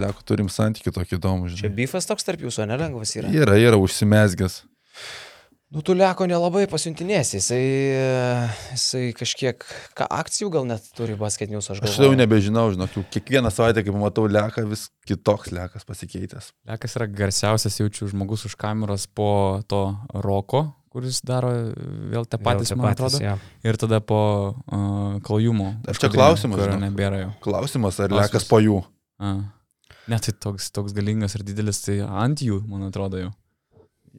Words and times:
Leku 0.00 0.24
turim 0.26 0.48
santykių 0.52 0.92
tokį 0.96 1.18
įdomų, 1.18 1.50
Čia 1.54 1.64
žinai. 1.66 1.74
bifas 1.82 2.06
toks 2.08 2.24
tarp 2.26 2.42
jūsų, 2.46 2.66
nelengvas 2.70 3.16
yra. 3.18 3.30
Yra, 3.34 3.56
yra 3.60 3.80
užsimesgęs. 3.80 4.62
Nu, 5.68 5.82
tu 5.84 5.92
leko 5.92 6.24
nelabai 6.24 6.62
pasiuntinėsi, 6.64 7.42
jisai, 7.42 7.58
jisai 8.72 9.02
kažkiek, 9.12 9.64
ką 9.98 10.06
akcijų 10.16 10.48
gal 10.54 10.64
net 10.64 10.86
turi 10.96 11.12
basketinius, 11.20 11.66
aš 11.68 11.82
Aš 11.82 11.90
galvoju. 11.90 12.06
jau 12.08 12.16
nebežinau, 12.16 12.62
žinok, 12.72 12.94
jau 12.96 13.02
kiekvieną 13.12 13.50
savaitę, 13.52 13.82
kai 13.84 13.92
matau 13.92 14.24
Leką, 14.32 14.64
vis 14.70 14.86
kitoks 15.04 15.52
Lekas 15.52 15.84
pasikeitęs. 15.84 16.54
Lekas 16.70 16.96
yra 16.96 17.06
garsiausias 17.12 17.76
jaučiu 17.82 18.08
žmogus 18.08 18.46
už 18.48 18.56
kameros 18.56 19.04
po 19.12 19.60
to 19.68 19.82
roko, 20.24 20.70
kuris 20.88 21.20
daro 21.20 21.52
vėl 22.16 22.24
tą 22.24 22.40
patys, 22.40 22.72
man 22.72 22.94
atrodo. 22.94 23.20
Ja. 23.20 23.36
Ir 23.60 23.76
tada 23.76 24.00
po 24.00 24.22
uh, 24.56 25.20
kaljumo. 25.20 25.74
Ar 25.84 26.00
čia 26.00 26.08
klausimas, 26.08 26.64
žinok? 26.64 26.80
nebėra 26.88 27.20
jau. 27.26 27.30
Klausimas, 27.44 28.00
ar 28.00 28.08
Klausimas. 28.08 28.32
Lekas 28.32 28.48
po 28.48 28.62
jų? 28.64 28.80
A. 29.20 29.36
Net 30.08 30.24
tai 30.24 30.32
toks, 30.40 30.70
toks 30.72 30.94
galingas 30.96 31.34
ir 31.36 31.44
didelis, 31.44 31.82
tai 31.84 31.98
ant 32.04 32.40
jų, 32.40 32.62
man 32.68 32.86
atrodo 32.88 33.20
jau. 33.20 33.30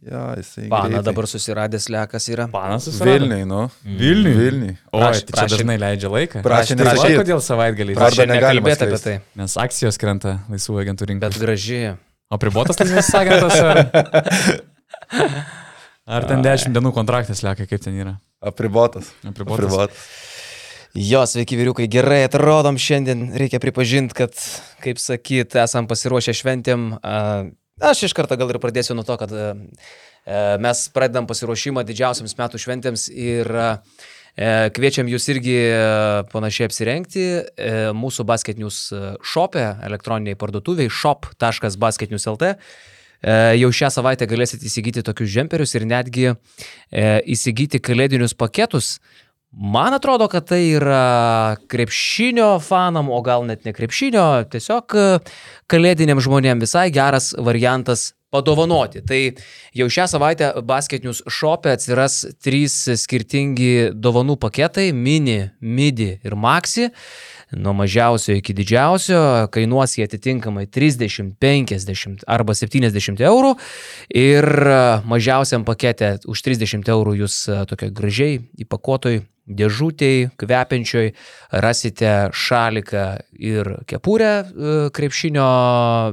Ja, 0.05 0.35
jisai. 0.37 0.67
Pana 0.71 0.87
greitai. 0.87 1.03
dabar 1.09 1.25
susiradęs 1.27 1.89
lekas 1.91 2.27
yra. 2.31 2.45
Panas 2.51 2.85
Vilniui, 3.01 3.41
nu. 3.49 3.65
Vilniui. 3.83 4.35
Vilniui. 4.37 4.75
O, 4.93 4.99
Prašė- 5.01 5.25
tai 5.25 5.33
čia 5.33 5.33
prašė- 5.33 5.57
dažnai 5.57 5.77
leidžia 5.81 6.11
laiką. 6.13 6.43
Prašė 6.45 6.77
va, 6.79 6.93
kodėl 7.19 7.41
savaitgaliai. 7.43 7.97
Vardo 7.97 8.15
Prašė 8.15 8.27
nekalbėti 8.31 8.87
apie 8.87 9.01
tai. 9.03 9.15
Nes 9.35 9.57
akcijos 9.57 9.97
krenta 9.99 10.37
laisvų 10.47 10.79
agentų 10.85 11.09
rinkos. 11.09 11.33
Bet 11.33 11.41
graži. 11.41 11.97
O 12.31 12.37
pribotas 12.37 12.79
laisvas 12.79 13.09
agentas 13.17 13.59
ar... 13.59 13.77
Ar 16.09 16.25
ten 16.25 16.41
10 16.41 16.73
dienų 16.73 16.93
kontraktas 16.95 17.43
lieka, 17.45 17.67
kaip 17.69 17.83
ten 17.83 17.97
yra? 17.99 18.15
Apribotas. 18.41 19.11
Apribotas. 19.27 19.65
Apribotas. 19.65 20.28
Jo, 20.97 21.21
sveiki 21.29 21.53
vyriukai, 21.53 21.85
gerai 21.91 22.23
atrodom 22.25 22.79
šiandien, 22.81 23.27
reikia 23.37 23.59
pripažinti, 23.61 24.15
kad, 24.17 24.33
kaip 24.81 24.97
sakyt, 24.97 25.53
esam 25.61 25.85
pasiruošę 25.89 26.33
šventėm. 26.33 26.95
Aš 27.79 28.07
iš 28.07 28.15
karto 28.17 28.33
gal 28.39 28.49
ir 28.49 28.57
pradėsiu 28.59 28.97
nuo 28.97 29.05
to, 29.05 29.19
kad 29.21 29.33
mes 30.59 30.81
pradedam 30.93 31.27
pasiruošimą 31.29 31.85
didžiausiams 31.87 32.35
metų 32.37 32.61
šventėms 32.61 33.05
ir 33.13 33.49
e, 33.53 33.69
kviečiam 34.75 35.07
jūs 35.09 35.29
irgi 35.31 35.55
panašiai 36.33 36.69
apsirengti 36.69 37.25
e, 37.29 37.71
mūsų 37.95 38.25
basketinius 38.29 38.81
šopė, 39.21 39.65
elektroniniai 39.87 40.37
parduotuviai 40.41 40.89
shop.basketinius.lt. 40.89 42.51
E, 42.53 43.39
Jau 43.61 43.71
šią 43.77 43.93
savaitę 43.93 44.27
galėsite 44.29 44.67
įsigyti 44.67 45.05
tokius 45.05 45.31
džemperius 45.31 45.77
ir 45.77 45.87
netgi 45.89 46.29
įsigyti 46.91 47.81
kalėdinius 47.81 48.33
paketus. 48.37 48.97
Man 49.51 49.93
atrodo, 49.97 50.27
kad 50.29 50.45
tai 50.45 50.61
yra 50.77 51.57
krepšinio 51.67 52.59
fanam, 52.61 53.09
o 53.09 53.17
gal 53.25 53.47
net 53.47 53.65
ne 53.65 53.73
krepšinio, 53.73 54.45
tiesiog 54.53 54.93
e, 54.93 55.05
kalėdiniam 55.65 56.21
žmonėm 56.21 56.61
visai 56.61 56.91
geras 56.93 57.31
variantas 57.33 58.11
padovanoti. 58.29 59.01
Tai 59.01 59.19
jau 59.73 59.87
šią 59.89 60.05
savaitę 60.11 60.51
basketinius 60.69 61.23
šopė 61.25 61.73
atsiras 61.73 62.21
trys 62.45 62.75
skirtingi 63.01 63.89
dovanų 63.97 64.37
paketai- 64.37 64.91
mini, 65.07 65.49
midi 65.61 66.19
ir 66.23 66.35
maxi. 66.35 66.91
Nuo 67.51 67.73
mažiausio 67.73 68.35
iki 68.37 68.53
didžiausio 68.53 69.47
kainuos 69.51 69.95
jie 69.97 70.05
atitinkamai 70.05 70.67
30, 70.69 71.33
50 71.41 72.23
arba 72.29 72.53
70 72.53 73.23
eurų. 73.25 73.55
Ir 74.13 74.45
e, 74.45 74.77
mažiausiam 75.09 75.65
pakete 75.65 76.19
už 76.29 76.43
30 76.45 76.91
eurų 76.93 77.15
jūs 77.23 77.41
e, 77.49 77.63
tokia 77.69 77.89
gražiai 77.89 78.37
įpakuotoj 78.61 79.23
dėžutėj, 79.49 80.27
kvepiančioj 80.37 81.07
rasite 81.65 82.11
šaliką 82.37 83.05
ir 83.41 83.71
kepurę 83.89 84.29
e, 84.29 84.75
krepšinio 84.93 85.47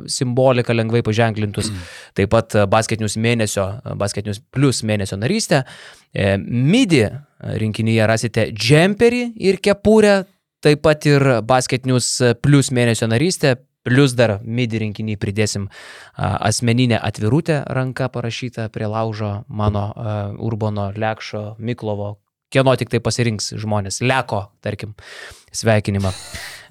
simboliką 0.09 0.73
lengvai 0.73 1.03
paženklintus. 1.05 1.69
Taip 2.17 2.33
pat 2.33 2.57
basketinius 2.73 3.19
mėnesio, 3.21 3.67
basketinius 4.01 4.41
plus 4.41 4.81
mėnesio 4.89 5.21
narystę. 5.21 5.67
Midi 6.41 7.03
rinkinyje 7.61 8.09
rasite 8.09 8.47
džemperį 8.57 9.21
ir 9.45 9.61
kepurę, 9.61 10.23
taip 10.67 10.83
pat 10.83 11.07
ir 11.07 11.23
basketinius 11.47 12.11
plus 12.43 12.73
mėnesio 12.75 13.07
narystę. 13.11 13.57
Plus 13.87 14.17
dar 14.19 14.41
midi 14.43 14.81
rinkinį 14.83 15.15
pridėsim 15.23 15.69
asmeninę 16.19 16.99
atvirutę 16.99 17.61
ranka 17.71 18.09
parašytą 18.11 18.65
prie 18.75 18.89
laužo 18.91 19.45
mano 19.47 19.85
Urbono 20.43 20.89
Lekšo 20.97 21.55
Miklovo, 21.63 22.17
kieno 22.53 22.75
tik 22.79 22.91
tai 22.93 23.01
pasirinks 23.03 23.53
žmonės. 23.59 24.01
Leko, 24.07 24.47
tarkim, 24.65 24.95
sveikinimą. 25.57 26.13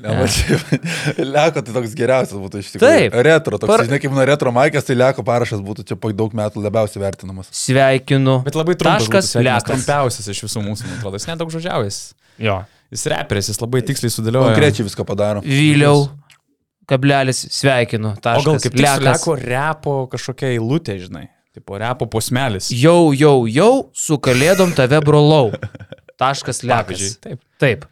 Leko, 0.03 0.28
leko 1.36 1.63
tai 1.63 1.75
toks 1.78 1.96
geriausias 1.97 2.40
būtų 2.40 2.62
iš 2.62 2.72
tikrųjų. 2.74 3.00
Taip. 3.06 3.18
Retro, 3.28 3.59
toks, 3.62 3.72
Par- 3.72 3.86
žinai, 3.88 4.00
kaip 4.03 4.16
nuo 4.16 4.25
retro 4.28 4.52
maikės, 4.56 4.88
tai 4.88 4.97
leko 4.97 5.25
parašas 5.28 5.63
būtų 5.66 5.88
čia 5.91 6.00
po 6.00 6.12
daug 6.16 6.36
metų 6.36 6.63
labiausiai 6.63 7.03
vertinamas. 7.03 7.52
Sveikinu. 7.56 8.41
Bet 8.47 8.59
labai 8.59 8.78
trumpas. 8.80 9.08
Taškas, 9.08 9.31
lekas. 9.40 9.68
Trumpiausias 9.69 10.31
iš 10.31 10.44
visų 10.47 10.66
mūsų, 10.66 10.90
man 10.90 11.00
atrodo. 11.00 11.22
Jis 11.22 11.30
nedaug 11.31 11.53
žodžiaujas. 11.56 12.02
Jo. 12.44 12.59
Jis 12.94 13.07
reperis, 13.12 13.50
jis 13.52 13.62
labai 13.63 13.81
tiksliai 13.88 14.13
sudėlioja. 14.13 14.52
Konkrečiai 14.52 14.86
viską 14.88 15.07
padaro. 15.07 15.44
Vyliau, 15.46 16.09
kablelis, 16.90 17.46
sveikinu. 17.56 18.13
O 18.13 18.19
gal 18.19 18.36
Taškas, 18.44 18.68
kaip 18.68 18.78
leko 19.07 19.38
repo 19.40 19.96
kažkokia 20.12 20.52
eilutė, 20.53 21.00
žinai. 21.02 21.30
Tipo 21.56 21.78
repo 21.80 22.04
posmelis. 22.12 22.68
Jau, 22.76 23.14
jau, 23.16 23.46
jau, 23.48 23.88
su 23.96 24.18
kalėdom 24.20 24.74
tave 24.76 25.00
brolau. 25.00 25.54
Taškas 26.20 26.64
lekas. 26.64 27.18
Taip. 27.24 27.42
Taip. 27.56 27.86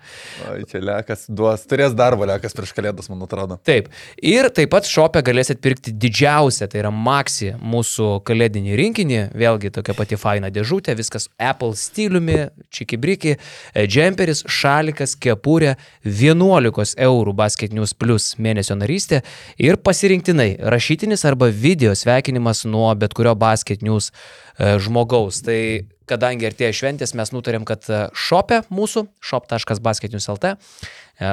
O, 0.44 0.58
čia 0.68 0.82
lekas 0.84 1.22
duos, 1.32 1.62
turės 1.68 1.94
darbo 1.96 2.26
lekas 2.28 2.52
prieš 2.56 2.74
kalėdas, 2.76 3.08
man 3.08 3.22
atrodo. 3.24 3.56
Taip. 3.64 3.86
Ir 4.20 4.50
taip 4.52 4.74
pat 4.74 4.88
šopė 4.88 5.22
galėsit 5.24 5.62
pirkti 5.64 5.94
didžiausią, 5.96 6.68
tai 6.72 6.82
yra 6.82 6.92
Maxi 6.92 7.54
mūsų 7.60 8.10
kalėdinį 8.28 8.76
rinkinį, 8.80 9.22
vėlgi 9.40 9.72
tokia 9.78 9.96
pati 9.96 10.20
faina 10.20 10.52
dėžutė, 10.52 10.98
viskas 11.00 11.30
Apple 11.40 11.78
stiliumi, 11.80 12.50
čikibriki, 12.76 13.38
e, 13.38 13.88
džemperis, 13.88 14.44
šalikas, 14.52 15.16
kepurė, 15.16 15.78
11 16.04 17.00
eurų 17.08 17.36
basketinius 17.40 17.96
plus 17.96 18.34
mėnesio 18.36 18.76
narystė 18.76 19.24
ir 19.64 19.80
pasirinktinai 19.80 20.58
rašytinis 20.76 21.24
arba 21.28 21.48
video 21.48 21.96
sveikinimas 21.96 22.66
nuo 22.68 22.92
bet 23.00 23.16
kurio 23.16 23.36
basketinius 23.40 24.12
žmogaus. 24.60 25.40
Tai 25.44 25.60
kadangi 26.10 26.50
artėja 26.50 26.74
šventės, 26.76 27.16
mes 27.18 27.34
nutarėm, 27.36 27.66
kad 27.68 27.88
e, 27.90 28.04
šopė 28.14 28.64
mūsų, 28.74 29.08
shop.basketinius.lt 29.24 30.54
e, 30.54 30.56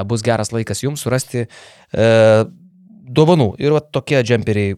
bus 0.09 0.25
geras 0.27 0.53
laikas 0.55 0.85
jums 0.85 1.05
surasti 1.07 1.47
e, 1.47 2.09
dovanų. 3.11 3.51
Ir 3.61 3.75
va, 3.75 3.81
tokie 3.83 4.21
džemperiai, 4.27 4.77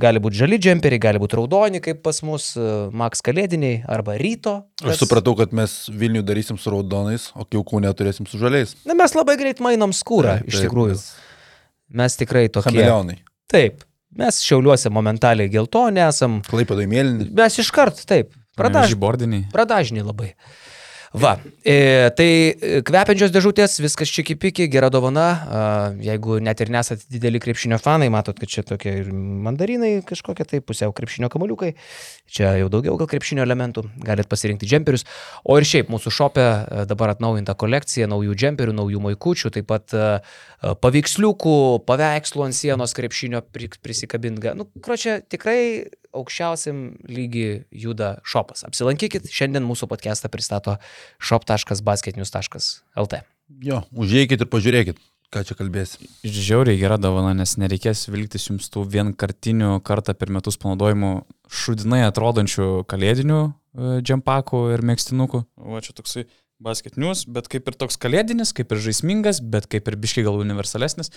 gali 0.00 0.22
būti 0.22 0.38
žali 0.38 0.58
džemperiai, 0.62 1.02
gali 1.02 1.22
būti 1.22 1.38
raudoni, 1.38 1.82
kaip 1.84 2.02
pas 2.04 2.22
mus, 2.26 2.52
e, 2.56 2.68
Max 2.96 3.24
kalėdiniai 3.24 3.82
arba 3.90 4.16
ryto. 4.20 4.58
Aš 4.84 5.02
supratau, 5.04 5.34
kad 5.38 5.54
mes 5.56 5.76
Vilnių 5.90 6.24
darysim 6.26 6.60
su 6.60 6.72
raudonais, 6.72 7.30
o 7.34 7.46
kiaukų 7.48 7.82
neturėsim 7.86 8.28
su 8.30 8.40
žaliais. 8.40 8.76
Na, 8.88 8.96
mes 8.98 9.16
labai 9.18 9.38
greit 9.40 9.62
mainom 9.64 9.94
skūrą, 9.96 10.38
Taip, 10.40 10.52
iš 10.52 10.60
taip, 10.60 10.68
tikrųjų. 10.68 11.00
Mes 12.02 12.20
tikrai 12.20 12.46
tokie. 12.52 12.70
Chameleonai. 12.70 13.18
Taip, 13.52 13.82
mes 14.18 14.38
šiauliuose 14.46 14.92
momentaliai 14.94 15.50
geltoni 15.52 16.04
esam. 16.06 16.40
Klaipėdai 16.48 16.86
mėlyni. 16.90 17.28
Mes 17.36 17.58
iškart, 17.60 18.04
taip, 18.08 18.32
pradaž, 18.58 18.92
Žybordiniai. 18.94 19.48
pradažni 19.52 20.04
labai. 20.04 20.34
Va, 21.12 21.34
e, 21.60 22.08
tai 22.16 22.26
e, 22.56 22.78
kvepiančios 22.88 23.32
dėžutės, 23.34 23.74
viskas 23.84 24.08
čiki 24.08 24.32
piki, 24.40 24.64
gera 24.72 24.88
dovana. 24.88 25.26
A, 25.28 25.64
jeigu 26.00 26.38
net 26.40 26.62
ir 26.64 26.72
nesate 26.72 27.04
dideli 27.12 27.40
krepšinio 27.42 27.76
fanai, 27.82 28.08
matot, 28.12 28.38
kad 28.40 28.48
čia 28.48 28.64
tokie 28.64 28.94
ir 29.02 29.10
mandarinai 29.12 29.98
kažkokie 30.08 30.46
tai 30.48 30.62
pusiau 30.64 30.94
krepšinio 30.96 31.28
kamaliukai. 31.32 31.74
Čia 32.32 32.54
jau 32.56 32.70
daugiau 32.72 32.94
gal 32.96 33.04
krepšinio 33.10 33.42
elementų, 33.44 33.82
galit 34.06 34.24
pasirinkti 34.30 34.64
džemperius. 34.64 35.02
O 35.44 35.58
ir 35.60 35.66
šiaip 35.68 35.90
mūsų 35.92 36.08
šopė 36.16 36.44
e, 36.48 36.84
dabar 36.88 37.12
atnaujinta 37.12 37.52
kolekcija 37.60 38.06
naujų 38.08 38.32
džemperių, 38.40 38.72
naujų 38.78 39.02
maikučių, 39.04 39.50
taip 39.52 39.66
pat 39.68 39.92
e, 39.92 39.98
e, 40.00 40.72
paveiksliukų, 40.80 41.84
paveikslų 41.88 42.46
ant 42.46 42.56
sienos 42.56 42.96
krepšinio 42.96 43.42
pri- 43.52 43.68
prisikabinga. 43.84 44.54
Nu, 44.56 44.64
kročia, 44.80 45.18
tikrai 45.20 45.92
aukščiausiam 46.16 46.96
lygiai 47.12 47.66
juda 47.84 48.14
šopas. 48.24 48.64
Apsilankykit, 48.68 49.28
šiandien 49.32 49.64
mūsų 49.68 49.84
podcastą 49.92 50.28
pristato 50.32 50.78
shop.basketinius.lt. 51.20 53.14
Jo, 53.60 53.82
užėjkit 53.92 54.40
ir 54.40 54.48
pažiūrėkit, 54.48 54.96
ką 55.32 55.42
čia 55.48 55.56
kalbėsi. 55.58 56.10
Žiauriai 56.22 56.80
gera 56.80 56.98
dovana, 57.00 57.32
nes 57.36 57.56
nereikės 57.60 58.06
vilktis 58.12 58.50
jums 58.50 58.68
tų 58.72 58.84
vienkartinių 58.92 59.78
kartą 59.86 60.14
per 60.18 60.32
metus 60.34 60.60
panaudojimų 60.60 61.14
šudinai 61.52 62.04
atrodančių 62.08 62.84
kalėdinių 62.90 63.40
e, 63.42 63.52
džempakų 64.04 64.66
ir 64.76 64.84
mėgstinukų. 64.92 65.44
O 65.56 65.82
čia 65.84 65.96
toksai 65.96 66.26
basketinius, 66.62 67.24
bet 67.26 67.48
kaip 67.50 67.66
ir 67.68 67.76
toks 67.78 67.98
kalėdinis, 68.00 68.52
kaip 68.54 68.72
ir 68.72 68.80
žaismingas, 68.84 69.40
bet 69.42 69.66
kaip 69.70 69.88
ir 69.90 69.96
biškai 69.98 70.24
gal 70.26 70.38
universalesnis. 70.42 71.10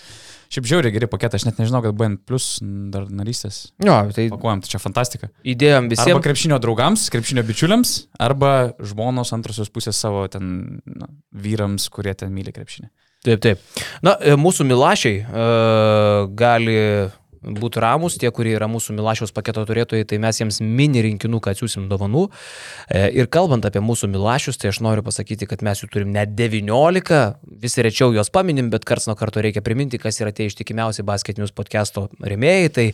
Šiaip 0.52 0.68
žiauriai 0.72 0.94
geri 0.94 1.08
paketai, 1.10 1.38
aš 1.38 1.46
net 1.48 1.60
nežinau, 1.62 1.82
kad 1.84 1.96
BN 1.98 2.18
plus 2.26 2.56
dar 2.92 3.06
narystės. 3.06 3.68
Jo, 3.84 4.00
tai 4.16 4.26
Pakuojam, 4.32 4.64
tai 4.64 4.72
čia 4.74 4.82
fantastika. 4.82 5.30
įdėjom 5.46 5.86
Arba 5.86 5.94
visiems. 5.94 6.24
krepšinio 6.26 6.58
draugams, 6.62 7.06
krepšinio 7.14 7.46
bičiuliams, 7.46 7.94
arba 8.26 8.52
žmonos 8.82 9.30
antrosios 9.36 9.70
pusės 9.70 9.98
savo 10.02 10.26
ten 10.32 10.80
na, 10.82 11.10
vyrams, 11.30 11.86
kurie 11.94 12.16
ten 12.18 12.34
myli 12.34 12.54
krepšinį. 12.56 12.90
Taip, 13.26 13.42
taip. 13.42 13.62
Na, 14.06 14.14
e, 14.22 14.36
mūsų 14.38 14.68
milašiai 14.68 15.22
uh, 15.24 16.28
gali 16.38 16.76
būti 17.46 17.80
ramus, 17.82 18.16
tie, 18.18 18.30
kurie 18.34 18.54
yra 18.56 18.66
mūsų 18.70 18.96
Milašiaus 18.96 19.32
paketo 19.34 19.62
turėtojai, 19.68 20.06
tai 20.08 20.18
mes 20.22 20.40
jiems 20.40 20.58
mini 20.64 21.02
rinkinuką 21.04 21.52
atsiųsim 21.54 21.86
dovanų. 21.90 22.26
E, 22.90 23.06
ir 23.14 23.28
kalbant 23.30 23.66
apie 23.68 23.82
mūsų 23.84 24.10
Milašius, 24.10 24.58
tai 24.58 24.72
aš 24.72 24.80
noriu 24.82 25.04
pasakyti, 25.06 25.46
kad 25.46 25.62
mes 25.66 25.82
jų 25.82 25.90
turim 25.92 26.10
net 26.14 26.34
19, 26.38 27.20
visi 27.62 27.84
rečiau 27.86 28.10
juos 28.16 28.32
paminim, 28.34 28.70
bet 28.72 28.86
karts 28.88 29.06
nuo 29.06 29.16
karto 29.18 29.44
reikia 29.44 29.62
priminti, 29.64 30.00
kas 30.02 30.18
yra 30.22 30.32
tie 30.34 30.48
ištikimiausi 30.50 31.06
Basket 31.06 31.38
News 31.38 31.54
podcast'o 31.54 32.08
remėjai, 32.18 32.72
tai 32.74 32.86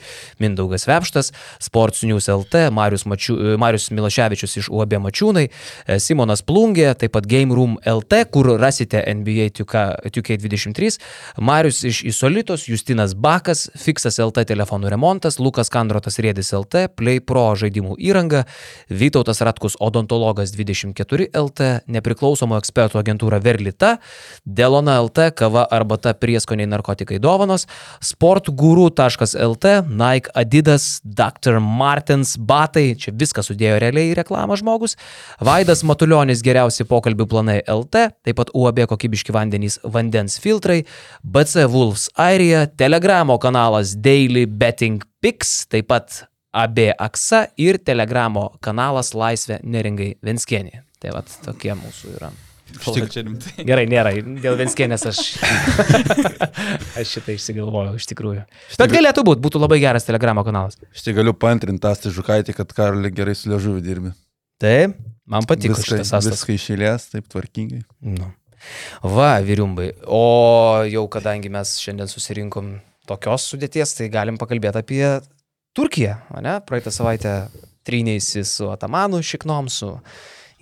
Mindaugas 0.42 0.84
Vepštas, 0.90 1.32
Sports 1.62 2.04
News 2.08 2.28
LT, 2.32 2.68
Marius, 2.74 3.06
Mačiu, 3.08 3.38
Marius 3.60 3.88
Milaševičius 3.94 4.58
iš 4.60 4.70
UAB 4.72 4.98
Mačiūnai, 5.06 5.46
e, 5.48 5.98
Simonas 6.02 6.44
Plungė, 6.44 6.90
taip 6.98 7.16
pat 7.16 7.28
Game 7.30 7.56
Room 7.56 7.78
LT, 7.88 8.24
kur 8.32 8.52
rasite 8.60 9.00
NBA 9.00 9.48
2K23, 9.62 10.98
Marius 11.40 11.82
iš 11.88 12.04
Isolitos, 12.12 12.68
Justinas 12.68 13.16
Bakas, 13.16 13.68
Fixas 13.78 14.20
LT 14.20 14.41
telefonų 14.48 14.90
remontas, 14.92 15.38
Lukas 15.42 15.70
Kandrotas 15.72 16.18
Rėdis 16.22 16.52
LT, 16.56 16.88
Play 16.98 17.20
Pro 17.24 17.44
žaidimų 17.58 17.96
įranga, 18.02 18.44
Vytautas 18.90 19.42
Ratkus 19.44 19.76
Odontologas 19.82 20.52
24 20.56 21.28
LT, 21.38 21.68
nepriklausomų 21.92 22.58
ekspertų 22.60 23.00
agentūra 23.00 23.40
Verlita, 23.42 23.96
Delona 24.44 24.98
LT, 25.02 25.30
kava 25.38 25.64
arbata 25.72 26.14
prieskoniai 26.18 26.68
narkotikai 26.70 27.20
dovanos, 27.22 27.66
sportguru.lt, 28.02 29.74
Nike 29.88 30.32
Adidas, 30.34 31.00
Dr. 31.04 31.60
Martins 31.62 32.34
batai, 32.38 32.92
čia 32.98 33.14
viską 33.14 33.44
sudėjo 33.46 33.78
realiai 33.82 34.12
į 34.12 34.18
reklamą 34.22 34.58
žmogus, 34.60 34.98
Vaidas 35.42 35.84
Matuljonis 35.86 36.42
geriausi 36.44 36.86
pokalbių 36.88 37.28
planai 37.30 37.58
LT, 37.66 38.08
taip 38.26 38.40
pat 38.40 38.52
UAB 38.56 38.84
kokybiški 38.90 39.34
vandenys 39.34 39.78
vandens 39.84 40.38
filtrai, 40.42 40.82
BC 41.22 41.66
Wolves 41.72 42.08
Airija, 42.18 42.66
Telegramo 42.78 43.38
kanalas 43.42 43.94
Daily 44.22 44.46
Betting 44.46 45.02
Pix, 45.20 45.66
taip 45.66 45.88
pat 45.90 46.22
AB 46.54 46.92
Aksa 46.98 47.48
ir 47.58 47.80
Telegramo 47.82 48.52
kanalas 48.62 49.12
Laisvė 49.18 49.58
Neringai 49.66 50.12
Venskienė. 50.22 50.84
Tai 51.02 51.14
vad 51.16 51.30
tokie 51.42 51.72
mūsų 51.74 52.12
yra. 52.18 52.28
Tik... 52.72 53.08
Čia 53.10 53.24
rimtai. 53.26 53.64
Gerai, 53.66 53.86
nėra, 53.90 54.12
dėl 54.44 54.54
Venskienės 54.60 55.08
aš, 55.10 55.22
aš 57.00 57.16
šitą 57.16 57.34
išsigalvojau 57.34 57.96
iš 57.98 58.06
tikrųjų. 58.12 58.44
Bet 58.78 58.94
galėtų 58.94 59.24
būti, 59.26 59.42
būtų 59.48 59.64
labai 59.64 59.80
geras 59.82 60.06
Telegramo 60.06 60.46
kanalas. 60.46 60.78
Tik 60.78 61.18
galiu 61.18 61.34
paantrinti 61.34 61.82
tą 61.82 62.14
Žukaitį, 62.14 62.54
kad 62.60 62.76
Karolį 62.78 63.10
gerai 63.16 63.34
su 63.36 63.50
liežuviu 63.50 63.82
dirbi. 63.82 64.14
Taip, 64.62 64.94
man 65.26 65.50
patiko 65.50 65.74
Viską, 65.74 65.98
šitas 65.98 66.14
astas. 66.14 66.38
viską 66.38 66.54
išėlės, 66.54 67.10
taip 67.16 67.26
tvarkingai. 67.34 67.82
Nu. 68.14 68.30
Va, 69.02 69.34
vyriumbai. 69.42 69.90
O 70.06 70.86
jau 70.86 71.04
kadangi 71.10 71.50
mes 71.50 71.74
šiandien 71.82 72.08
susirinkom 72.08 72.76
tokios 73.12 73.46
sudėties, 73.52 73.94
tai 73.98 74.10
galim 74.12 74.40
pakalbėti 74.40 74.82
apie 74.82 75.04
Turkiją, 75.76 76.18
ne? 76.44 76.58
Praeitą 76.68 76.92
savaitę 76.92 77.36
trynėsi 77.86 78.44
su 78.46 78.68
Atamanu 78.72 79.22
Šiknom, 79.24 79.68
su 79.72 79.94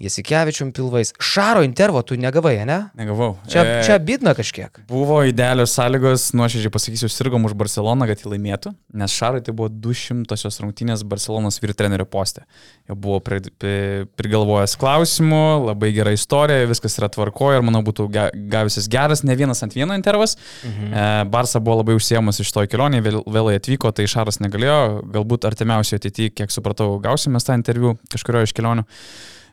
Jasikevičium 0.01 0.73
pilvais. 0.73 1.13
Šaro 1.21 1.61
intervo 1.63 2.01
tu 2.03 2.17
negavai, 2.17 2.55
ne? 2.65 2.79
Negavau. 2.97 3.35
Čia, 3.51 3.65
E, 3.65 3.83
čia 3.85 3.99
bidna 4.01 4.33
kažkiek. 4.35 4.81
Buvo 4.89 5.19
idealios 5.29 5.75
sąlygos, 5.77 6.31
nuoširdžiai 6.33 6.73
pasakysiu, 6.73 7.09
sirgom 7.13 7.45
už 7.45 7.53
Barceloną, 7.61 8.07
kad 8.09 8.23
jį 8.23 8.33
laimėtų, 8.33 8.73
nes 8.97 9.13
Šarui 9.13 9.43
tai 9.45 9.53
buvo 9.53 9.69
200-osios 9.69 10.57
rungtynės 10.63 11.05
Barcelonos 11.05 11.61
vyr 11.61 11.75
trenerio 11.77 12.07
poste. 12.09 12.47
Jau 12.89 12.97
buvo 12.97 13.19
pri, 13.25 13.43
pri, 13.61 13.75
prigalvojęs 14.17 14.79
klausimų, 14.81 15.43
labai 15.69 15.93
gera 15.93 16.15
istorija, 16.17 16.69
viskas 16.71 16.97
yra 16.97 17.11
tvarkoje 17.13 17.61
ir 17.61 17.67
manau 17.69 17.83
būtų 17.85 18.07
ga, 18.15 18.31
gavusis 18.33 18.89
geras, 18.91 19.21
ne 19.21 19.37
vienas 19.37 19.61
ant 19.67 19.77
vieno 19.77 19.99
intervas. 19.99 20.39
Mhm. 20.65 20.95
E, 20.95 21.11
Barsa 21.31 21.61
buvo 21.61 21.83
labai 21.83 21.99
užsiemus 21.99 22.41
iš 22.41 22.55
to 22.57 22.65
kelionį, 22.73 23.03
vėl, 23.05 23.21
vėlai 23.29 23.59
atvyko, 23.61 23.93
tai 23.93 24.09
Šaras 24.09 24.41
negalėjo, 24.41 24.81
galbūt 25.13 25.45
artimiausioje 25.51 26.01
ateityje, 26.01 26.33
kiek 26.41 26.57
supratau, 26.57 26.95
gausime 27.05 27.37
tą 27.45 27.61
interviu 27.61 27.99
kažkurio 28.09 28.47
iš 28.49 28.57
kelionių. 28.57 28.87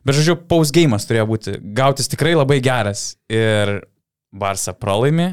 Bet 0.06 0.16
žodžiu, 0.18 0.36
paus 0.50 0.72
gėjimas 0.76 1.08
turėjo 1.10 1.26
būti, 1.30 1.56
gautis 1.78 2.10
tikrai 2.12 2.36
labai 2.38 2.60
geras. 2.64 3.16
Ir 3.32 3.80
Barsa 4.38 4.74
pralaimi, 4.78 5.32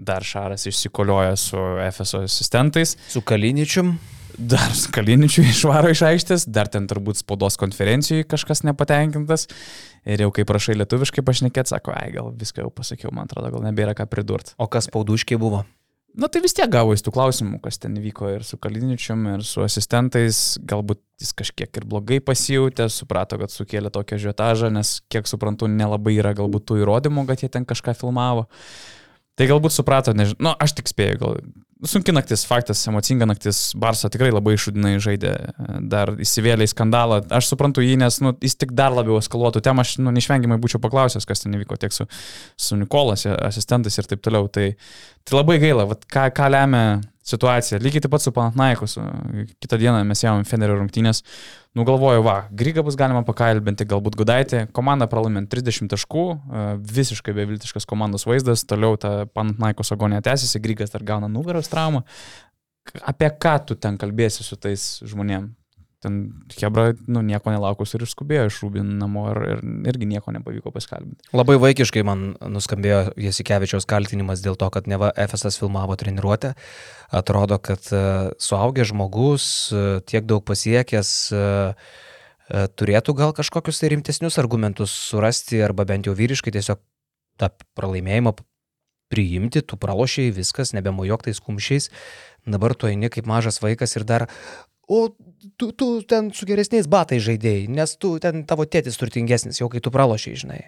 dar 0.00 0.24
Šaras 0.26 0.66
išsikolioja 0.66 1.36
su 1.38 1.60
FSO 1.92 2.24
asistentais, 2.26 2.96
Su 3.08 3.20
Kaliničium. 3.22 3.94
dar 4.38 4.72
su 4.74 4.90
Kaliničiu 4.90 5.44
išvaro 5.46 5.92
iš 5.94 6.02
aikštės, 6.02 6.48
dar 6.50 6.66
ten 6.68 6.88
turbūt 6.90 7.20
spaudos 7.22 7.54
konferencijoje 7.60 8.26
kažkas 8.26 8.64
nepatenkintas. 8.66 9.46
Ir 10.04 10.20
jau 10.24 10.32
kai 10.34 10.44
prašai 10.44 10.74
lietuviškai 10.80 11.22
pašnekėti, 11.24 11.70
sako, 11.70 11.94
ai 11.94 12.10
gal 12.12 12.32
viską 12.36 12.64
jau 12.66 12.72
pasakiau, 12.74 13.12
man 13.14 13.28
atrodo, 13.30 13.52
gal 13.54 13.62
nebėra 13.64 13.94
ką 13.96 14.08
pridurti. 14.10 14.56
O 14.58 14.66
kas 14.68 14.90
pauduškiai 14.92 15.38
buvo? 15.40 15.62
Na 16.14 16.28
tai 16.30 16.44
vis 16.44 16.54
tiek 16.54 16.70
gavo 16.70 16.92
jis 16.94 17.02
tų 17.02 17.10
klausimų, 17.16 17.58
kas 17.64 17.80
ten 17.82 17.96
vyko 17.98 18.28
ir 18.30 18.44
su 18.46 18.54
Kaliničium, 18.62 19.24
ir 19.32 19.42
su 19.46 19.64
asistentais. 19.64 20.60
Galbūt 20.62 21.00
jis 21.18 21.32
kažkiek 21.34 21.80
ir 21.80 21.86
blogai 21.90 22.20
pasijūtė, 22.22 22.86
suprato, 22.92 23.38
kad 23.40 23.50
sukėlė 23.50 23.90
tokią 23.94 24.20
žiotažą, 24.22 24.70
nes 24.74 25.00
kiek 25.10 25.26
suprantu, 25.26 25.66
nelabai 25.70 26.14
yra 26.20 26.30
galbūt 26.38 26.68
tų 26.70 26.84
įrodymų, 26.84 27.26
kad 27.30 27.42
jie 27.42 27.50
ten 27.50 27.66
kažką 27.66 27.96
filmavo. 27.98 28.46
Tai 29.34 29.50
galbūt 29.50 29.74
suprato, 29.74 30.14
nežinau, 30.14 30.38
nu, 30.46 30.54
aš 30.62 30.76
tik 30.78 30.92
spėjau, 30.92 31.18
gal 31.24 31.40
sunki 31.88 32.12
naktis, 32.14 32.44
faktas, 32.46 32.82
emocinga 32.88 33.26
naktis, 33.28 33.58
Barsa 33.78 34.08
tikrai 34.12 34.30
labai 34.32 34.54
išudinai 34.56 34.94
žaidė, 35.02 35.32
dar 35.90 36.14
įsivėlė 36.22 36.66
į 36.66 36.72
skandalą. 36.72 37.20
Aš 37.34 37.50
suprantu 37.52 37.84
jį, 37.84 37.96
nes 38.00 38.20
nu, 38.24 38.34
jis 38.44 38.56
tik 38.60 38.74
dar 38.76 38.94
labiau 38.94 39.18
eskaluotų 39.20 39.62
temą, 39.64 39.84
aš 39.84 39.98
nu, 40.02 40.12
neišvengiamai 40.14 40.60
būčiau 40.62 40.80
paklausęs, 40.84 41.26
kas 41.28 41.44
ten 41.44 41.56
įvyko 41.58 41.78
tiek 41.80 41.94
su, 41.94 42.06
su 42.56 42.78
Nikolas, 42.80 43.26
asistentais 43.26 43.98
ir 44.00 44.08
taip 44.10 44.22
toliau. 44.24 44.48
Tai, 44.52 44.70
tai 45.24 45.38
labai 45.38 45.58
gaila, 45.62 45.88
vat, 45.90 46.04
ką, 46.10 46.28
ką 46.36 46.48
lemia 46.52 46.84
situacija. 47.24 47.80
Lygiai 47.80 48.04
taip 48.04 48.12
pat 48.12 48.22
su 48.24 48.32
Panatnaikos. 48.36 48.98
Kitą 49.62 49.78
dieną 49.80 50.02
mes 50.04 50.22
ėjome 50.24 50.44
Fenerio 50.48 50.76
rungtynės. 50.76 51.22
Nugalvoju, 51.78 52.22
va, 52.26 52.36
Grygą 52.54 52.84
bus 52.86 52.98
galima 53.00 53.24
pakalbinti, 53.26 53.86
galbūt 53.88 54.18
Gudaitį. 54.20 54.66
Komanda 54.76 55.08
pralaimint 55.10 55.48
30 55.50 55.88
taškų, 55.90 56.26
e, 56.34 56.66
visiškai 57.00 57.34
beviltiškas 57.34 57.88
komandos 57.88 58.28
vaizdas. 58.28 58.66
Toliau 58.68 59.00
ta 59.00 59.24
Panatnaikos 59.26 59.94
agonija 59.96 60.22
tęsiasi, 60.28 60.62
Grygas 60.62 60.92
dar 60.92 61.02
gauna 61.02 61.32
nugaros 61.32 61.72
traumą. 61.72 62.04
Apie 63.00 63.32
ką 63.32 63.56
tu 63.66 63.74
ten 63.80 63.96
kalbėsi 63.96 64.44
su 64.44 64.60
tais 64.60 65.00
žmonėm? 65.08 65.54
Ten 66.04 66.18
Hebra, 66.60 66.90
nu, 67.08 67.22
nieko 67.24 67.52
nelaukus 67.52 67.94
ir 67.96 68.04
išskubėjo 68.04 68.46
iš 68.50 68.60
Rūbin 68.62 68.94
namo 69.00 69.24
ir, 69.32 69.40
ir 69.54 69.90
irgi 69.94 70.08
nieko 70.10 70.34
nepavyko 70.36 70.72
paskalbinti. 70.74 71.30
Labai 71.32 71.56
vaikiškai 71.62 72.04
man 72.06 72.26
nuskambėjo 72.52 73.14
Jasikevičiaus 73.24 73.88
kaltinimas 73.88 74.44
dėl 74.44 74.58
to, 74.60 74.68
kad 74.74 74.90
neva 74.90 75.10
FSS 75.16 75.62
filmavo 75.62 75.96
treniruotę. 76.00 76.52
Atrodo, 77.14 77.58
kad 77.62 77.88
e, 77.94 78.04
suaugęs 78.42 78.92
žmogus, 78.92 79.46
e, 79.72 79.84
tiek 80.04 80.28
daug 80.28 80.44
pasiekęs, 80.44 81.14
e, 81.32 82.64
turėtų 82.76 83.14
gal 83.16 83.32
kažkokius 83.36 83.80
tai 83.80 83.94
rimtesnius 83.94 84.36
argumentus 84.42 84.92
surasti 85.08 85.62
arba 85.64 85.86
bent 85.88 86.04
jau 86.10 86.12
vyriškai 86.16 86.52
tiesiog 86.52 86.82
tą 87.40 87.48
pralaimėjimą 87.78 88.34
priimti, 89.12 89.62
tu 89.62 89.78
pralošiai 89.80 90.32
viskas, 90.34 90.74
nebemojok 90.76 91.26
tais 91.28 91.40
kumščiais, 91.40 91.90
dabar 92.50 92.74
tu 92.76 92.88
eini 92.90 93.10
kaip 93.12 93.28
mažas 93.30 93.60
vaikas 93.62 93.96
ir 93.96 94.06
dar 94.08 94.28
O 94.88 95.08
tu, 95.56 95.72
tu 95.72 95.88
ten 96.08 96.30
su 96.36 96.46
geresniais 96.48 96.88
batais 96.90 97.22
žaidėjai, 97.24 97.68
nes 97.72 97.96
tu 97.96 98.16
ten 98.20 98.44
tavo 98.48 98.66
tėtis 98.68 98.98
turtingesnis, 99.00 99.60
jau 99.62 99.70
kai 99.72 99.80
tu 99.84 99.92
pralošiai, 99.94 100.40
žinai. 100.44 100.60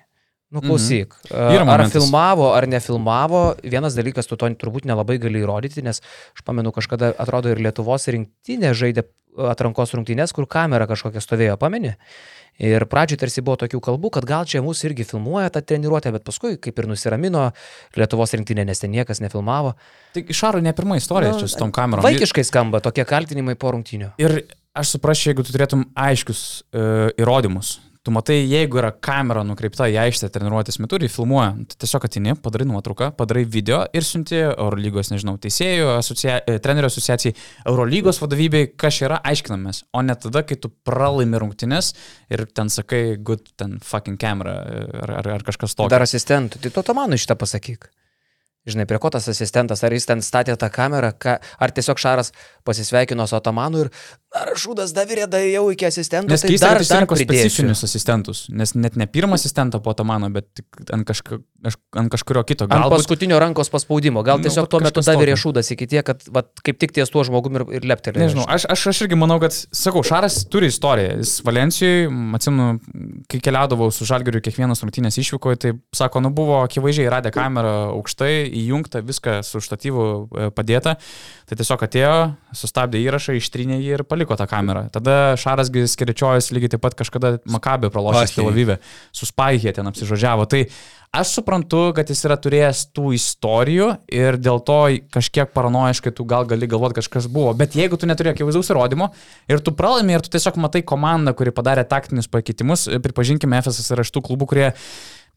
Nu, 0.50 0.60
klausyk, 0.62 1.14
Mhm. 1.30 1.54
Yra 1.54 1.64
-hmm. 1.64 1.72
ar 1.74 1.90
filmavo, 1.90 2.52
ar 2.54 2.68
nefilmavo, 2.68 3.54
vienas 3.62 3.94
dalykas, 3.94 4.26
tu 4.26 4.36
to 4.36 4.46
turbūt 4.46 4.84
nelabai 4.86 5.18
gali 5.18 5.42
įrodyti, 5.42 5.82
nes 5.82 6.00
aš 6.34 6.44
pamenu, 6.44 6.72
kažkada 6.72 7.14
atrodo 7.18 7.48
ir 7.50 7.58
Lietuvos 7.58 8.06
rinktinė 8.06 8.70
žaidė 8.70 9.02
atrankos 9.36 9.92
rungtynės, 9.92 10.32
kur 10.32 10.46
kamera 10.46 10.86
kažkokia 10.86 11.20
stovėjo, 11.20 11.56
pameni. 11.56 11.94
Ir 12.56 12.86
pradžioje 12.88 13.20
tarsi 13.20 13.42
buvo 13.44 13.58
tokių 13.60 13.80
kalbų, 13.84 14.10
kad 14.16 14.24
gal 14.24 14.46
čia 14.48 14.62
mūsų 14.64 14.88
irgi 14.88 15.04
filmuoja 15.04 15.50
tą 15.52 15.60
treniruotę, 15.60 16.12
bet 16.14 16.24
paskui 16.24 16.56
kaip 16.56 16.78
ir 16.78 16.86
nusiramino 16.88 17.52
Lietuvos 17.96 18.32
rinktinė, 18.32 18.64
nes 18.64 18.80
ten 18.80 18.90
niekas 18.94 19.20
nefilmavo. 19.20 19.74
Tai 20.14 20.22
Šaro 20.32 20.62
ne 20.64 20.72
pirma 20.72 20.96
istorija 20.96 21.34
Nu, 21.34 21.42
čia 21.42 21.48
su 21.48 21.58
tom 21.60 21.72
kamerom. 21.72 22.06
Vaikiškai 22.06 22.44
skamba 22.44 22.80
tokie 22.80 23.04
kaltinimai 23.04 23.58
po 23.60 23.74
rungtynių. 23.76 24.14
Ir 24.16 24.46
aš 24.72 24.96
suprasčiau, 24.96 25.34
jeigu 25.34 25.44
tu 25.44 25.52
turėtum 25.52 25.84
aiškius 25.92 26.62
uh, 26.72 27.12
įrodymus. 27.20 27.76
Tu 28.06 28.12
matai, 28.14 28.36
jeigu 28.46 28.78
yra 28.78 28.92
kamera 29.02 29.40
nukreipta 29.42 29.88
į 29.90 29.96
aikštę 29.98 30.28
treniruotės 30.30 30.76
metu 30.78 30.94
ir 30.94 31.08
jį 31.08 31.10
filmuoja, 31.10 31.48
tai 31.72 31.80
tiesiog 31.82 32.04
atini, 32.06 32.36
padarai 32.38 32.68
nuotrauką, 32.70 33.08
padarai 33.18 33.42
video 33.50 33.80
ir 33.90 34.06
siunti 34.06 34.38
Eurolygos, 34.44 35.10
nežinau, 35.10 35.34
teisėjų, 35.42 35.88
asocia... 35.96 36.36
e, 36.46 36.60
trenerių 36.62 36.86
asociacijai, 36.86 37.34
Eurolygos 37.66 38.22
vadovybei, 38.22 38.68
kas 38.78 39.00
yra, 39.02 39.18
aiškinamės. 39.26 39.82
O 39.90 40.04
ne 40.06 40.14
tada, 40.22 40.44
kai 40.46 40.54
tu 40.54 40.70
pralaimi 40.86 41.42
rungtynes 41.42 41.96
ir 42.30 42.46
ten 42.54 42.70
sakai, 42.70 43.16
good, 43.18 43.42
ten 43.58 43.80
fucking 43.82 44.22
camera 44.22 44.54
ar, 45.02 45.16
ar, 45.24 45.34
ar 45.40 45.50
kažkas 45.50 45.74
tokio. 45.74 45.90
Dar 45.90 46.06
asistentų, 46.06 46.62
tai 46.62 46.76
tu 46.78 46.86
to 46.86 46.94
mano 46.94 47.18
šitą 47.18 47.34
pasakyk. 47.42 47.90
Žinai, 48.66 48.86
prie 48.90 48.98
ko 48.98 49.10
tas 49.14 49.28
asistentas, 49.30 49.84
ar 49.86 49.94
jis 49.94 50.08
ten 50.08 50.22
statė 50.26 50.56
tą 50.58 50.66
kamerą, 50.74 51.12
ką, 51.22 51.36
ar 51.62 51.70
tiesiog 51.76 52.00
Šaras 52.02 52.32
pasisveikino 52.66 53.26
su 53.30 53.36
Atamanu 53.38 53.84
ir 53.84 53.90
ar 54.36 54.50
Šūdas 54.58 54.90
davirė 54.96 55.28
da 55.30 55.38
jau 55.40 55.68
iki 55.72 55.86
asistento. 55.88 56.28
Nes 56.32 56.42
tai 56.42 56.50
keista, 56.50 56.72
dar, 56.74 56.82
dar 56.82 57.06
specifinius 57.20 57.84
asistentus, 57.86 58.40
nes 58.50 58.74
net 58.76 58.96
ne 58.98 59.06
pirmą 59.06 59.38
asistentą 59.38 59.78
po 59.84 59.94
Tamano, 59.96 60.28
bet 60.34 60.48
tik 60.58 60.82
ant, 60.92 61.06
kažka, 61.08 61.38
kaž- 61.64 61.78
ant 62.02 62.12
kažkurio 62.12 62.42
kito. 62.48 62.66
Ant 62.66 62.74
Galbūt 62.74 62.96
paskutinio 62.98 63.38
rankos 63.40 63.70
paspaudimo. 63.72 64.24
Gal 64.26 64.40
Nu, 64.42 64.44
tiesiog 64.48 64.66
vat 64.66 64.72
tuo 64.74 64.80
metu 64.84 65.04
davirė. 65.06 65.36
Šūdas 65.40 65.70
iki 65.72 65.86
tiek, 65.88 66.04
kad 66.06 66.26
vat, 66.34 66.50
kaip 66.66 66.80
tik 66.82 66.92
ties 66.96 67.12
tuo 67.12 67.22
žmogumi 67.24 67.62
ir, 67.62 67.66
ir 67.78 67.88
leptelė. 67.88 68.24
Nežinau, 68.26 68.44
aš, 68.50 68.66
aš, 68.74 68.86
aš 68.92 69.02
irgi 69.06 69.16
manau, 69.18 69.38
kad, 69.42 69.54
sakau, 69.54 70.02
Šaras 70.06 70.42
turi 70.52 70.68
istoriją. 70.72 71.16
Jis 71.22 71.38
Valencijoje, 71.46 72.10
atsimenu, 72.36 72.68
kai 73.30 73.40
keliaudavau 73.46 73.88
su 73.94 74.04
Žalgiriu 74.08 74.42
kiekvienas 74.44 74.82
rungtynės 74.84 75.16
išvykoje, 75.22 75.62
tai 75.64 75.72
sako, 75.96 76.20
nu 76.26 76.34
buvo 76.34 76.60
akivaizdžiai 76.66 77.08
radę 77.14 77.32
kamerą 77.34 77.72
aukštai, 77.96 78.34
įjungta, 78.62 79.02
viską 79.06 79.38
su 79.46 79.60
štatyvu 79.64 80.04
e, 80.06 80.48
padėta. 80.56 80.96
Tai 81.46 81.58
tiesiog 81.58 81.84
atėjo, 81.86 82.14
sustabdė 82.56 83.00
įrašą, 83.04 83.36
ištrynė 83.38 83.78
jį 83.80 83.96
ir 84.00 84.04
paliko 84.08 84.36
tą 84.38 84.48
kamerą. 84.50 84.86
Tada 84.94 85.36
Šarasgi 85.40 85.86
skiričiojas 85.90 86.50
lygiai 86.54 86.74
taip 86.74 86.84
pat 86.84 86.96
kažkada 86.98 87.36
Makabė 87.46 87.92
Spahį. 87.92 88.34
Tel 88.34 88.50
Avive, 88.50 88.78
su 89.14 89.28
Spaihė 89.28 89.74
ten 89.76 89.86
apsižodžiavo. 89.90 90.46
Tai 90.50 90.64
aš 91.16 91.36
suprantu, 91.38 91.82
kad 91.96 92.10
jis 92.10 92.24
yra 92.28 92.36
turėjęs 92.40 92.82
tų 92.96 93.12
istorijų 93.16 93.88
ir 94.12 94.38
dėl 94.42 94.60
to 94.66 94.78
kažkiek 95.14 95.52
paranoiškai 95.54 96.12
tu 96.16 96.26
gal 96.28 96.48
gali 96.48 96.68
galvoti, 96.70 96.98
kažkas 97.00 97.28
buvo. 97.32 97.54
Bet 97.56 97.76
jeigu 97.78 97.98
tu 98.00 98.08
neturi 98.08 98.32
akivaizdaus 98.32 98.72
įrodymo 98.74 99.10
ir 99.50 99.62
tu 99.64 99.74
pralaimi 99.76 100.16
ir 100.16 100.24
tu 100.24 100.32
tiesiog 100.34 100.58
matai 100.62 100.82
komandą, 100.86 101.36
kuri 101.36 101.54
padarė 101.56 101.86
taktinius 101.88 102.28
pakeitimus, 102.32 102.88
pripažinkime, 103.04 103.62
FSS 103.62 103.94
yra 103.96 104.06
iš 104.06 104.12
tų 104.14 104.26
klubų, 104.28 104.50
kurie 104.50 104.68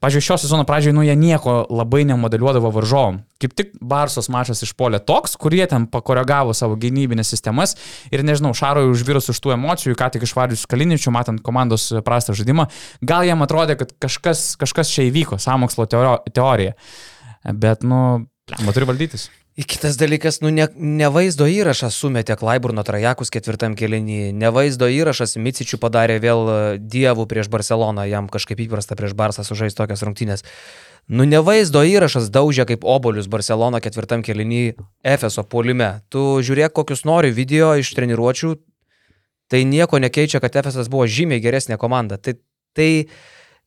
Pavyzdžiui, 0.00 0.24
šio 0.24 0.36
sezono 0.40 0.64
pradžioje, 0.64 0.94
nu, 0.96 1.02
jie 1.04 1.12
nieko 1.16 1.66
labai 1.68 2.06
nemodeliuodavo 2.08 2.70
varžovom. 2.72 3.18
Kaip 3.40 3.52
tik 3.56 3.74
Barsos 3.84 4.30
mačas 4.32 4.62
išpolė 4.64 5.02
toks, 5.04 5.34
kurie 5.40 5.60
ten 5.68 5.84
pakoregavo 5.92 6.54
savo 6.56 6.78
gynybinės 6.80 7.28
sistemas 7.34 7.76
ir, 8.08 8.24
nežinau, 8.24 8.54
Šaroj 8.56 8.88
užvirus 8.94 9.28
už 9.34 9.40
tų 9.44 9.52
emocijų, 9.58 9.98
ką 10.00 10.08
tik 10.14 10.24
išvardžius 10.24 10.64
Kaliničių, 10.72 11.12
matant 11.12 11.44
komandos 11.44 11.90
prastą 12.06 12.32
žaidimą, 12.38 12.70
gal 13.04 13.28
jam 13.28 13.44
atrodė, 13.44 13.76
kad 13.82 13.92
kažkas, 14.00 14.54
kažkas 14.60 14.94
čia 14.94 15.04
įvyko, 15.10 15.36
samokslo 15.36 15.84
teorija. 15.90 16.72
Bet, 17.44 17.84
nu, 17.84 18.00
man 18.56 18.72
turi 18.72 18.88
valdytis. 18.88 19.28
Ir 19.60 19.66
kitas 19.68 19.98
dalykas, 20.00 20.38
nu, 20.40 20.48
ne, 20.48 20.64
ne 20.72 21.08
vaizdo 21.12 21.44
įrašas 21.44 21.92
sumetė 22.00 22.32
Klaiburno 22.40 22.80
trajekus 22.86 23.28
ketvirtam 23.34 23.74
kelinį, 23.76 24.30
ne 24.32 24.48
vaizdo 24.56 24.86
įrašas 24.88 25.34
Micičių 25.36 25.76
padarė 25.82 26.16
vėl 26.22 26.46
e, 26.48 26.60
dievų 26.80 27.26
prieš 27.28 27.50
Barceloną, 27.52 28.06
jam 28.08 28.30
kažkaip 28.32 28.62
įprasta 28.64 28.96
prieš 28.96 29.12
Barsą 29.18 29.44
sužaisti 29.44 29.76
tokias 29.82 30.00
rungtynės. 30.06 30.46
Nu, 31.12 31.26
ne 31.28 31.42
vaizdo 31.44 31.82
įrašas 31.84 32.30
daužė 32.32 32.64
kaip 32.70 32.86
obolius 32.88 33.28
Barcelona 33.28 33.82
ketvirtam 33.84 34.24
kelinį 34.24 34.62
Efeso 35.04 35.44
puolime. 35.44 35.90
Tu 36.08 36.22
žiūrėk, 36.46 36.72
kokius 36.78 37.04
nori 37.04 37.28
video 37.36 37.74
iš 37.76 37.90
treniruočių, 37.98 38.54
tai 39.52 39.66
nieko 39.68 40.00
nekeičia, 40.00 40.40
kad 40.40 40.56
Efesas 40.62 40.88
buvo 40.88 41.04
žymiai 41.04 41.44
geresnė 41.44 41.76
komanda. 41.76 42.16
Tai, 42.16 42.38
tai 42.72 42.88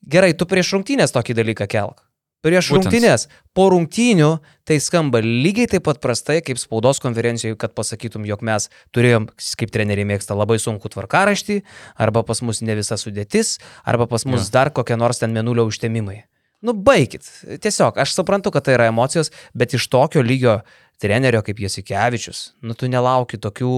gerai, 0.02 0.34
tu 0.34 0.50
prieš 0.50 0.74
rungtynės 0.74 1.14
tokį 1.14 1.38
dalyką 1.44 1.70
kelk. 1.70 2.02
Prieš 2.44 2.74
Būtent. 2.74 2.90
rungtynės, 2.92 3.22
po 3.56 3.70
rungtynių 3.72 4.30
tai 4.68 4.76
skamba 4.84 5.22
lygiai 5.24 5.70
taip 5.72 5.86
pat 5.88 6.02
prastai, 6.04 6.42
kaip 6.44 6.60
spaudos 6.60 7.00
konferencijoje, 7.00 7.56
kad 7.58 7.72
pasakytum, 7.74 8.26
jog 8.28 8.42
mes 8.44 8.68
turėjom, 8.92 9.30
kaip 9.60 9.72
treneriai 9.72 10.04
mėgsta, 10.10 10.36
labai 10.36 10.58
sunku 10.60 10.92
tvarkaraštį, 10.92 11.62
arba 12.04 12.24
pas 12.28 12.42
mus 12.44 12.60
ne 12.62 12.76
visa 12.76 12.98
sudėtis, 13.00 13.56
arba 13.88 14.08
pas 14.12 14.26
mus 14.28 14.50
Jo. 14.50 14.52
dar 14.58 14.72
kokie 14.76 14.98
nors 15.00 15.20
ten 15.24 15.32
menulio 15.32 15.64
užtemimai. 15.72 16.24
Nu, 16.64 16.74
baigit. 16.76 17.24
Tiesiog, 17.64 17.98
aš 18.00 18.14
suprantu, 18.16 18.52
kad 18.52 18.64
tai 18.68 18.76
yra 18.76 18.86
emocijos, 18.92 19.32
bet 19.56 19.74
iš 19.76 19.88
tokio 19.92 20.22
lygio 20.24 20.62
trenerio 21.00 21.42
kaip 21.44 21.60
Jasikevičius, 21.60 22.54
nu 22.64 22.74
tu 22.76 22.88
nelauki 22.92 23.40
tokių... 23.40 23.72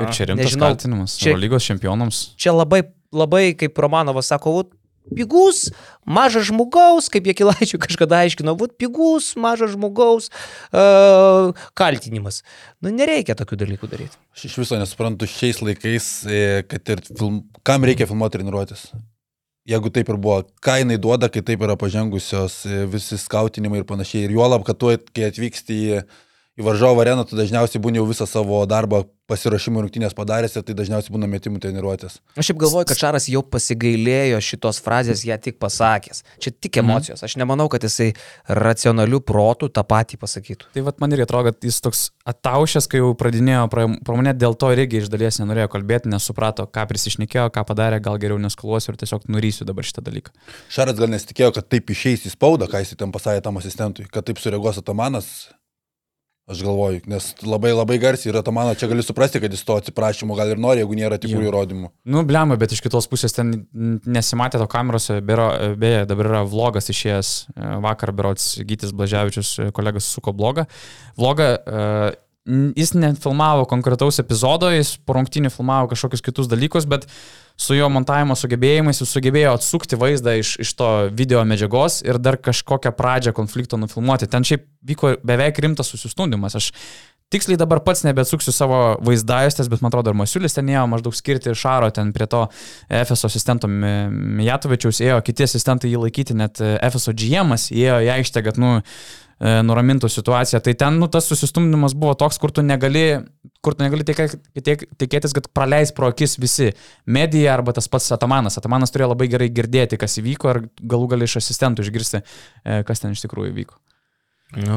Ir 0.00 0.08
čia 0.16 0.24
rimtas 0.28 0.46
nežinau, 0.52 0.70
kaltinimas 0.72 1.16
čia- 1.20 1.36
lygos 1.36 1.64
čempionams. 1.68 2.20
čia 2.40 2.52
labai, 2.56 2.82
labai, 3.12 3.52
kaip 3.56 3.76
Romanovas 3.76 4.28
sako, 4.32 4.64
pigus, 5.10 5.66
mažas 6.06 6.46
žmogaus, 6.48 7.08
kaip 7.12 7.26
jie 7.26 7.34
kilaičių 7.42 7.80
kažkada 7.82 8.22
aiškino, 8.24 8.54
vat, 8.58 8.74
pigus, 8.80 9.32
mažas 9.40 9.74
žmogaus 9.74 10.30
uh, 10.70 11.52
kaltinimas. 11.78 12.42
Nu, 12.82 12.92
nereikia 12.94 13.36
tokių 13.38 13.58
dalykų 13.64 13.90
daryti. 13.90 14.18
Aš 14.36 14.48
iš 14.50 14.58
viso 14.62 14.78
nesuprantu 14.80 15.28
šiais 15.30 15.62
laikais, 15.64 16.10
e, 16.26 16.42
kad 16.68 16.94
ir 16.94 17.02
film, 17.10 17.42
kam 17.66 17.86
reikia 17.86 18.08
filmuoti 18.10 18.38
treniruotis. 18.38 18.90
Jeigu 19.68 19.92
taip 19.94 20.08
ir 20.10 20.18
buvo, 20.18 20.40
ką 20.64 20.80
jinai 20.80 20.98
duoda, 20.98 21.28
kai 21.30 21.44
taip 21.46 21.62
yra 21.62 21.76
pažengusios 21.78 22.62
e, 22.66 22.82
visi 22.90 23.18
skautinimai 23.20 23.82
ir 23.82 23.86
panašiai. 23.86 24.26
Ir 24.26 24.34
juolab, 24.34 24.64
kad 24.66 24.80
tu, 24.80 24.90
kai 25.14 25.28
atvyksti 25.28 25.78
į, 25.78 26.00
į 26.60 26.66
varžovo 26.66 27.00
areną, 27.00 27.24
tu 27.24 27.38
dažniausiai 27.38 27.80
būni 27.82 28.00
jau 28.00 28.06
visą 28.08 28.26
savo 28.28 28.60
darbą 28.68 29.06
pasiruošimų 29.30 29.84
rungtynės 29.84 30.12
padaręs 30.16 30.56
ir 30.58 30.64
tai 30.66 30.74
dažniausiai 30.76 31.14
būna 31.14 31.28
metimų 31.30 31.60
treniruotės. 31.62 32.18
Aš 32.36 32.50
šiaip 32.50 32.58
galvoju, 32.60 32.88
kad 32.90 32.98
Šaras 32.98 33.28
jau 33.32 33.40
pasigailėjo 33.46 34.40
šitos 34.44 34.80
frazės, 34.84 35.22
ją 35.24 35.38
tik 35.40 35.56
pasakęs. 35.62 36.20
Čia 36.42 36.52
tik 36.52 36.76
emocijos. 36.82 37.22
Aš 37.24 37.38
nemanau, 37.40 37.68
kad 37.72 37.86
jisai 37.86 38.10
racionalių 38.48 39.22
protų 39.24 39.70
tą 39.72 39.84
patį 39.88 40.18
pasakytų. 40.20 40.68
Tai 40.74 40.84
vad 40.88 41.00
man 41.00 41.16
irgi 41.16 41.24
atrodo, 41.24 41.54
kad 41.54 41.68
jis 41.70 41.80
toks 41.84 42.02
ataušęs, 42.28 42.90
kai 42.90 43.00
jau 43.00 43.14
pradinėjo 43.18 43.64
pro 43.72 44.18
mane, 44.18 44.34
dėl 44.36 44.58
to 44.58 44.74
irgi 44.74 45.00
iš 45.00 45.08
dalies 45.12 45.40
nenorėjo 45.40 45.70
kalbėti, 45.72 46.12
nesuprato, 46.12 46.66
ką 46.68 46.84
prisišnekėjo, 46.90 47.48
ką 47.54 47.64
padarė, 47.70 48.02
gal 48.04 48.20
geriau 48.20 48.42
neskaluosiu 48.42 48.92
ir 48.92 49.00
tiesiog 49.00 49.24
nurysiu 49.32 49.68
dabar 49.68 49.86
šitą 49.88 50.04
dalyką. 50.04 50.36
Šaras 50.72 51.00
gal 51.00 51.14
nesitikėjo, 51.14 51.54
kad 51.56 51.72
taip 51.72 51.94
išeis 51.94 52.28
į 52.28 52.36
spaudą, 52.36 52.68
ką 52.68 52.84
jis 52.84 52.94
ten 52.98 53.14
pasakė 53.14 53.46
tam 53.48 53.62
asistentui, 53.62 54.10
kad 54.12 54.28
taip 54.28 54.42
sureaguos 54.42 54.82
Atamanas. 54.82 55.32
Aš 56.52 56.60
galvoju, 56.66 57.00
nes 57.08 57.30
labai 57.46 57.70
labai 57.72 57.96
garsiai 58.02 58.28
yra 58.32 58.42
Atamano, 58.44 58.74
čia 58.76 58.88
gali 58.90 59.04
suprasti, 59.04 59.40
kad 59.40 59.52
jis 59.54 59.64
to 59.64 59.76
atsiprašymo 59.80 60.36
gal 60.36 60.50
ir 60.52 60.60
nori, 60.60 60.82
jeigu 60.82 60.96
nėra 60.98 61.16
tikrų 61.22 61.46
įrodymų. 61.48 61.88
Nu, 62.12 62.24
blemba, 62.28 62.58
bet 62.60 62.74
iš 62.76 62.82
kitos 62.84 63.08
pusės 63.08 63.32
ten 63.36 63.54
nesimatė 63.72 64.60
to 64.60 64.66
kamerose, 64.70 65.20
beje, 65.24 66.02
dabar 66.10 66.28
yra 66.28 66.42
vlogas 66.48 66.92
išėjęs, 66.92 67.30
e, 67.54 67.70
vakar 67.86 68.12
berots 68.16 68.50
Gytis 68.68 68.92
Blaževičius, 68.96 69.54
e, 69.56 69.70
kolegas 69.72 70.10
suko 70.12 70.34
blogą. 70.36 70.66
Vlogą, 71.16 71.48
e, 71.56 72.12
jis 72.76 72.92
nefilmavo 72.98 73.64
konkretaus 73.70 74.20
epizodo, 74.20 74.68
jis 74.74 74.96
po 75.06 75.16
rungtynį 75.16 75.52
filmavo 75.54 75.88
kažkokius 75.94 76.24
kitus 76.26 76.50
dalykus, 76.50 76.88
bet 76.90 77.08
su 77.56 77.76
jo 77.76 77.88
montavimo 77.92 78.36
sugebėjimais 78.38 79.02
jis 79.02 79.14
sugebėjo 79.14 79.54
atsukti 79.58 79.98
vaizdą 80.00 80.36
iš, 80.40 80.56
iš 80.64 80.74
to 80.78 80.90
video 81.12 81.44
medžiagos 81.48 82.00
ir 82.06 82.18
dar 82.22 82.40
kažkokią 82.40 82.94
pradžią 82.98 83.34
konflikto 83.36 83.78
nufilmuoti. 83.80 84.30
Ten 84.30 84.46
šiaip 84.46 84.66
vyko 84.82 85.16
beveik 85.26 85.58
rimtas 85.62 85.92
susistundimas. 85.92 86.58
Aš 86.58 86.72
Tiksliai 87.32 87.56
dabar 87.56 87.80
pats 87.80 88.02
nebeatsuksiu 88.04 88.52
savo 88.52 88.78
vaizdajostės, 89.00 89.70
bet 89.72 89.80
man 89.80 89.88
atrodo, 89.88 90.12
ir 90.12 90.18
Masiulis 90.20 90.52
ten 90.52 90.68
ėjo 90.68 90.82
maždaug 90.92 91.14
skirti 91.16 91.54
Šaro 91.56 91.88
ten 91.96 92.10
prie 92.12 92.26
to 92.28 92.42
FSO 92.92 93.30
asistento 93.30 93.70
Mi- 93.72 94.10
Mijatovičiaus, 94.42 95.00
ėjo 95.00 95.16
kiti 95.24 95.46
asistentai 95.46 95.88
jį 95.88 96.02
laikyti, 96.02 96.36
net 96.36 96.60
FSO 96.60 97.14
GM 97.16 97.56
ėjo 97.56 98.02
į 98.04 98.10
aikštę, 98.18 98.44
kad, 98.44 98.60
nu, 98.60 98.74
nuramintų 99.42 100.06
situaciją. 100.12 100.60
Tai 100.62 100.74
ten, 100.78 100.98
nu, 101.02 101.08
tas 101.10 101.26
susistumdymas 101.30 101.96
buvo 101.98 102.14
toks, 102.18 102.38
kur 102.38 102.52
tu 102.54 102.62
negali, 102.62 103.04
kur 103.64 103.74
tu 103.74 103.82
negali 103.82 104.06
tikė- 104.06 104.28
tikė- 104.54 104.88
tikėtis, 105.02 105.34
kad 105.34 105.48
praleis 105.54 105.90
pro 105.96 106.10
akis 106.12 106.38
visi. 106.38 106.70
Medija 107.06 107.54
arba 107.56 107.74
tas 107.74 107.88
pats 107.90 108.12
Atamanas. 108.14 108.58
Atamanas 108.58 108.94
turėjo 108.94 109.12
labai 109.14 109.28
gerai 109.32 109.50
girdėti, 109.50 109.98
kas 109.98 110.18
įvyko 110.22 110.54
ir 110.54 110.62
galų 110.80 111.08
gali 111.16 111.26
iš 111.26 111.40
asistentų 111.42 111.82
išgirsti, 111.86 112.22
e, 112.64 112.82
kas 112.86 113.02
ten 113.02 113.16
iš 113.16 113.26
tikrųjų 113.26 113.50
įvyko. 113.54 113.78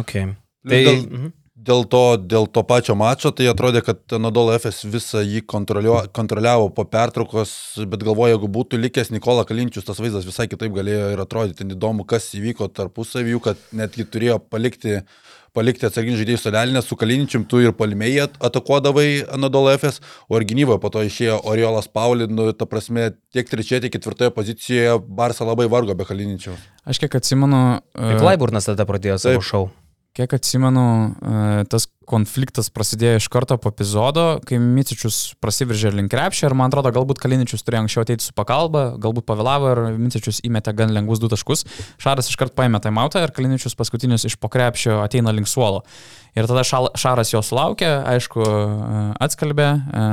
Okay. 0.02 0.34
Tai... 0.66 0.82
Dėl, 0.82 1.02
mhm. 1.06 1.34
Dėl, 1.66 1.84
to, 1.90 2.04
dėl 2.22 2.48
to 2.52 2.64
pačio 2.68 2.96
mačo, 3.00 3.32
tai 3.36 3.50
atrodė, 3.52 3.82
kad 3.86 4.18
Nadol 4.22 4.54
FS 4.56 4.86
visą 4.92 5.24
jį 5.26 5.44
kontroliavo 5.48 6.70
po 6.76 6.86
pertraukos, 6.90 7.54
bet 7.90 8.06
galvoju, 8.06 8.36
jeigu 8.36 8.52
būtų 8.60 8.82
likęs 8.82 9.14
Nikola 9.16 9.46
Kalinčius, 9.48 9.88
tas 9.88 10.02
vaizdas 10.02 10.28
visai 10.28 10.48
kitaip 10.52 10.76
galėjo 10.76 11.14
ir 11.16 11.24
atrodyti. 11.24 11.68
Įdomu, 11.76 12.06
kas 12.08 12.30
įvyko 12.38 12.70
tarpusavį, 12.74 13.40
kad 13.44 13.62
netgi 13.76 14.08
turėjo 14.08 14.42
palikti 14.50 15.02
palikti 15.56 15.88
atsarginių 15.88 16.20
žaidėjų 16.20 16.40
salelį, 16.42 16.76
nes 16.76 16.88
su 16.90 16.98
Kalinčium 17.00 17.46
tu 17.48 17.62
ir 17.64 17.72
palimėjai 17.78 18.26
atakuodavai 18.44 19.08
Anadolo 19.38 19.72
FS, 19.76 20.02
o 20.28 20.36
ir 20.36 20.44
gynyboje 20.50 20.82
po 20.84 20.92
to 20.92 21.06
išėjo 21.08 21.40
Oriolas 21.48 21.88
Pauli, 21.88 22.28
nu, 22.28 22.50
ta 22.52 22.68
prasme, 22.68 23.14
tiek 23.32 23.48
trečioje, 23.48 23.86
tiek 23.86 23.96
ketvirtoje 23.96 24.34
pozicijoje 24.36 25.00
Barsa 25.08 25.48
labai 25.48 25.70
vargo 25.72 25.96
be 25.96 26.08
Kalinčių. 26.08 26.58
Aš 26.84 27.00
kiek 27.06 27.16
atsimenu. 27.22 27.64
e, 27.96 28.20
Klaiburnas 28.20 28.68
tada 28.68 28.88
pradėjo 28.90 29.20
savo 29.22 29.40
Taip. 29.40 29.82
Kiek 30.16 30.32
atsimenu, 30.32 30.82
e, 31.12 31.64
tas 31.68 31.90
konfliktas 32.08 32.70
prasidėjo 32.72 33.18
iš 33.20 33.26
karto 33.34 33.58
po 33.60 33.68
epizodo, 33.74 34.38
kai 34.48 34.62
Micičius 34.64 35.34
prasiveržė 35.44 35.92
link 35.92 36.14
krepšio 36.14 36.48
ir 36.48 36.56
man 36.56 36.72
atrodo, 36.72 36.94
galbūt 36.96 37.20
Kaliničius 37.20 37.66
turėjo 37.68 37.82
anksčiau 37.84 38.06
ateiti 38.06 38.24
su 38.24 38.32
pagalba, 38.38 38.86
galbūt 39.02 39.28
pavėlavo 39.28 39.74
ir 39.74 39.82
Micičius 40.00 40.40
įmetė 40.48 40.72
gan 40.78 40.96
lengvus 40.96 41.20
du 41.20 41.28
taškus. 41.34 41.66
Šaras 42.00 42.32
iškart 42.32 42.56
paėmė 42.56 42.80
taimautą 42.86 43.26
ir 43.26 43.36
Kaliničius 43.36 43.76
paskutinis 43.76 44.24
iš 44.30 44.40
po 44.40 44.48
krepšio 44.54 45.02
ateina 45.04 45.36
link 45.36 45.52
suolo. 45.52 45.84
Ir 46.32 46.48
tada 46.48 46.64
Šaras 46.64 47.36
jo 47.36 47.44
sulaukė, 47.44 47.92
aišku, 48.16 48.40
e, 48.48 49.06
atskalbė, 49.28 49.72
e, 49.76 50.10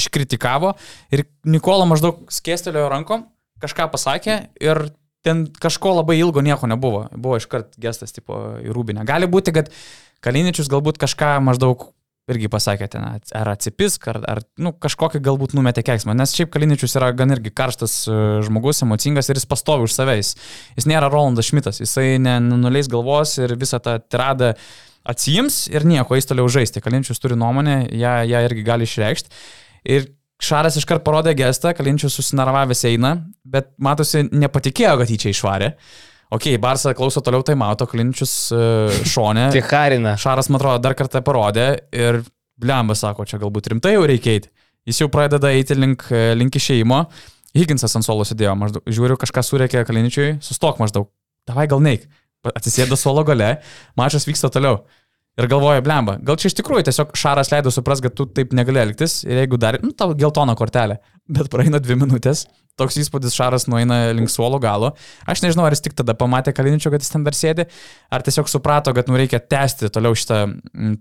iškritikavo 0.00 0.78
ir 1.12 1.28
Nikola 1.44 1.84
maždaug 1.84 2.24
skėstelėjo 2.32 2.88
rankom, 2.88 3.28
kažką 3.60 3.92
pasakė 3.92 4.46
ir 4.64 4.88
ten 5.26 5.44
kažko 5.60 5.98
labai 5.98 6.20
ilgo 6.20 6.44
nieko 6.44 6.68
nebuvo. 6.70 7.06
Buvo 7.12 7.40
iškart 7.40 7.74
gestas 7.82 8.14
tipo 8.14 8.38
į 8.62 8.72
rūbinę. 8.74 9.04
Gali 9.08 9.28
būti, 9.30 9.54
kad 9.56 9.72
Kaliničius 10.24 10.70
galbūt 10.72 11.00
kažką 11.02 11.36
maždaug 11.44 11.90
irgi 12.30 12.48
pasakė 12.50 12.88
ten, 12.90 13.04
ar 13.38 13.50
atsipisk, 13.52 14.08
ar, 14.10 14.18
ar 14.26 14.40
nu, 14.58 14.72
kažkokį 14.82 15.20
galbūt 15.22 15.54
numetė 15.54 15.84
keksmą. 15.86 16.14
Nes 16.18 16.34
šiaip 16.34 16.50
Kaliničius 16.54 16.96
yra 16.98 17.12
gan 17.14 17.30
irgi 17.36 17.52
karštas 17.54 17.94
e, 18.10 18.16
žmogus, 18.46 18.82
emocingas 18.82 19.30
ir 19.30 19.38
jis 19.38 19.46
pastovi 19.50 19.86
už 19.86 19.94
save. 19.94 20.16
Jis, 20.18 20.34
nėra 20.90 21.10
Rolandas 21.12 21.52
Šmitas, 21.52 21.78
jisai 21.82 22.16
nenuleis 22.22 22.90
galvos 22.90 23.36
ir 23.38 23.54
visą 23.58 23.78
tą 23.82 24.00
tiradą 24.02 24.54
atsijims 25.06 25.66
ir 25.70 25.86
nieko, 25.86 26.18
jis 26.18 26.26
toliau 26.32 26.50
žaisti. 26.50 26.82
Kaliničius 26.82 27.22
turi 27.22 27.38
nuomonę, 27.38 27.84
ją, 27.94 28.18
ją 28.26 28.42
irgi 28.48 28.66
gali 28.66 28.90
išreikšti. 28.90 29.42
Ir 29.94 30.10
Šaras 30.42 30.76
iškart 30.76 31.00
parodė 31.00 31.32
gestą, 31.36 31.72
Kalinčius 31.72 32.18
susinaravęs 32.18 32.82
eina, 32.90 33.14
bet 33.52 33.72
matosi, 33.82 34.24
nepatikėjo, 34.32 34.96
kad 35.02 35.12
jį 35.12 35.18
čia 35.22 35.32
išvarė. 35.34 35.72
Ok, 36.34 36.48
Barsa 36.58 36.90
klauso 36.98 37.22
toliau 37.22 37.44
taimauto, 37.46 37.86
Klinčius 37.86 38.34
uh, 38.54 39.02
šonė. 39.06 39.48
Tik 39.56 39.68
Harina. 39.70 40.16
Šaras, 40.18 40.50
man 40.50 40.58
atrodo, 40.58 40.82
dar 40.82 40.96
kartą 40.98 41.22
parodė 41.26 41.68
ir 41.94 42.24
Blemba 42.56 42.96
sako, 42.96 43.26
čia 43.28 43.38
galbūt 43.40 43.68
rimtai 43.68 43.94
jau 43.94 44.04
reikia 44.08 44.38
eiti. 44.38 44.50
Jis 44.88 45.02
jau 45.02 45.10
pradeda 45.12 45.50
eiti 45.52 45.74
link, 45.76 46.06
e, 46.14 46.30
link 46.38 46.54
išėjimo. 46.56 47.02
Higginsas 47.56 47.92
ant 47.98 48.06
suolo 48.06 48.24
sėdėjo, 48.24 48.54
maždaug, 48.56 48.84
žiūriu, 48.88 49.16
kažką 49.20 49.42
surėkė 49.44 49.82
Kaliničiui, 49.88 50.36
sustok 50.44 50.80
maždaug. 50.80 51.10
Davai 51.48 51.66
gal 51.68 51.82
neik. 51.84 52.06
Atsisėda 52.46 52.96
suolo 52.96 53.24
gale, 53.26 53.56
mačas 53.98 54.24
vyksta 54.28 54.48
toliau. 54.54 54.84
Ir 55.36 55.50
galvoja, 55.52 55.82
blemba, 55.84 56.14
gal 56.24 56.38
čia 56.40 56.48
iš 56.48 56.56
tikrųjų 56.56 56.86
tiesiog 56.88 57.10
Šaras 57.18 57.50
leido 57.52 57.72
supras, 57.74 58.00
kad 58.00 58.14
tu 58.16 58.24
taip 58.32 58.54
negali 58.56 58.80
elgtis 58.80 59.18
ir 59.26 59.42
jeigu 59.42 59.58
dar, 59.60 59.76
nu, 59.82 59.92
tau 59.92 60.14
geltona 60.16 60.54
kortelė. 60.56 60.96
Bet 61.28 61.50
praeina 61.52 61.80
dvi 61.82 61.98
minutės, 62.00 62.46
toks 62.80 62.98
įspūdis 63.00 63.36
Šaras 63.36 63.66
nueina 63.70 64.12
link 64.16 64.30
suolo 64.32 64.60
galo. 64.62 64.92
Aš 65.28 65.42
nežinau, 65.44 65.66
ar 65.66 65.76
jis 65.76 65.84
tik 65.86 65.96
tada 65.98 66.16
pamatė 66.18 66.54
Kaliničio, 66.56 66.92
kad 66.92 67.04
jis 67.04 67.12
ten 67.12 67.24
dar 67.26 67.36
sėdi, 67.36 67.66
ar 68.12 68.24
tiesiog 68.26 68.50
suprato, 68.52 68.94
kad 68.96 69.08
nu 69.10 69.18
reikia 69.20 69.40
tęsti 69.42 69.90
toliau 69.94 70.16
šitą 70.16 70.42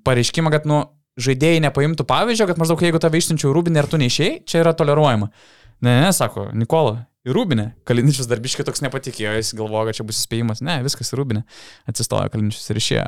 pareiškimą, 0.08 0.54
kad 0.56 0.68
nu 0.70 0.84
žaidėjai 1.22 1.64
nepaimtų 1.68 2.06
pavyzdžio, 2.08 2.48
kad 2.50 2.60
maždaug 2.60 2.84
jeigu 2.84 3.00
tave 3.04 3.20
išsiunčiau 3.20 3.54
rūbinę 3.56 3.84
ir 3.84 3.90
tu 3.92 4.00
neišėjai, 4.02 4.40
čia 4.48 4.64
yra 4.64 4.76
toleruojama. 4.76 5.30
Ne, 5.86 6.00
ne, 6.04 6.12
sako, 6.16 6.50
Nikola, 6.56 7.06
į 7.28 7.36
rūbinę. 7.36 7.70
Kaliničius 7.88 8.30
darbiškai 8.32 8.66
toks 8.68 8.84
nepatikėjo, 8.84 9.36
jis 9.40 9.54
galvojo, 9.58 9.90
kad 9.90 10.00
čia 10.00 10.08
bus 10.08 10.22
įspėjimas. 10.22 10.64
Ne, 10.66 10.78
viskas 10.86 11.12
į 11.12 11.20
rūbinę. 11.20 11.44
Atsistojo 11.92 12.32
Kaliničius 12.34 12.72
ir 12.72 12.82
išėjo. 12.82 13.08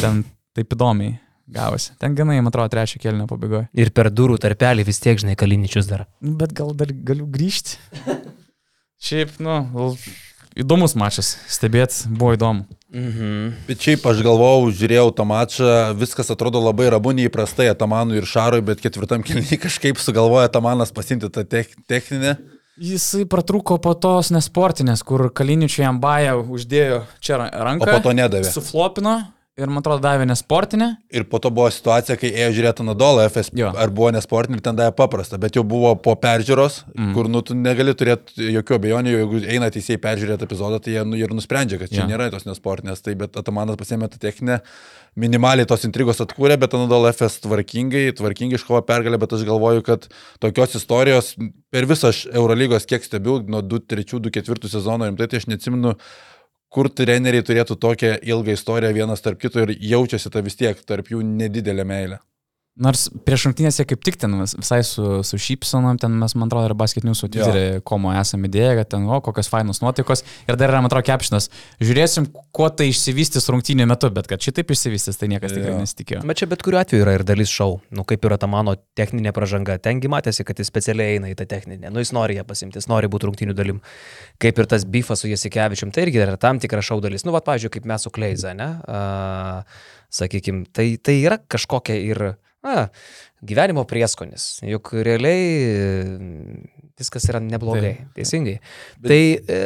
Ten 0.00 0.24
taip 0.56 0.74
įdomiai 0.74 1.18
gavosi. 1.46 1.94
Ten 2.00 2.14
ganai, 2.18 2.38
man 2.40 2.50
atrodo, 2.50 2.70
trečio 2.74 3.00
kelnio 3.02 3.26
pabaigoje. 3.30 3.68
Ir 3.78 3.92
per 3.94 4.10
durų 4.10 4.38
tarpelį 4.42 4.86
vis 4.86 5.00
tiek, 5.02 5.18
žinai, 5.22 5.36
kaliničius 5.38 5.88
dar. 5.90 6.06
Nu, 6.20 6.34
bet 6.40 6.54
gal 6.56 6.72
dar 6.78 6.92
galiu 6.92 7.28
grįžti. 7.30 7.78
Šiaip, 9.06 9.36
nu, 9.44 9.60
įdomus 10.58 10.96
mačas. 10.98 11.36
Stebėt 11.52 12.02
buvo 12.08 12.34
įdomu. 12.36 12.66
Mhm. 12.96 13.52
Bet 13.68 13.82
šiaip 13.82 14.04
aš 14.08 14.22
galvojau, 14.24 14.70
žiūrėjau 14.74 15.10
tą 15.16 15.26
mačą, 15.28 15.70
viskas 15.98 16.30
atrodo 16.32 16.62
labai 16.62 16.88
rabu, 16.94 17.12
neįprastai 17.16 17.68
Atamanui 17.72 18.20
ir 18.22 18.28
Šarui, 18.28 18.62
bet 18.64 18.80
ketvirtam 18.82 19.24
kelniui 19.26 19.60
kažkaip 19.66 20.00
sugalvoja 20.00 20.48
Atamanas 20.50 20.94
pasimti 20.96 21.30
tą 21.32 21.44
techninę. 21.46 22.38
Jisai 22.76 23.24
pratrūko 23.24 23.78
po 23.80 23.94
tos 23.96 24.28
nesportinės, 24.34 25.00
kur 25.00 25.30
Kaliničiui 25.32 25.80
jam 25.86 25.96
baja 26.00 26.34
uždėjo 26.36 27.06
čia 27.24 27.38
ranką. 27.40 27.88
O 27.88 27.88
po 27.88 28.02
to 28.04 28.12
nedavė. 28.12 28.50
Suflopino 28.52 29.22
Ir 29.56 29.70
man 29.72 29.80
atrodo, 29.80 30.02
davė 30.04 30.26
nesportinę. 30.28 30.86
Ir 31.16 31.24
po 31.32 31.38
to 31.40 31.48
buvo 31.54 31.70
situacija, 31.72 32.18
kai 32.20 32.28
ėjo 32.28 32.50
žiūrėti 32.58 32.84
Nadolą 32.84 33.22
FS, 33.30 33.48
jo. 33.56 33.70
ar 33.72 33.88
buvo 33.88 34.10
nesportinė 34.12 34.58
ir 34.58 34.64
ten 34.66 34.76
davė 34.76 34.92
paprastą, 34.98 35.38
bet 35.40 35.56
jau 35.56 35.62
buvo 35.64 35.94
po 35.96 36.12
peržiūros, 36.20 36.82
mm. 36.92 37.14
kur 37.16 37.30
nu, 37.32 37.40
tu 37.40 37.56
negali 37.56 37.94
turėti 37.96 38.50
jokių 38.52 38.76
abejonių, 38.76 39.14
jeigu 39.14 39.40
eina 39.54 39.70
teisėjai 39.72 40.02
peržiūrėti 40.02 40.44
epizodą, 40.44 40.82
tai 40.84 40.98
jie 40.98 41.06
nu, 41.08 41.16
ir 41.16 41.32
nusprendžia, 41.32 41.80
kad 41.80 41.94
čia 41.94 42.02
ja. 42.02 42.10
nėra 42.10 42.28
tos 42.34 42.44
nesportinės, 42.44 43.00
tai 43.06 43.16
bet 43.16 43.40
Atamanas 43.40 43.80
pasėmė 43.80 44.10
tą 44.12 44.20
techninę, 44.26 44.60
minimaliai 45.16 45.64
tos 45.72 45.88
intrigos 45.88 46.20
atkūrė, 46.20 46.60
bet 46.60 46.76
Nadol 46.76 47.08
FS 47.14 47.40
tvarkingai, 47.48 48.10
tvarkingai 48.20 48.60
iškovo 48.60 48.84
pergalę, 48.84 49.16
bet 49.24 49.38
aš 49.40 49.48
galvoju, 49.48 49.88
kad 49.88 50.04
tokios 50.44 50.76
istorijos 50.76 51.32
per 51.72 51.88
visą 51.88 52.12
Eurolygos 52.28 52.84
kiek 52.92 53.08
stebiu, 53.08 53.40
nuo 53.48 53.64
2-3-2-4 53.64 54.76
sezono 54.76 55.08
rimtai, 55.08 55.32
tai 55.32 55.40
aš 55.40 55.48
neatsimenu 55.48 55.96
kur 56.72 56.88
treneriai 56.88 57.44
turėtų 57.46 57.76
tokią 57.80 58.14
ilgą 58.22 58.56
istoriją 58.56 58.94
vienas 58.96 59.24
tarp 59.24 59.40
kito 59.42 59.62
ir 59.64 59.74
jaučiasi 59.92 60.32
ta 60.32 60.42
vis 60.46 60.58
tiek 60.58 60.80
tarp 60.86 61.12
jų 61.12 61.22
nedidelė 61.26 61.84
meilė. 61.88 62.20
Nors 62.76 63.06
prieš 63.24 63.46
rungtynėse 63.46 63.86
kaip 63.88 64.02
tik 64.04 64.18
ten 64.20 64.34
visai 64.36 64.82
su, 64.84 65.22
su 65.24 65.38
Šypsonom, 65.40 65.96
ten 66.00 66.12
mes, 66.20 66.34
man 66.36 66.50
atrodo, 66.50 66.68
ir 66.68 66.74
basket 66.76 67.06
news 67.08 67.22
Twitter'e 67.24 67.80
komo 67.88 68.10
esame 68.12 68.50
idėję, 68.50 68.74
kad 68.82 68.90
ten, 68.92 69.06
o, 69.08 69.20
kokios 69.24 69.48
fainos 69.48 69.80
nuotaikos. 69.80 70.22
Ir 70.44 70.58
dar 70.60 70.74
yra, 70.74 70.82
man 70.84 70.90
atrodo, 70.90 71.06
kepšinas. 71.08 71.48
Žiūrėsim, 71.80 72.28
kuo 72.56 72.68
tai 72.68 72.90
išsivystys 72.90 73.48
rungtynių 73.48 73.86
metu, 73.88 74.10
bet 74.12 74.28
kad 74.28 74.44
šitaip 74.44 74.74
išsivystys, 74.76 75.16
tai 75.16 75.30
niekas 75.32 75.56
tikrai 75.56 75.78
nesitikėjo. 75.80 76.20
Bet 76.28 76.42
čia 76.42 76.50
bet 76.52 76.66
kuriuo 76.66 76.82
atveju 76.82 77.06
yra 77.06 77.16
ir 77.16 77.24
dalis 77.24 77.48
šau. 77.48 77.78
Nu, 77.96 78.04
kaip 78.04 78.28
yra 78.28 78.36
ta 78.36 78.50
mano 78.50 78.76
techninė 78.98 79.32
pažanga. 79.36 79.80
Tengi 79.80 80.12
matėsi, 80.12 80.44
kad 80.44 80.60
jis 80.60 80.68
specialiai 80.68 81.16
eina 81.16 81.32
į 81.32 81.40
tą 81.40 81.48
techninę. 81.56 81.88
Nu, 81.88 82.04
jis 82.04 82.12
nori 82.12 82.36
ją 82.36 82.44
pasimti, 82.44 82.76
jis 82.76 82.92
nori 82.92 83.08
būti 83.08 83.30
rungtynių 83.30 83.56
dalim. 83.56 83.80
Kaip 84.42 84.60
ir 84.60 84.68
tas 84.68 84.84
bifas 84.84 85.24
su 85.24 85.32
Jasikevičium, 85.32 85.96
tai 85.96 86.04
irgi 86.10 86.26
yra 86.28 86.36
tam 86.36 86.60
tikra 86.60 86.84
šau 86.84 87.00
dalis. 87.00 87.24
Nu, 87.24 87.32
va, 87.32 87.40
pavyzdžiui, 87.40 87.72
kaip 87.78 87.88
mes 87.88 88.04
su 88.04 88.12
Kleiza, 88.12 88.52
ne? 88.52 88.74
Uh, 88.84 89.94
Sakykime, 90.16 90.68
tai, 90.76 90.92
tai 91.02 91.16
yra 91.24 91.40
kažkokia 91.50 91.96
ir 91.98 92.20
na, 92.66 92.90
gyvenimo 93.48 93.86
prieskonis. 93.88 94.56
Juk 94.66 94.92
realiai 95.06 95.44
viskas 96.96 97.26
yra 97.28 97.40
neblogai. 97.44 97.92
Taip. 97.92 98.12
Teisingai. 98.16 98.54
Bet... 99.04 99.10
Tai 99.10 99.56
e, 99.56 99.58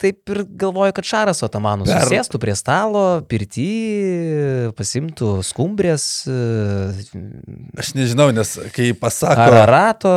taip 0.00 0.32
ir 0.32 0.40
galvoju, 0.64 0.94
kad 0.96 1.08
Šaras 1.08 1.44
Otamanus 1.44 1.90
per... 1.92 2.06
sėstų 2.08 2.40
prie 2.40 2.54
stalo, 2.56 3.04
pirti, 3.28 3.68
pasimtų 4.78 5.36
skumbrės. 5.44 6.06
E, 6.24 6.38
Aš 7.80 7.92
nežinau, 7.98 8.30
nes 8.34 8.56
kai 8.72 8.92
pasako. 8.96 9.44
Ararato. 9.44 10.14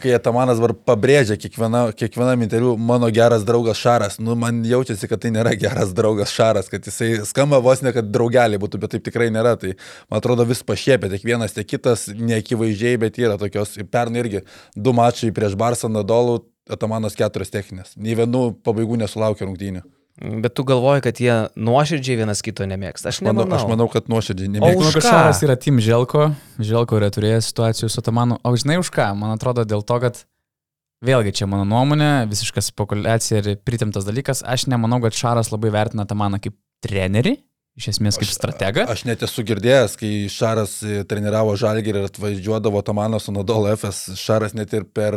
Kai 0.00 0.14
Atamanas 0.16 0.56
dabar 0.56 0.72
pabrėžia 0.72 1.36
kiekviena, 1.36 1.90
kiekvienam 1.92 2.46
interviu, 2.46 2.72
mano 2.80 3.10
geras 3.12 3.44
draugas 3.44 3.76
Šaras, 3.76 4.16
nu 4.24 4.32
man 4.40 4.62
jaučiasi, 4.64 5.04
kad 5.10 5.20
tai 5.20 5.34
nėra 5.34 5.52
geras 5.60 5.92
draugas 5.96 6.32
Šaras, 6.32 6.72
kad 6.72 6.88
jisai 6.88 7.26
skamba 7.28 7.60
vos 7.60 7.84
ne, 7.84 7.92
kad 7.92 8.08
draugeliai 8.08 8.60
būtų, 8.62 8.80
bet 8.80 8.96
taip 8.96 9.04
tikrai 9.04 9.28
nėra. 9.34 9.58
Tai 9.60 9.74
man 10.08 10.22
atrodo 10.22 10.48
vis 10.48 10.64
pašiepia, 10.64 11.12
tiek 11.12 11.28
vienas, 11.28 11.52
tiek 11.52 11.68
kitas, 11.68 12.06
neakivaizdžiai, 12.40 12.98
bet 13.00 13.20
yra 13.20 13.38
tokios, 13.40 13.76
pernai 13.92 14.24
irgi 14.24 14.44
du 14.74 14.94
mačai 14.96 15.30
prieš 15.36 15.56
Barsą 15.60 15.92
Nadolų, 15.92 16.40
Atamanas 16.70 17.16
keturias 17.18 17.50
techninės. 17.50 17.96
Nei 17.98 18.14
vienų 18.18 18.60
pabaigų 18.64 19.00
nesulaukė 19.00 19.46
rungtynių. 19.48 19.82
Bet 20.20 20.52
tu 20.54 20.66
galvoji, 20.68 21.00
kad 21.06 21.20
jie 21.22 21.34
nuoširdžiai 21.56 22.18
vienas 22.20 22.42
kito 22.44 22.66
nemėgsta. 22.68 23.08
Aš, 23.08 23.22
manau, 23.24 23.46
nemanau. 23.46 23.56
aš 23.56 23.70
manau, 23.70 23.86
kad 23.90 24.10
nuoširdžiai 24.12 24.50
nemėgsta. 24.52 24.82
Manau, 24.82 24.92
kad 24.92 25.06
Šaras 25.06 25.40
yra 25.46 25.56
Tim 25.56 25.80
Želko. 25.80 26.26
Želko 26.60 26.98
yra 27.00 27.08
turėjęs 27.14 27.48
situacijų 27.48 27.88
su 27.88 28.02
Atamanu. 28.02 28.36
O 28.44 28.52
žinai 28.60 28.76
už 28.82 28.92
ką? 28.92 29.08
Man 29.16 29.32
atrodo 29.32 29.64
dėl 29.64 29.82
to, 29.86 29.96
kad 30.02 30.20
vėlgi 31.06 31.32
čia 31.40 31.48
mano 31.48 31.64
nuomonė, 31.68 32.28
visiška 32.30 32.62
spekuliacija 32.68 33.40
ir 33.40 33.62
pritimtas 33.64 34.04
dalykas. 34.04 34.44
Aš 34.44 34.68
nemanau, 34.68 35.00
kad 35.06 35.16
Šaras 35.16 35.54
labai 35.54 35.72
vertina 35.72 36.04
Atamaną 36.04 36.42
kaip 36.44 36.58
trenerį 36.84 37.38
iš 37.78 37.90
esmės 37.94 38.18
kaip 38.20 38.30
stratega. 38.32 38.84
Aš, 38.84 39.00
aš 39.00 39.04
net 39.08 39.22
esu 39.24 39.44
girdėjęs, 39.46 39.94
kai 40.00 40.10
Šaras 40.32 40.74
e, 40.82 41.00
treniravo 41.08 41.54
Žalgirį 41.58 42.02
ir 42.02 42.08
atvažiuodavo 42.08 42.82
Tomanas 42.86 43.28
su 43.28 43.34
Nadol 43.34 43.68
FS, 43.72 44.16
Šaras 44.18 44.56
net 44.58 44.74
ir 44.76 44.84
per 44.84 45.16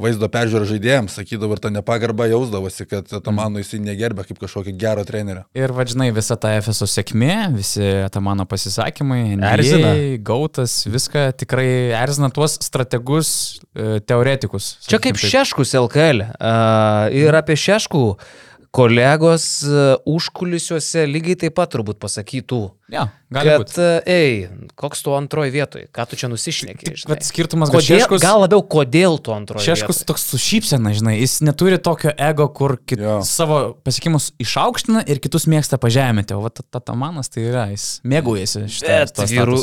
vaizdo 0.00 0.28
peržiūrą 0.32 0.66
žaidėjams 0.72 1.16
sakydavo 1.20 1.56
ir 1.56 1.62
tą 1.62 1.72
nepagarbą 1.74 2.26
jausdavosi, 2.32 2.88
kad 2.90 3.08
Tomano 3.12 3.54
mm. 3.54 3.62
jisai 3.62 3.82
negerbė 3.86 4.26
kaip 4.28 4.42
kažkokio 4.42 4.74
gero 4.78 5.06
trenerio. 5.08 5.46
Ir 5.56 5.74
vadžinai, 5.76 6.10
visa 6.14 6.36
ta 6.40 6.56
FSO 6.60 6.90
sėkmė, 6.90 7.36
visi 7.56 7.88
Tomano 8.14 8.46
pasisakymai, 8.50 9.22
erzina. 9.54 9.94
Gautas, 10.26 10.82
viską 10.90 11.28
tikrai 11.38 11.68
erzina 12.02 12.32
tuos 12.34 12.58
strategus, 12.66 13.34
e, 13.74 14.00
teoretikus. 14.04 14.74
Čia 14.88 14.98
kaip 15.02 15.20
taip. 15.20 15.28
Šeškus 15.32 15.76
LKL. 15.78 16.26
Uh, 16.42 17.12
ir 17.14 17.36
apie 17.38 17.56
Šeškų. 17.58 18.06
Uh, 18.12 18.48
kolegos 18.72 19.44
e, 19.62 19.80
užkulisiuose 20.08 21.04
lygiai 21.04 21.36
taip 21.44 21.58
pat 21.58 21.74
turbūt 21.74 21.98
pasakytų. 22.00 22.60
Ja, 22.92 23.06
kad, 23.32 23.62
būt. 23.62 23.74
E, 23.80 23.88
ei, 24.08 24.68
koks 24.76 25.00
tu 25.04 25.12
antroji 25.16 25.52
vietoj, 25.52 25.84
ką 25.92 26.04
tu 26.08 26.16
čia 26.20 26.28
nusišneki? 26.32 26.94
Bet 27.08 27.24
skirtumas 27.24 27.72
gal 27.72 27.82
šeškus. 27.84 28.20
Gal 28.24 28.40
labiau, 28.40 28.62
kodėl 28.64 29.18
tu 29.20 29.34
antroji 29.36 29.64
vietoj. 29.64 29.76
Šeškus 29.76 30.00
toks 30.08 30.24
su 30.32 30.40
šypsena, 30.40 30.92
žinai, 30.96 31.18
jis 31.20 31.38
neturi 31.44 31.76
tokio 31.84 32.14
ego, 32.16 32.46
kur 32.52 32.78
kit, 32.80 33.00
ja. 33.04 33.18
savo 33.28 33.60
pasiekimus 33.84 34.30
išaukština 34.40 35.04
ir 35.04 35.20
kitus 35.24 35.44
mėgsta 35.52 35.76
pažeminti. 35.80 36.36
O 36.36 36.48
ta, 36.48 36.64
ta, 36.64 36.80
ta 36.80 36.96
manas 36.96 37.28
tai 37.32 37.44
yra, 37.50 37.66
jis 37.72 37.98
mėgaujasi 38.08 38.64
šitą. 38.72 39.26
Vyru, 39.32 39.58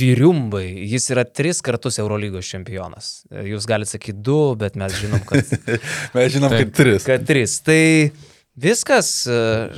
vyriumbai, 0.00 0.64
jis 0.94 1.06
yra 1.14 1.22
tris 1.26 1.62
kartus 1.66 2.00
Eurolygos 2.02 2.50
čempionas. 2.50 3.20
Jūs 3.30 3.70
galite 3.70 3.94
sakyti 3.94 4.18
du, 4.18 4.40
bet 4.58 4.78
mes 4.78 4.98
žinom, 4.98 5.22
kad... 5.30 5.54
mes 6.18 6.34
žinom, 6.34 6.54
kad 6.54 6.74
tris. 6.74 7.06
Kad 7.06 7.26
tris. 7.26 7.58
Tai 7.66 7.78
Viskas, 8.58 9.10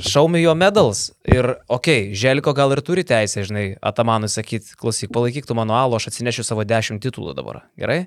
show 0.01 0.25
me 0.31 0.41
your 0.41 0.57
medals. 0.57 1.11
Ir, 1.27 1.51
okei, 1.69 2.07
okay, 2.07 2.15
Želiko 2.17 2.53
gal 2.57 2.73
ir 2.73 2.81
turi 2.85 3.03
teisę, 3.05 3.43
žinai, 3.45 3.65
Atamanui 3.77 4.29
sakyti, 4.31 4.73
klausyk, 4.79 5.11
palaikyk 5.13 5.45
tu 5.45 5.57
mano 5.57 5.75
alų, 5.77 5.99
aš 5.99 6.09
atsinešiu 6.09 6.47
savo 6.47 6.65
dešimt 6.65 7.03
titulų 7.03 7.35
dabar. 7.37 7.61
Gerai? 7.77 8.05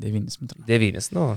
Devynis, 0.00 0.38
atrodo. 0.40 0.64
Devynis, 0.68 1.10
nu, 1.16 1.34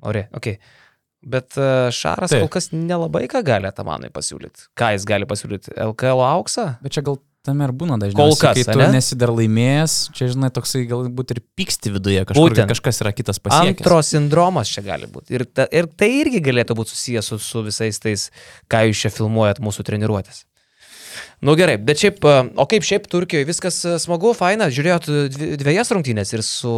ore, 0.00 0.28
okei. 0.32 0.56
Okay. 0.56 0.80
Bet 1.24 1.56
e, 1.56 1.68
Šaras 1.94 2.32
Taip. 2.34 2.44
kol 2.44 2.50
kas 2.52 2.68
nelabai 2.74 3.24
ką 3.32 3.40
gali 3.46 3.68
Atamanui 3.68 4.10
pasiūlyti. 4.12 4.68
Ką 4.76 4.90
jis 4.94 5.06
gali 5.08 5.28
pasiūlyti? 5.28 5.72
LKL 5.86 6.20
auksą? 6.26 6.66
Bet 6.84 6.96
čia 6.96 7.04
gal 7.06 7.16
tame 7.44 7.66
ir 7.68 7.74
būna 7.76 7.98
dažniausiai. 8.00 8.18
Kol 8.18 8.38
kas, 8.40 8.58
kai 8.58 8.64
tu 8.66 8.80
ane? 8.80 8.96
nesi 8.96 9.18
dar 9.20 9.32
laimėjęs, 9.34 9.96
čia 10.16 10.30
žinai, 10.32 10.50
toksai 10.54 10.84
galbūt 10.90 11.34
ir 11.36 11.42
pyksti 11.58 11.92
viduje, 11.94 12.24
kažkur, 12.30 12.54
Būtent. 12.54 12.70
kažkas 12.72 13.02
yra 13.04 13.12
kitas 13.16 13.42
pasiekęs. 13.42 13.84
Antro 13.84 14.00
sindromas 14.06 14.72
čia 14.72 14.84
gali 14.86 15.10
būti. 15.10 15.36
Ir, 15.36 15.46
ta, 15.46 15.68
ir 15.68 15.90
tai 15.92 16.10
irgi 16.22 16.40
galėtų 16.44 16.78
būti 16.80 16.94
susijęs 16.94 17.32
su, 17.32 17.40
su 17.42 17.64
visais 17.66 18.00
tais, 18.02 18.30
ką 18.72 18.86
jūs 18.88 19.04
čia 19.04 19.12
filmuojat 19.14 19.60
mūsų 19.64 19.86
treniruotės. 19.90 20.44
Nu 21.44 21.54
gerai, 21.58 21.76
bet 21.76 22.00
šiaip, 22.00 22.22
e, 22.24 22.34
o 22.56 22.64
kaip 22.70 22.84
šiaip 22.86 23.06
Turkijoje 23.12 23.46
viskas 23.48 23.78
e, 23.84 23.94
smagu, 24.02 24.32
faina, 24.36 24.70
žiūrėjot 24.72 25.08
dvi- 25.34 25.50
dviejas 25.60 25.92
rungtynės 25.94 26.32
ir 26.34 26.42
su 26.46 26.72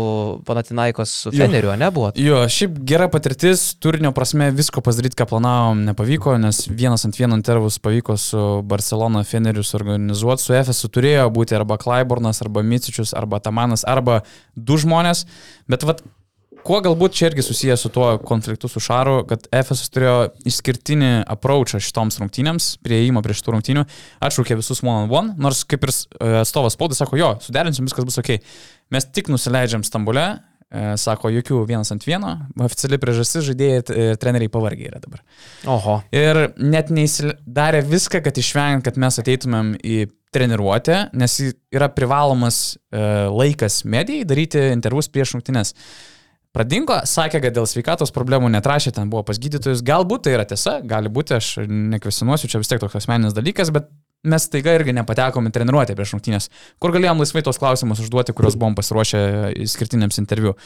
Panatinaikos, 0.48 1.12
su. 1.26 1.32
Feneriu, 1.36 1.70
ne 1.78 1.90
buvo? 1.94 2.10
Jo, 2.18 2.42
šiaip 2.50 2.80
gera 2.88 3.06
patirtis, 3.12 3.68
turinio 3.82 4.10
prasme 4.16 4.50
visko 4.56 4.82
padaryti, 4.84 5.18
ką 5.20 5.28
planavom, 5.30 5.84
nepavyko, 5.90 6.34
nes 6.42 6.64
vienas 6.68 7.06
ant 7.06 7.18
vieno 7.18 7.38
intervus 7.38 7.78
pavyko 7.82 8.16
su 8.20 8.42
Barcelona 8.66 9.22
Feneriu 9.28 9.64
suorganizuoti, 9.66 10.42
su 10.48 10.56
Efesu 10.58 10.90
turėjo 10.92 11.28
būti 11.34 11.56
arba 11.58 11.78
Klaibornas, 11.80 12.42
arba 12.44 12.64
Micičius, 12.66 13.14
arba 13.16 13.40
Tamanas, 13.44 13.86
arba 13.86 14.22
du 14.56 14.78
žmonės, 14.80 15.26
bet 15.70 15.86
vad, 15.86 16.02
kuo 16.66 16.80
galbūt 16.84 17.14
čia 17.16 17.30
irgi 17.30 17.44
susijęs 17.46 17.86
su 17.86 17.90
tuo 17.94 18.08
konfliktu 18.26 18.70
su 18.70 18.82
Šaru, 18.82 19.20
kad 19.30 19.46
Efesas 19.54 19.92
turėjo 19.94 20.32
išskirtinį 20.48 21.12
approachą 21.36 21.80
šitoms 21.82 22.18
rungtynėms, 22.22 22.72
prieėjimą 22.86 23.22
prie 23.24 23.36
šitų 23.38 23.54
rungtynių, 23.56 23.86
atšaukė 24.26 24.58
visus 24.58 24.82
one 24.84 25.06
on 25.06 25.14
one, 25.14 25.36
nors 25.40 25.62
kaip 25.68 25.86
ir 25.86 25.94
e, 25.94 26.34
atstovas 26.42 26.78
spaudai 26.78 26.98
sako, 26.98 27.20
jo, 27.20 27.32
suderinsim, 27.46 27.86
viskas 27.88 28.08
bus 28.08 28.20
ok. 28.22 28.36
Mes 28.94 29.08
tik 29.14 29.30
nusileidžiam 29.32 29.86
Stambule, 29.86 30.26
E, 30.66 30.96
Sako, 30.98 31.30
jokių 31.30 31.60
vienas 31.68 31.92
ant 31.94 32.02
vieno, 32.02 32.32
oficiali 32.58 32.98
priežastis 32.98 33.44
žaidėjai 33.46 33.76
ir 33.78 33.98
ir 34.02 34.16
treneriai 34.18 34.50
pavargiai 34.50 34.90
yra 34.90 34.98
dabar. 34.98 35.22
Oho. 35.70 36.00
Ir 36.10 36.40
net 36.58 36.90
neįsidarė 36.90 37.84
viską, 37.86 38.20
kad 38.24 38.40
išvengiant, 38.40 38.82
kad 38.86 38.98
mes 38.98 39.20
ateitumėm 39.22 39.76
į 39.78 40.00
treniruotę, 40.34 40.98
nes 41.16 41.38
yra 41.70 41.88
privalomas 41.94 42.58
e, 42.74 42.98
laikas 43.30 43.84
medijai 43.86 44.26
daryti 44.26 44.66
intervus 44.74 45.08
prieš 45.12 45.36
rungtynes. 45.36 45.72
Pradingo, 46.56 46.96
sakė, 47.04 47.42
kad 47.44 47.52
dėl 47.52 47.66
sveikatos 47.68 48.14
problemų 48.16 48.48
netrašė, 48.54 48.94
ten 48.96 49.10
buvo 49.12 49.26
pas 49.28 49.36
gydytojus. 49.36 49.82
Galbūt 49.84 50.24
tai 50.24 50.38
yra 50.38 50.46
tiesa, 50.48 50.78
gali 50.88 51.10
būti, 51.12 51.36
aš 51.36 51.50
nekvesinuosiu, 51.68 52.48
čia 52.48 52.62
vis 52.62 52.70
tiek 52.70 52.80
toks 52.80 52.96
asmeninis 52.96 53.36
dalykas, 53.36 53.68
bet 53.76 53.90
mes 54.26 54.48
taiga 54.52 54.76
irgi 54.76 54.94
nepatekom 54.96 55.48
į 55.48 55.54
treniruotę 55.56 55.96
prieš 55.98 56.16
rungtynės, 56.16 56.50
kur 56.82 56.94
galėjom 56.94 57.22
laisvai 57.22 57.44
tos 57.46 57.60
klausimus 57.62 58.02
užduoti, 58.04 58.34
kuriuos 58.36 58.58
buvom 58.58 58.76
pasiruošę 58.78 59.20
skirtiniams 59.70 60.22
interviu. 60.22 60.56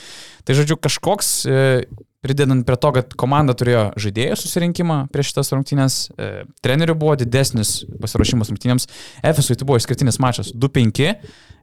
Tai 0.45 0.57
žodžiu, 0.59 0.79
kažkoks, 0.81 1.35
e, 1.47 1.83
pridedant 2.21 2.67
prie 2.67 2.77
to, 2.77 2.91
kad 2.97 3.15
komanda 3.19 3.55
turėjo 3.57 3.87
žaidėjų 4.01 4.37
susirinkimą 4.37 4.97
prieš 5.13 5.33
šitas 5.33 5.53
rungtynės, 5.55 6.01
e, 6.13 6.29
trenerių 6.65 6.97
buvo 7.01 7.15
didesnis 7.21 7.81
pasiruošimas 8.01 8.53
rungtynėms, 8.53 8.89
Efesui 9.25 9.57
tai 9.57 9.69
buvo 9.69 9.81
išskirtinis 9.81 10.21
mačas 10.21 10.53
2-5. 10.53 11.15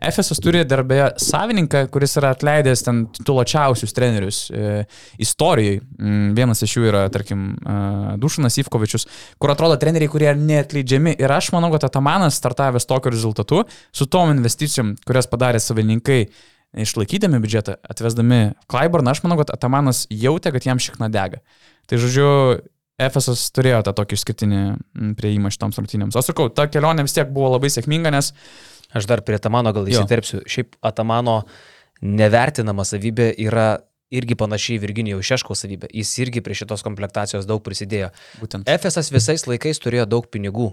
Efesas 0.07 0.41
turi 0.41 0.63
darbėje 0.65 1.11
savininką, 1.21 1.87
kuris 1.93 2.17
yra 2.19 2.31
atleidęs 2.35 2.83
ten 2.85 3.03
tituločiausius 3.17 3.93
trenerius 3.97 4.41
e, 4.49 4.83
istorijai. 5.21 5.79
Mm, 5.97 6.33
vienas 6.37 6.61
iš 6.65 6.75
jų 6.77 6.89
yra, 6.89 7.05
tarkim, 7.13 7.47
Dušanas 8.21 8.57
Ivkovičius, 8.61 9.07
kur 9.41 9.53
atrodo 9.53 9.77
treneriai, 9.81 10.09
kurie 10.11 10.33
neatleidžiami. 10.37 11.15
Ir 11.21 11.33
aš 11.33 11.51
manau, 11.55 11.71
kad 11.73 11.86
Atamanas 11.87 12.37
startavęs 12.39 12.87
tokiu 12.89 13.13
rezultatu, 13.15 13.63
su 13.95 14.07
tom 14.11 14.35
investicijom, 14.35 14.95
kurias 15.07 15.29
padarė 15.31 15.61
savininkai, 15.63 16.21
išlaikydami 16.77 17.39
biudžetą, 17.43 17.79
atvesdami 17.89 18.41
Klaiborną, 18.69 19.15
aš 19.15 19.23
manau, 19.25 19.39
kad 19.41 19.53
Atamanas 19.55 20.05
jautė, 20.13 20.51
kad 20.55 20.67
jam 20.67 20.81
šikna 20.83 21.09
dega. 21.13 21.41
Tai 21.87 21.99
žodžiu, 22.03 22.31
Efesas 22.97 23.43
turėjo 23.53 23.83
tą 23.85 23.93
tokį 23.93 24.17
išskirtinį 24.17 24.61
mm, 24.63 25.11
prieimą 25.19 25.51
šitoms 25.53 25.77
rungtynėms. 25.77 26.15
O 26.17 26.23
sakau, 26.25 26.47
ta 26.49 26.65
kelionė 26.65 27.05
vis 27.05 27.13
tiek 27.13 27.29
buvo 27.29 27.51
labai 27.53 27.69
sėkminga, 27.69 28.09
nes 28.15 28.31
Aš 28.93 29.05
dar 29.07 29.21
prie 29.21 29.35
Atamano 29.35 29.73
gal 29.75 29.87
Jo. 29.87 30.01
įsiterpsiu. 30.01 30.43
Šiaip 30.47 30.77
Atamano 30.85 31.43
nevertinama 32.01 32.85
savybė 32.87 33.33
yra 33.43 33.81
irgi 34.13 34.37
panašiai 34.39 34.79
Virginijaus 34.79 35.27
Šeškaus 35.27 35.65
savybė. 35.65 35.89
Jis 35.91 36.13
irgi 36.23 36.43
prie 36.43 36.55
šitos 36.55 36.85
komplektacijos 36.85 37.47
daug 37.47 37.63
prisidėjo. 37.63 38.11
būtent 38.39 38.69
Efesas 38.71 39.11
visais 39.11 39.43
laikais 39.47 39.79
turėjo 39.83 40.05
daug 40.07 40.29
pinigų, 40.31 40.71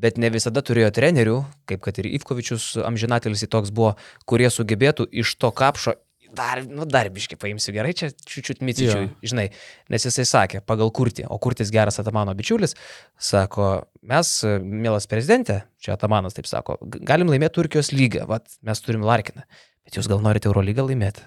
bet 0.00 0.16
ne 0.20 0.30
visada 0.32 0.62
turėjo 0.64 0.90
trenerių, 0.96 1.38
kaip 1.68 1.82
kad 1.84 1.98
ir 2.00 2.08
Ivkovičius 2.16 2.72
amžinatelis 2.88 3.44
į 3.44 3.50
toks 3.52 3.72
buvo, 3.74 3.94
kurie 4.28 4.48
sugebėtų 4.52 5.06
iš 5.22 5.34
to 5.40 5.50
kapšo 5.52 5.96
dar, 6.30 6.60
nu, 6.62 6.84
dar 6.86 7.08
biškai 7.10 7.34
paimsiu 7.42 7.72
gerai, 7.74 7.90
čia 7.98 8.12
čiūčiut 8.14 8.60
micičiui, 8.62 9.08
žinai, 9.26 9.48
nes 9.90 10.04
jisai 10.06 10.22
sakė, 10.30 10.60
pagal 10.62 10.92
kurtį, 10.94 11.24
o 11.26 11.38
kurtis 11.42 11.72
geras 11.74 11.98
Atamano 11.98 12.30
bičiulis, 12.38 12.76
sako, 13.18 13.66
mes, 14.06 14.30
mielas 14.62 15.08
prezidentė, 15.10 15.64
čia 15.82 15.96
Atamanas 15.96 16.36
taip 16.38 16.46
sako, 16.46 16.78
"g- 16.86 17.02
galim 17.02 17.26
laimėti 17.32 17.58
Turkijos 17.58 17.90
lygą, 17.90 18.28
vat, 18.30 18.46
mes 18.62 18.80
turim 18.80 19.02
Larkiną, 19.02 19.42
bet 19.84 19.98
jūs 19.98 20.06
gal 20.06 20.22
norite 20.22 20.46
Eurolygą 20.46 20.86
laimėti, 20.86 21.26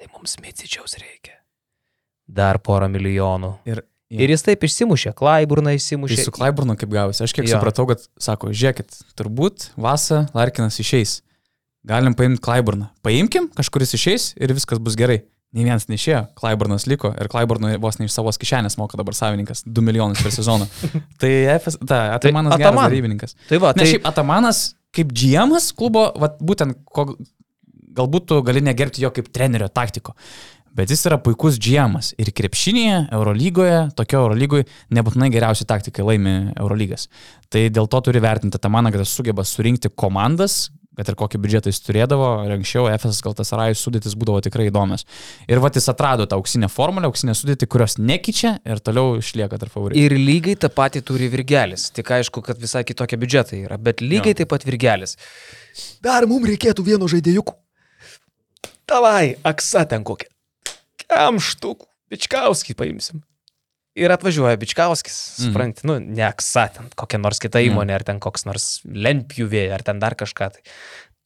tai 0.00 0.08
mums 0.16 0.38
micičiaus 0.40 0.96
reikia. 0.96 1.36
Dar 2.26 2.56
porą 2.58 2.88
milijonų. 2.88 3.58
Ir, 3.66 3.82
Ir 4.20 4.32
jis 4.34 4.44
taip 4.44 4.64
išsimušė, 4.66 5.14
Klaiburną 5.16 5.72
Tai 5.72 5.78
išsimušė. 5.80 6.24
su 6.26 6.32
Klaiburnu 6.34 6.76
kaip 6.76 6.90
gavosi. 6.92 7.22
Aš 7.24 7.32
kiek 7.32 7.46
jo. 7.48 7.56
supratau, 7.56 7.86
kad 7.88 8.02
sako, 8.20 8.50
žiūrėkit, 8.52 8.98
turbūt 9.16 9.70
Vasa 9.80 10.26
Larkinas 10.36 10.76
išeis. 10.82 11.22
Galim 11.88 12.14
paimti 12.14 12.42
Klaiburną. 12.44 12.90
Paimkim, 13.02 13.48
kažkuris 13.56 13.94
išeis 13.96 14.32
ir 14.36 14.52
viskas 14.52 14.78
bus 14.82 14.98
gerai. 15.00 15.22
Nei 15.52 15.66
vienas 15.66 15.84
neišėjo, 15.84 16.20
Klaiburnas 16.40 16.86
liko 16.88 17.10
ir 17.12 17.28
Klaiburnui 17.28 17.74
vos 17.80 17.98
ne 18.00 18.06
iš 18.08 18.14
savos 18.14 18.38
kišenės 18.40 18.78
moka 18.80 18.96
dabar 18.96 19.12
savininkas 19.12 19.66
2 19.68 19.82
milijonus 19.84 20.22
per 20.24 20.32
sezoną. 20.32 20.64
tai 21.20 21.32
FS, 21.58 21.76
ta, 21.84 22.14
Atamanas 22.16 22.54
geras 22.56 22.70
Ataman. 22.70 22.86
darybininkas. 22.88 23.36
Tai 23.50 23.58
va, 23.60 23.74
Na 23.76 23.82
tai 23.82 23.90
šiaip 23.90 24.06
Atamanas 24.08 24.62
kaip 24.96 25.12
GMas 25.12 25.70
klubo, 25.76 26.06
vat, 26.20 26.38
būtent 26.40 26.78
ko, 26.88 27.04
galbūt 27.92 28.30
tu 28.30 28.40
gali 28.48 28.62
negerbti 28.64 29.04
jo 29.04 29.12
kaip 29.12 29.28
trenerio 29.32 29.68
taktiko. 29.68 30.16
Bet 30.72 30.88
jis 30.88 31.02
yra 31.04 31.18
puikus 31.20 31.58
GMas 31.60 32.14
ir 32.16 32.30
krepšinėje, 32.32 33.08
Eurolygoje, 33.12 33.80
tokio 33.98 34.22
Eurolygoje 34.24 34.64
nebūtinai 34.96 35.28
geriausi 35.34 35.66
taktikai 35.68 36.04
laimi 36.06 36.36
Eurolygas. 36.56 37.08
Tai 37.52 37.66
dėl 37.68 37.90
to 37.92 38.00
turi 38.08 38.22
vertinti 38.24 38.56
Atamaną, 38.56 38.92
kad 38.94 39.04
jis 39.04 39.12
sugeba 39.12 39.44
surinkti 39.44 39.90
komandas, 39.92 40.70
kad 40.96 41.08
ir 41.08 41.16
kokį 41.16 41.38
biudžetą 41.44 41.70
jis 41.72 41.78
turėdavo, 41.84 42.30
ir 42.46 42.54
anksčiau 42.56 42.88
FS 42.92 43.20
Galtasarajus 43.24 43.84
sudėtis 43.84 44.16
būdavo 44.16 44.40
tikrai 44.44 44.66
įdomios. 44.70 45.04
Ir 45.48 45.60
va 45.64 45.70
jis 45.72 45.88
atrado 45.92 46.26
tą 46.28 46.36
auksinę 46.40 46.68
formulę, 46.72 47.08
auksinę 47.08 47.36
sudėtį, 47.36 47.68
kurios 47.72 47.98
nekeičia 48.00 48.58
ir 48.64 48.80
toliau 48.84 49.18
išlieka 49.20 49.60
tarp 49.60 49.72
favoritų. 49.76 50.00
ir 50.00 50.16
lygiai 50.16 50.56
tą 50.60 50.72
patį 50.72 51.04
turi 51.08 51.28
Virgelis. 51.32 51.90
Tik 51.96 52.12
aišku, 52.16 52.44
kad 52.44 52.60
visai 52.60 52.84
kitokie 52.88 53.20
biudžetai 53.20 53.62
yra, 53.66 53.76
bet 53.80 54.00
lygiai 54.04 54.32
Jo. 54.32 54.40
taip 54.40 54.52
pat 54.56 54.64
Virgelis. 54.68 55.16
Dar 56.04 56.24
mums 56.28 56.48
reikėtų 56.48 56.84
vieno 56.84 57.08
žaidėjukų. 57.08 57.56
Tavai, 58.88 59.36
aksa 59.48 59.84
ten 59.88 60.04
kokia. 60.04 60.31
Kam 61.12 61.38
štukų? 61.42 61.86
Bičkauskį 62.12 62.74
paimsim. 62.76 63.22
Ir 63.96 64.08
atvažiuoja 64.14 64.56
Bičkauskis, 64.56 65.16
Mhm. 65.36 65.44
supranti, 65.46 65.84
nu, 65.84 65.98
ne 66.00 66.22
aksa, 66.24 66.66
ten 66.72 66.88
kokia 66.96 67.18
nors 67.20 67.38
kita 67.38 67.60
įmonė, 67.60 67.92
ar 67.98 68.04
ten 68.08 68.20
koks 68.20 68.46
nors 68.48 68.80
lentpjuvė, 68.88 69.66
ar 69.74 69.82
ten 69.84 69.98
dar 70.00 70.14
kažką. 70.16 70.48
Tai. 70.54 70.62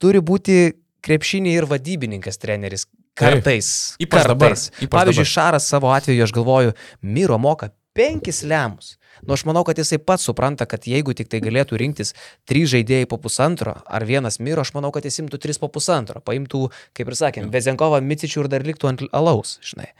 Turi 0.03 0.19
būti 0.21 0.73
krepšinį 1.07 1.53
ir 1.61 1.67
vadybininkas 1.71 2.39
treneris. 2.43 2.87
Kartais. 3.17 3.95
Ypač 4.03 4.27
dabar, 4.27 4.51
kartais. 4.51 4.71
ypač 4.83 4.91
Pavyzdžiui, 4.91 5.25
dabar. 5.25 5.35
Šaras 5.37 5.69
savo 5.71 5.89
atveju, 5.95 6.23
aš 6.27 6.33
galvoju, 6.37 6.75
Miro 7.03 7.39
moka 7.39 7.71
penkis 7.95 8.43
lemus. 8.43 8.97
Nu, 9.25 9.35
aš 9.37 9.47
manau, 9.49 9.65
kad 9.67 9.79
jisai 9.81 9.99
pats 10.03 10.27
supranta, 10.29 10.67
kad 10.69 10.85
jeigu 10.89 11.15
tik 11.17 11.31
tai 11.33 11.41
galėtų 11.45 11.81
rinktis 11.81 12.13
trys 12.49 12.71
žaidėjai 12.75 13.09
po 13.11 13.21
pusantro 13.23 13.79
ar 13.87 14.07
vienas 14.09 14.41
Miro, 14.43 14.65
aš 14.67 14.75
manau, 14.77 14.93
kad 14.95 15.07
jis 15.09 15.23
imtų 15.25 15.41
tris 15.43 15.61
po 15.63 15.71
pusantro. 15.73 16.21
Paimtų, 16.25 16.67
kaip 16.97 17.13
ir 17.13 17.19
sakėm, 17.19 17.51
Vezenkovą, 17.55 18.03
Micičių 18.05 18.45
ir 18.45 18.51
dar 18.53 18.67
liktų 18.67 18.93
ant 18.93 19.07
alaus, 19.17 19.57
žinai. 19.65 19.93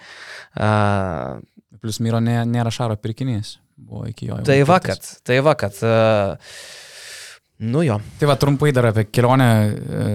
Uh, 0.57 1.41
Plus 1.81 2.01
Myro 2.03 2.21
nė, 2.25 2.41
nėra 2.49 2.73
Šaro 2.75 2.97
pirkinys. 3.01 3.57
Buvo 3.77 4.07
iki 4.09 4.31
jo. 4.31 4.39
tai 4.47 4.63
va, 4.65 4.79
nupirktas. 4.79 5.19
kad, 5.19 5.27
tai 5.29 5.41
va, 5.45 5.53
kad. 5.59 5.77
Uh, 5.85 6.57
nu 7.73 7.85
jo. 7.85 7.99
Tai 8.21 8.31
va, 8.31 8.39
trumpai 8.41 8.73
dar 8.77 8.89
apie 8.91 9.05
kelionę. 9.11 9.51
E, 9.67 10.07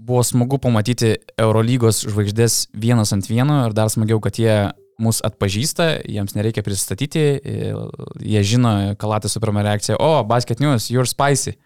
buvo 0.00 0.22
smagu 0.24 0.58
pamatyti 0.62 1.12
Eurolygos 1.38 2.04
žvaigždės 2.08 2.70
vienas 2.72 3.12
ant 3.14 3.26
vieno 3.28 3.58
ir 3.66 3.74
dar 3.76 3.90
smagiau, 3.92 4.20
kad 4.22 4.38
jie 4.40 4.54
mus 5.02 5.20
atpažįsta, 5.26 5.90
jiems 6.08 6.36
nereikia 6.36 6.64
pristatyti, 6.66 7.24
e, 7.40 7.72
jie 8.20 8.44
žino, 8.46 8.72
kalatė 9.00 9.32
su 9.32 9.42
pirma 9.42 9.64
reakcija, 9.66 9.98
o, 9.98 10.22
basket 10.28 10.62
news, 10.62 10.90
you're 10.92 11.08
spicy. 11.08 11.56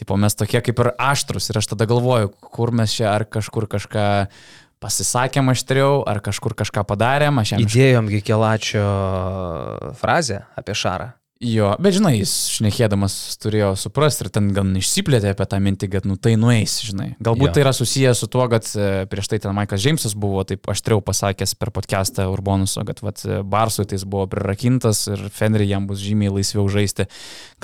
Tipo, 0.00 0.16
mes 0.16 0.36
tokie 0.36 0.62
kaip 0.64 0.80
ir 0.80 0.92
aštrus 0.96 1.50
ir 1.52 1.60
aš 1.60 1.72
tada 1.74 1.84
galvoju, 1.88 2.32
kur 2.40 2.72
mes 2.72 2.92
čia 2.96 3.10
ar 3.12 3.26
kažkur 3.28 3.68
kažką 3.68 4.06
pasisakėm 4.80 5.52
aštriau, 5.52 6.00
ar 6.08 6.22
kažkur 6.24 6.56
kažką 6.56 6.86
padarėm, 6.88 7.40
aš 7.42 7.52
jam 7.52 7.64
iš 7.64 7.68
Įdėjom 7.68 8.08
Gikelačio 8.14 8.86
frazę 10.00 10.44
apie 10.56 10.76
Šarą. 10.76 11.10
Jo, 11.40 11.70
bet 11.80 11.94
žinai, 11.96 12.18
jis 12.18 12.34
šnekėdamas 12.52 13.14
turėjo 13.40 13.70
suprasti 13.80 14.26
ir 14.26 14.28
ten 14.28 14.50
gan 14.52 14.74
išsiplėtė 14.76 15.30
apie 15.32 15.46
tą 15.48 15.56
mintį, 15.64 15.86
kad 15.94 16.04
nu 16.04 16.18
tai 16.20 16.34
nueis, 16.36 16.74
žinai. 16.84 17.14
Galbūt 17.16 17.48
Jo. 17.48 17.52
tai 17.56 17.62
yra 17.62 17.70
susijęs 17.72 18.18
su 18.20 18.26
tuo, 18.28 18.44
kad 18.52 18.66
e, 18.76 19.06
prieš 19.08 19.30
tai 19.32 19.38
ten 19.40 19.56
Maikas 19.56 19.80
Džeimsas 19.80 20.12
buvo 20.20 20.42
taip 20.44 20.68
aštriau 20.68 21.00
pasakęs 21.00 21.54
per 21.56 21.70
podcastą 21.72 22.26
Urbonuso, 22.28 22.84
kad 22.84 23.00
vat, 23.00 23.22
e, 23.24 23.38
Barsui 23.40 23.86
tai 23.88 23.96
jis 23.96 24.04
buvo 24.04 24.26
prirakintas 24.28 25.00
ir 25.08 25.22
Fenry 25.32 25.64
jam 25.70 25.86
bus 25.88 26.02
žymiai 26.04 26.34
laisviau 26.34 26.66
žaisti. 26.68 27.06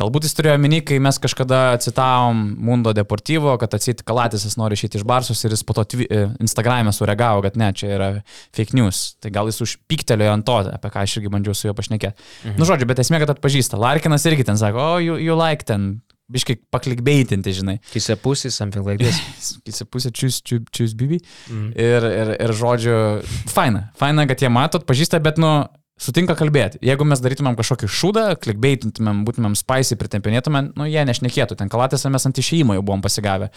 Galbūt 0.01 0.25
jis 0.25 0.39
turėjo 0.41 0.57
minį, 0.65 0.81
kai 0.89 0.97
mes 1.05 1.21
kažkada 1.21 1.61
citavom 1.85 2.41
Mundo 2.57 2.97
Deportivo, 2.97 3.59
kad 3.61 3.77
atsit 3.77 4.01
Kalatisas 4.09 4.57
nori 4.57 4.81
išėti 4.81 5.03
iš 5.03 5.05
Barsus 5.05 5.45
ir 5.45 5.53
jis 5.53 5.67
po 5.69 5.77
to 5.77 5.85
e, 6.01 6.23
Instagram'e 6.41 6.97
sureagavo, 6.97 7.45
kad 7.45 7.61
ne, 7.61 7.69
čia 7.77 7.93
yra 7.99 8.11
fake 8.57 8.73
news. 8.81 9.05
Tai 9.21 9.37
gal 9.37 9.53
jis 9.53 9.61
užpiktelėjo 9.69 10.33
ant 10.41 10.49
to, 10.49 10.59
apie 10.81 10.95
ką 10.97 11.05
aš 11.05 11.21
irgi 11.21 11.37
bandžiau 11.37 11.53
su 11.53 11.69
juo 11.69 11.77
pašnekėti. 11.77 12.17
Mhm. 12.47 12.57
Nu, 12.57 12.73
žodžiu, 12.73 12.89
bet 12.89 13.05
esmė, 13.05 13.21
kad 13.21 13.37
atpažįsta. 13.67 13.79
Larkinas 13.81 14.27
irgi 14.27 14.45
ten 14.47 14.57
sako, 14.57 14.79
o, 14.79 14.99
you, 15.01 15.17
you 15.19 15.37
like 15.37 15.65
ten, 15.65 16.01
biškai 16.29 16.59
paklikbeitinti, 16.71 17.53
žinai. 17.53 17.79
Kisė 17.93 18.17
pusė, 18.17 18.51
something 18.51 18.87
like 18.87 19.03
this. 19.03 19.19
Jis 19.67 19.85
pusė 19.91 20.11
čiūs, 20.11 20.43
čiūs, 20.43 20.95
bibi. 20.95 21.21
Mhm. 21.51 21.73
Ir, 21.75 22.07
ir, 22.11 22.37
ir 22.47 22.55
žodžiu, 22.55 23.23
faina, 23.51 23.91
faina, 23.97 24.27
kad 24.27 24.43
jie 24.43 24.51
matot, 24.51 24.87
pažįsta, 24.87 25.21
bet, 25.23 25.39
nu, 25.39 25.67
sutinka 25.97 26.37
kalbėti. 26.37 26.81
Jeigu 26.85 27.07
mes 27.09 27.23
darytumėm 27.25 27.57
kažkokį 27.57 27.89
šūdą, 27.89 28.25
klikbeitintumėm, 28.43 29.25
būtumėm 29.27 29.57
spicy, 29.57 29.97
pritempinėtumėm, 29.97 30.75
nu, 30.77 30.89
jie 30.91 31.05
nešnekėtų. 31.09 31.57
Ten 31.57 31.73
kalatėse 31.73 32.11
mes 32.13 32.27
ant 32.29 32.43
išėjimo 32.43 32.77
jau 32.77 32.85
buvom 32.85 33.05
pasigavę. 33.05 33.49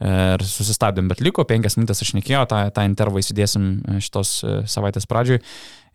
Ir 0.00 0.40
susistabdėm, 0.48 1.10
bet 1.10 1.18
liko 1.20 1.42
penkias 1.44 1.74
minutės 1.76 1.98
aš 2.00 2.14
nekėjau, 2.16 2.46
tą, 2.48 2.60
tą 2.72 2.86
intervą 2.88 3.20
įsidėsim 3.20 3.66
e, 3.68 3.96
šitos 4.00 4.30
e, 4.40 4.52
savaitės 4.64 5.04
pradžioj. 5.10 5.42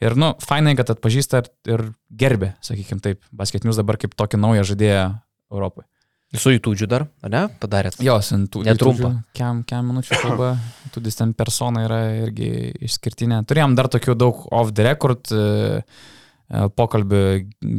Ir, 0.03 0.15
nu, 0.19 0.33
fainai, 0.43 0.75
kad 0.75 0.89
atpažįsta 0.91 1.41
ir, 1.41 1.51
ir 1.71 1.83
gerbė, 2.11 2.53
sakykime 2.65 3.03
taip, 3.03 3.21
basketinius 3.35 3.79
dabar 3.79 3.99
kaip 4.01 4.15
tokį 4.17 4.39
naują 4.41 4.65
žaidėją 4.71 5.05
Europoje. 5.53 5.87
Su 6.35 6.51
įtūdžiu 6.51 6.87
dar, 6.91 7.05
ar 7.23 7.31
ne? 7.31 7.41
Padarėt. 7.61 7.95
Jos, 8.03 8.33
Netrumpą. 8.33 9.11
Kiam, 9.37 9.61
kiam 9.67 9.87
minučių 9.91 10.17
kalba, 10.19 10.49
tudis 10.95 11.15
ten 11.15 11.31
persona 11.37 11.85
yra 11.85 11.99
irgi 12.25 12.49
išskirtinė. 12.87 13.43
Turėjom 13.47 13.77
dar 13.77 13.87
tokių 13.93 14.17
daug 14.19 14.41
off 14.51 14.73
the 14.75 14.83
record 14.83 15.31
e, 15.31 15.45
e, 15.79 16.65
pokalbių. 16.75 17.21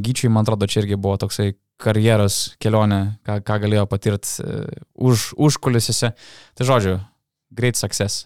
Gyčiui, 0.06 0.30
man 0.32 0.46
atrodo, 0.46 0.70
čia 0.70 0.84
irgi 0.84 0.96
buvo 0.96 1.18
toksai 1.20 1.50
karjeros 1.82 2.54
kelionė, 2.62 3.18
ką, 3.26 3.42
ką 3.44 3.58
galėjo 3.66 3.84
patirti 3.90 4.46
už, 4.94 5.34
už 5.36 5.60
kulisiuose. 5.60 6.14
Tai 6.56 6.68
žodžiu, 6.70 6.96
great 7.52 7.76
success. 7.76 8.24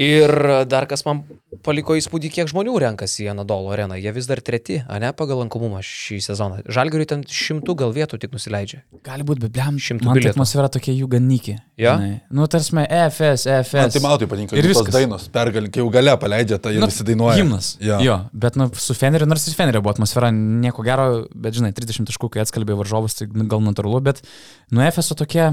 Ir 0.00 0.30
dar 0.70 0.86
kas 0.88 1.02
man 1.04 1.24
paliko 1.66 1.92
įspūdį, 1.98 2.30
kiek 2.32 2.48
žmonių 2.48 2.72
renkasi 2.80 3.24
į 3.26 3.32
Anadolo 3.34 3.72
areną. 3.74 3.96
Jie 4.00 4.12
vis 4.16 4.28
dar 4.30 4.40
treti, 4.40 4.78
ne 5.02 5.10
pagal 5.16 5.42
lankomumą 5.42 5.82
šį 5.84 6.20
sezoną. 6.24 6.60
Žalgiriui 6.72 7.08
ten 7.10 7.24
šimtų 7.26 7.74
gal 7.82 7.92
vietų 7.92 8.20
tik 8.22 8.32
nusileidžia. 8.32 8.80
Gali 9.04 9.26
būti, 9.26 9.42
bet 9.44 9.52
blem, 9.56 9.76
Šimtų 9.82 10.06
man 10.06 10.14
tai 10.16 10.22
bilietų. 10.22 10.36
atmosfera 10.38 10.70
tokia 10.72 10.94
jų 10.94 11.08
ganykė. 11.16 11.56
Jo? 11.80 11.96
žinai. 11.98 12.20
Nu, 12.30 12.46
tarsi, 12.50 12.72
EFS, 12.86 13.46
Man 13.46 13.60
EFS. 13.60 13.92
tai 13.96 14.02
man 14.04 14.18
tai 14.22 14.28
patinka. 14.30 14.56
Ir 14.56 14.68
viskas. 14.70 14.92
dainos, 14.94 15.26
pergal, 15.32 15.68
kai 15.74 15.82
jau 15.82 15.90
gale 15.92 16.14
paleidžia, 16.22 16.58
tai 16.62 16.76
Nu, 16.78 16.86
visi 16.88 17.04
dainuoja. 17.04 17.36
Gimnas. 17.40 17.72
Jo. 17.82 17.98
jo, 18.04 18.16
bet 18.32 18.56
nu, 18.56 18.70
su 18.74 18.94
Feneriu, 18.94 19.26
nors 19.28 19.46
ir 19.50 19.54
Feneriu 19.58 19.82
buvo 19.82 19.92
atmosfera 19.98 20.30
nieko 20.32 20.84
gero, 20.86 21.26
bet 21.34 21.58
žinai, 21.58 21.72
30 21.76 22.08
taškų, 22.08 22.30
kai 22.30 22.44
atskalbė 22.46 22.78
varžovus, 22.78 23.18
tai 23.20 23.28
gal 23.32 23.60
natūralu, 23.64 24.00
bet 24.06 24.22
nu 24.70 24.80
FSO 24.86 25.18
tokia 25.24 25.50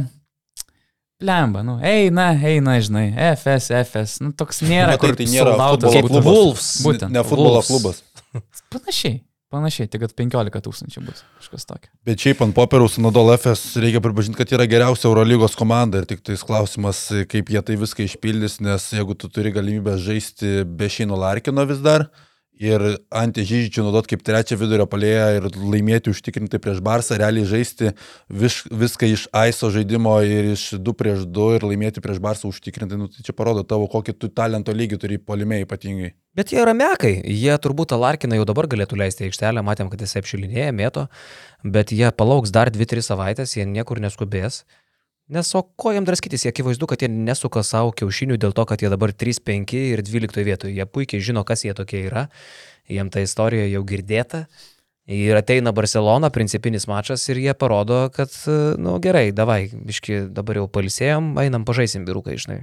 Lemba, 1.17 1.63
nu, 1.65 1.80
eina, 1.82 2.27
eina, 2.45 2.75
žinai, 2.77 3.08
FS, 3.34 3.71
FS, 3.73 4.19
nu 4.21 4.36
toks 4.38 4.60
nėra, 4.62 4.91
Ne, 4.91 4.97
tai 4.99 5.01
kur 5.01 5.15
tai 5.17 5.25
nėra 5.32 5.56
futbolo 5.58 5.93
Kaip. 5.95 6.27
Wolves. 6.27 6.67
Būtent. 6.86 7.10
Ne 7.10 7.23
futbolo 7.25 7.63
klubas. 7.65 8.03
Panašiai, 8.75 9.15
panašiai, 9.49 9.89
tik 9.89 10.03
kad 10.03 10.13
15 10.13 10.62
tūkstančių 10.67 11.03
bus 11.08 11.23
kažkas 11.39 11.65
tokio. 11.65 11.89
Bet 12.06 12.21
šiaip 12.21 12.43
ant 12.45 12.53
popieriaus 12.53 12.99
Nadal 13.01 13.34
FS 13.34 13.80
reikia 13.82 14.03
pripažinti, 14.06 14.38
kad 14.38 14.53
yra 14.53 14.69
geriausia 14.69 15.10
Eurolygos 15.10 15.58
komanda 15.58 16.03
ir 16.03 16.06
tik 16.06 16.21
tais 16.21 16.45
klausimas, 16.45 17.01
kaip 17.34 17.49
jie 17.49 17.65
tai 17.65 17.80
viską 17.82 18.06
išpildys, 18.06 18.60
nes 18.62 18.86
jeigu 18.93 19.17
tu 19.17 19.32
turi 19.34 19.56
galimybę 19.58 19.97
žaisti 19.97 20.62
be 20.69 20.91
Šeino 20.93 21.17
Larkino 21.17 21.65
vis 21.65 21.82
dar 21.82 22.12
ir 22.62 22.84
ant 23.13 23.38
Žyžičių 23.38 23.86
naudot 23.86 24.08
kaip 24.10 24.24
trečią 24.26 24.58
vidurio 24.60 24.88
palėją 24.89 25.28
ir 25.38 25.48
laimėti 25.56 26.12
užtikrinti 26.12 26.60
prieš 26.62 26.82
Barsą, 26.86 27.17
realiai 27.22 27.48
žaisti 27.48 27.93
vis, 28.30 28.60
viską 28.67 29.10
iš 29.13 29.28
AISO 29.36 29.72
žaidimo 29.74 30.15
ir 30.26 30.52
iš 30.54 30.70
2 30.82 30.96
prieš 30.98 31.26
2 31.30 31.60
ir 31.60 31.67
laimėti 31.70 32.04
prieš 32.04 32.22
Barsą 32.24 32.52
užtikrinti, 32.52 33.00
nu, 33.00 33.10
tai 33.12 33.26
čia 33.28 33.36
parodo 33.38 33.65
tavo, 33.67 33.89
kokį 33.91 34.17
tu 34.17 34.32
talento 34.34 34.76
lygį 34.76 35.02
turi 35.02 35.20
polime 35.22 35.62
ypatingai. 35.65 36.13
Bet 36.38 36.52
jie 36.54 36.60
yra 36.62 36.76
mekai. 36.78 37.15
Jie 37.26 37.54
turbūt 37.62 37.89
tą 37.93 37.98
Larkiną 37.98 38.38
jau 38.38 38.46
dabar 38.46 38.67
galėtų 38.70 39.00
leisti 39.00 39.26
aikštelę. 39.26 39.63
Matėm, 39.65 39.89
kad 39.89 40.04
jis 40.04 40.20
apšilinėja, 40.20 40.74
mėto. 40.76 41.08
Bet 41.65 41.89
jie 41.96 42.12
palauks 42.13 42.54
dar 42.54 42.70
2-3 42.70 43.02
savaitės, 43.08 43.56
jie 43.58 43.65
niekur 43.65 43.98
neskubės. 44.04 44.62
Nes 45.27 45.49
o 45.59 45.61
ko 45.63 45.91
jam 45.91 46.05
draskytis, 46.07 46.45
jie 46.45 46.53
akivaizdu, 46.53 46.87
kad 46.87 47.01
jie 47.03 47.09
nesuka 47.11 47.59
savo 47.67 47.91
kiaušinių 47.91 48.37
dėl 48.39 48.55
to, 48.55 48.63
kad 48.69 48.79
jie 48.79 48.91
dabar 48.93 49.11
3-5 49.11 49.75
ir 49.75 50.03
12 50.07 50.47
vietoje. 50.47 50.71
Jie 50.77 50.87
puikiai 50.87 51.23
žino, 51.23 51.43
kas 51.43 51.65
jie 51.67 51.75
tokie 51.75 52.05
yra. 52.07 52.29
Jiem 52.87 53.11
ta 53.11 53.19
istorija 53.19 53.67
jau 53.67 53.83
girdėta. 53.87 54.45
Ir 55.07 55.37
ateina 55.39 55.71
Barcelona, 55.71 56.27
principinis 56.35 56.83
mačas 56.87 57.21
ir 57.31 57.39
jie 57.39 57.53
parodo, 57.55 58.09
kad, 58.11 58.33
na 58.75 58.75
nu, 58.75 58.95
gerai, 58.99 59.29
davai, 59.31 59.69
biški, 59.71 60.25
dabar 60.35 60.59
jau 60.59 60.65
palisėjom, 60.67 61.29
einam 61.39 61.63
pažaisim 61.67 62.03
birukai, 62.03 62.35
žinai. 62.35 62.57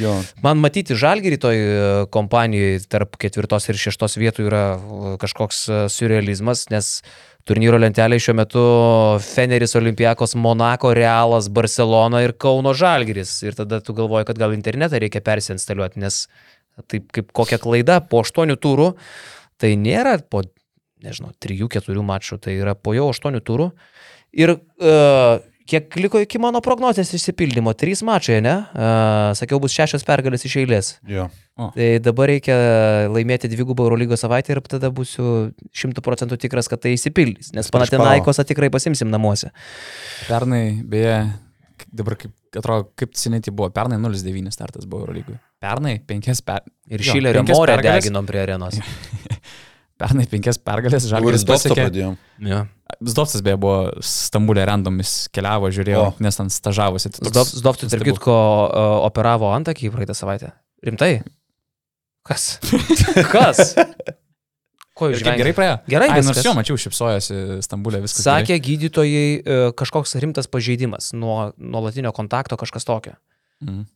Jo. 0.00 0.14
Man 0.44 0.62
matyti 0.64 0.96
žalgerį 0.96 1.40
toj 1.42 1.60
e, 1.60 1.74
kompanijoje 2.16 2.86
tarp 2.88 3.20
ketvirtos 3.20 3.68
ir 3.68 3.80
šeštos 3.84 4.16
vietų 4.16 4.48
yra 4.48 4.64
e, 4.72 5.12
kažkoks 5.20 5.60
e, 5.68 5.82
surrealizmas, 5.92 6.64
nes 6.72 6.94
turnyro 7.48 7.78
lentelėje 7.80 8.26
šiuo 8.26 8.36
metu 8.38 8.62
Feneris, 9.24 9.74
Olimpijakos, 9.78 10.36
Monako, 10.38 10.92
Realas, 10.96 11.48
Barcelona 11.52 12.22
ir 12.24 12.36
Kauno 12.38 12.74
žalgeris. 12.76 13.34
Ir 13.46 13.56
tada 13.58 13.80
tu 13.84 13.94
galvoji, 13.98 14.28
kad 14.30 14.40
gal 14.40 14.54
internetą 14.56 15.00
reikia 15.02 15.24
persinstaliuoti, 15.24 16.02
nes 16.02 16.24
taip 16.88 17.10
kaip 17.14 17.32
kokia 17.36 17.58
klaida 17.62 18.00
po 18.06 18.22
aštuonių 18.24 18.56
turų, 18.62 18.92
tai 19.60 19.74
nėra 19.80 20.16
po, 20.30 20.44
nežinau, 21.04 21.32
trijų, 21.42 21.68
keturių 21.72 22.04
mačų, 22.06 22.40
tai 22.46 22.56
yra 22.60 22.76
po 22.78 22.94
jau 22.96 23.10
aštuonių 23.12 23.42
turų. 23.44 23.72
Ir 24.32 24.54
uh, 24.56 25.42
kiek 25.68 25.96
liko 26.00 26.20
iki 26.22 26.40
mano 26.42 26.60
prognozės 26.64 27.12
išsipildymo? 27.16 27.74
Trys 27.78 28.02
mačai, 28.06 28.40
ne? 28.44 28.54
Uh, 28.72 29.30
sakiau, 29.38 29.60
bus 29.62 29.74
šešios 29.76 30.06
pergalės 30.08 30.46
iš 30.48 30.58
eilės. 30.62 30.92
Jo. 31.08 31.28
Tai 31.60 31.88
dabar 32.02 32.30
reikia 32.32 32.56
laimėti 33.12 33.50
dvigubą 33.52 33.84
Eurolygos 33.86 34.24
savaitę 34.24 34.54
ir 34.54 34.62
tada 34.64 34.88
būsiu 34.94 35.52
šimtų 35.76 36.04
procentų 36.04 36.38
tikras, 36.40 36.70
kad 36.70 36.80
tai 36.82 36.94
įsipildys. 36.96 37.52
Nes 37.56 37.68
Prieš 37.68 37.92
Panatinaikosą 37.92 38.46
tikrai 38.48 38.70
pasimsim 38.72 39.12
namuose. 39.12 39.52
Pernai, 40.30 40.80
beje, 40.88 41.18
dabar 41.92 42.16
kaip, 42.20 42.32
atrodo, 42.56 42.88
kaip 42.98 43.12
seniai 43.20 43.44
tai 43.44 43.52
buvo, 43.54 43.68
pernai 43.74 44.00
0-9 44.00 44.54
startas 44.54 44.88
buvo 44.88 45.04
Eurolygui. 45.04 45.36
Pernai 45.62 45.98
5 46.08 46.42
per... 46.46 46.64
Ir 46.92 47.04
Šilerio 47.04 47.44
morę 47.52 47.76
deginom 47.84 48.26
prie 48.28 48.42
arenos. 48.46 48.80
Pernai 50.02 50.24
5 50.26 50.58
pergalės, 50.66 51.04
Ir 51.06 51.12
Žalgiris 51.14 51.44
pasiekė. 51.46 51.84
Ja. 52.50 52.62
Zdovcas 53.06 53.40
beje 53.46 53.58
buvo 53.62 53.76
Stambulė 54.04 54.64
randomis, 54.68 55.12
keliavo, 55.34 55.70
žiūrėjo, 55.72 56.00
O. 56.10 56.14
nes 56.22 56.36
ten 56.40 56.50
stažavosi. 56.52 57.12
Tai 57.14 57.22
toks 57.28 57.32
Zdov- 57.36 57.52
Zdovcui, 57.62 57.90
tarp 57.92 58.04
kitko, 58.10 58.34
operavo 59.06 59.52
antakį 59.54 59.92
praeitą 59.94 60.16
savaitę. 60.18 60.50
Rimtai? 60.84 61.12
Kas? 62.26 62.58
Kas? 63.34 63.72
Ko 64.98 65.08
jūs 65.08 65.22
kaip 65.24 65.38
gerai 65.40 65.54
praėjo? 65.56 65.76
Gerai, 65.88 66.08
Ai, 66.12 66.18
nors 66.20 66.28
viskas. 66.36 66.44
jo, 66.46 66.52
mačiau, 66.58 66.76
šipsojosi 66.82 67.36
Stambulė 67.64 68.02
viskas. 68.04 68.26
Sakė 68.26 68.58
gydytojai 68.62 69.24
e, 69.40 69.56
kažkoks 69.78 70.12
rimtas 70.22 70.50
pažeidimas 70.52 71.12
nuo 71.16 71.48
nuolatinio 71.56 72.12
kontakto, 72.14 72.58
kažkas 72.60 72.84
tokio. 72.86 73.14
gerai. 73.62 73.86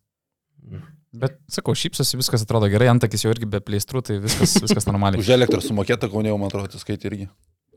Bet, 1.16 1.38
sakau, 1.50 1.72
šypsosi, 1.78 2.18
viskas 2.20 2.42
atrodo 2.44 2.68
gerai, 2.72 2.88
antakis 2.92 3.22
jau 3.24 3.30
irgi 3.32 3.48
be 3.48 3.60
pleistrų, 3.64 4.02
tai 4.04 4.18
viskas, 4.22 4.56
viskas 4.64 4.86
normaliai. 4.88 5.20
Už 5.24 5.30
elektrą 5.36 5.62
sumokėta, 5.64 6.10
kaunė, 6.12 6.34
man 6.36 6.50
atrodo, 6.50 6.68
atsiskaitė 6.70 7.08
irgi. 7.12 7.28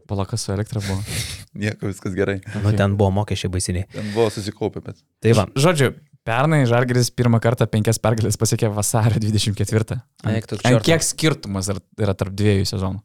Palakas 0.10 0.42
su 0.48 0.52
elektra 0.56 0.82
buvo. 0.82 1.00
Nieko, 1.62 1.88
viskas 1.92 2.16
gerai. 2.18 2.40
Nu, 2.64 2.72
ten 2.76 2.96
buvo 3.00 3.12
mokesčiai 3.20 3.52
baisiniai. 3.54 3.86
Ten 3.94 4.08
buvo 4.16 4.30
susikaupę, 4.34 4.82
bet. 4.86 4.98
Tai 5.22 5.36
va. 5.38 5.46
Žodžiu, 5.54 5.92
pernai 6.26 6.64
Žalgiris 6.70 7.12
pirmą 7.14 7.38
kartą 7.44 7.68
penkias 7.70 8.02
pergalės 8.02 8.38
pasiekė 8.42 8.72
vasario 8.74 9.22
24. 9.22 10.00
Eik 10.34 10.50
tu 10.50 10.58
Ant 10.58 10.66
čerto. 10.66 10.82
kiek 10.90 11.06
skirtumas 11.06 11.70
yra- 11.70 11.86
yra 12.02 12.18
tarp 12.18 12.34
dviejų 12.38 12.66
sezonų? 12.74 13.04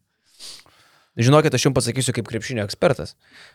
Žinokit, 1.15 1.55
aš 1.55 1.69
jums 1.69 1.77
pasakysiu 1.77 2.11
kaip 2.17 2.27
krepšinio 2.27 2.65
ekspertas. 2.67 3.13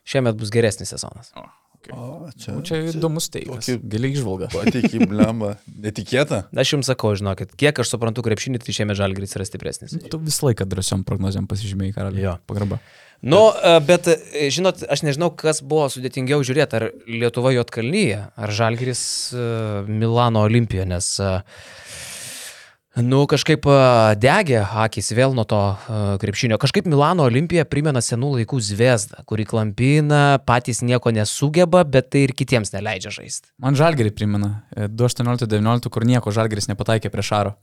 Šiemet 0.08 0.38
bus 0.40 0.52
geresnis 0.54 0.94
sezonas. 0.94 1.34
O, 1.36 1.44
čia. 1.88 2.54
Nu, 2.56 2.62
Čia 2.66 2.82
įdomus 2.92 3.30
teikas. 3.32 3.66
tokį- 3.68 3.80
Giliai 3.90 4.14
išvalga. 4.16 4.50
Patikį, 4.54 5.08
blemba. 5.10 5.58
Netikėta. 5.70 6.44
Aš 6.56 6.74
jums 6.76 6.90
sakau, 6.92 7.14
žinokit, 7.16 7.56
kiek 7.58 7.80
aš 7.80 7.90
suprantu 7.96 8.22
krepšinį, 8.26 8.60
tai 8.64 8.74
šiemet 8.76 8.98
žalgris 9.00 9.36
yra 9.38 9.46
stipresnis. 9.48 9.96
Tu 10.10 10.20
visą 10.20 10.50
laiką 10.52 10.68
drąsiom 10.70 11.04
prognozijom 11.08 11.48
pasižymėjai, 11.48 11.94
karalius. 11.96 12.22
Jo. 12.24 12.38
Pagarba. 12.48 12.80
Nu, 13.22 13.52
e, 13.52 13.80
bet, 13.84 14.08
e, 14.08 14.48
žinot, 14.48 14.80
aš 14.88 15.02
nežinau, 15.04 15.28
kas 15.36 15.60
buvo 15.62 15.90
sudėtingiau 15.92 16.40
žiūrėti, 16.40 16.74
ar 16.80 16.92
Lietuva 17.08 17.52
Jotkalnyje, 17.52 18.22
ar 18.38 18.50
Žalgiris 18.56 19.34
e, 19.36 19.84
Milano 19.92 20.46
Olimpijoje, 20.48 20.88
nes 20.88 21.10
e, 21.20 21.42
Nu, 23.00 23.22
kažkaip 23.30 23.64
degė 24.20 24.60
akis 24.84 25.12
vėl 25.16 25.34
nuo 25.38 25.46
to 25.48 25.60
krepšinio. 26.20 26.58
Kažkaip 26.60 26.88
Milano 26.90 27.26
Olimpija 27.30 27.64
primena 27.70 28.02
senų 28.04 28.34
laikų 28.40 28.60
zvezdą, 28.66 29.24
kuri 29.30 29.46
klampina, 29.48 30.40
patys 30.46 30.82
nieko 30.84 31.14
nesugeba, 31.16 31.86
bet 31.88 32.10
tai 32.14 32.26
ir 32.28 32.34
kitiems 32.36 32.74
neleidžia 32.74 33.14
žaisti. 33.16 33.52
Man 33.62 33.78
žalgerį 33.80 34.12
primena. 34.16 34.64
e, 34.76 34.88
2.18-19, 34.88 35.90
kur 35.90 36.06
nieko 36.06 36.32
žalgeris 36.32 36.68
nepataikė 36.72 37.12
prie 37.14 37.24
šaro. 37.24 37.56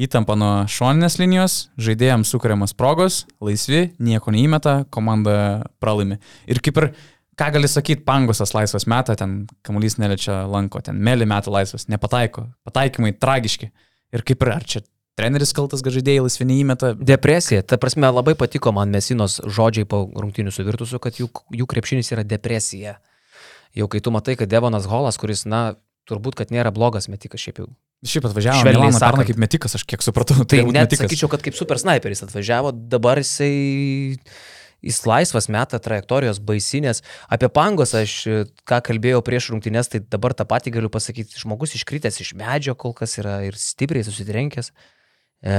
Įtampa 0.00 0.36
nuo 0.38 0.64
šoninės 0.70 1.18
linijos, 1.20 1.58
žaidėjams 1.76 2.30
sukūriamas 2.30 2.72
progos, 2.78 3.26
laisvi, 3.42 3.90
nieko 3.98 4.32
neįmeta, 4.32 4.84
komanda 4.88 5.66
pralaimi. 5.82 6.20
Ir 6.48 6.62
kaip 6.64 6.78
ir, 6.80 6.88
ką 7.36 7.50
gali 7.56 7.68
sakyti, 7.68 8.06
pangosas 8.06 8.54
laisvas 8.54 8.86
meta, 8.88 9.18
ten 9.18 9.42
kamuolys 9.66 9.98
neliečia 10.00 10.46
lanko, 10.48 10.80
ten 10.80 10.96
mėly 10.96 11.26
meta 11.28 11.52
laisvas, 11.52 11.88
nepataiko, 11.90 12.46
pataikymai 12.64 13.12
tragiški. 13.18 13.72
Ir 14.14 14.24
kaip 14.26 14.42
ir, 14.42 14.52
ar 14.54 14.64
čia 14.66 14.82
treneris 15.20 15.52
kaltas, 15.56 15.82
kad 15.84 15.94
žaidėjai 15.94 16.24
laisvi 16.24 16.46
neįmeta, 16.48 16.94
Depresija. 16.96 17.62
Ta 17.66 17.78
prasme, 17.80 18.08
labai 18.10 18.34
patiko 18.38 18.72
man 18.74 18.92
Mesinos 18.94 19.38
žodžiai 19.44 19.88
po 19.88 20.04
rungtinių 20.08 20.54
su 20.54 20.64
Virtusu, 20.66 21.00
kad 21.02 21.20
jų, 21.20 21.28
jų 21.54 21.68
krepšinis 21.70 22.12
yra 22.14 22.24
depresija. 22.26 22.96
Jau 23.76 23.86
kai 23.90 24.00
tu 24.02 24.12
matai, 24.14 24.34
kad 24.40 24.50
Devonas 24.50 24.88
Holas, 24.90 25.20
kuris, 25.20 25.44
na, 25.46 25.76
turbūt, 26.10 26.38
kad 26.40 26.54
nėra 26.54 26.72
blogas 26.74 27.06
metikas 27.12 27.42
šiaip 27.42 27.62
jau. 27.62 27.68
šiaip 28.06 28.30
atvažiavo 28.30 28.64
Švelniai 28.64 28.88
Milaną 28.88 29.02
sakant. 29.02 29.28
kaip 29.28 29.42
metikas, 29.42 29.76
aš 29.78 29.84
kiek 29.86 30.02
supratau. 30.02 30.42
Tai 30.48 30.62
net 30.64 30.88
metikas. 30.88 31.04
sakyčiau, 31.04 31.30
kad 31.30 31.44
kaip 31.44 31.58
super 31.58 31.78
sniperis 31.78 32.24
atvažiavo, 32.26 32.72
dabar 32.72 33.20
jisai 33.22 34.18
jis 34.84 35.00
laisvas 35.08 35.48
meta 35.52 35.80
trajektorijos 35.82 36.40
baisinės. 36.44 37.02
Apie 37.32 37.50
pangos 37.52 37.94
aš 37.98 38.16
e, 38.26 38.40
ką 38.68 38.80
kalbėjau 38.90 39.20
prieš 39.26 39.50
rungtynės, 39.54 39.92
tai 39.92 40.02
dabar 40.02 40.34
tą 40.36 40.46
patį 40.48 40.74
galiu 40.78 40.92
pasakyti. 40.92 41.38
Žmogus 41.40 41.76
iškritęs 41.78 42.20
iš 42.24 42.34
medžio 42.38 42.76
kol 42.78 42.96
kas 42.96 43.18
yra 43.20 43.40
ir 43.46 43.58
stipriai 43.60 44.06
susitrenkęs. 44.06 44.72
E, 45.40 45.56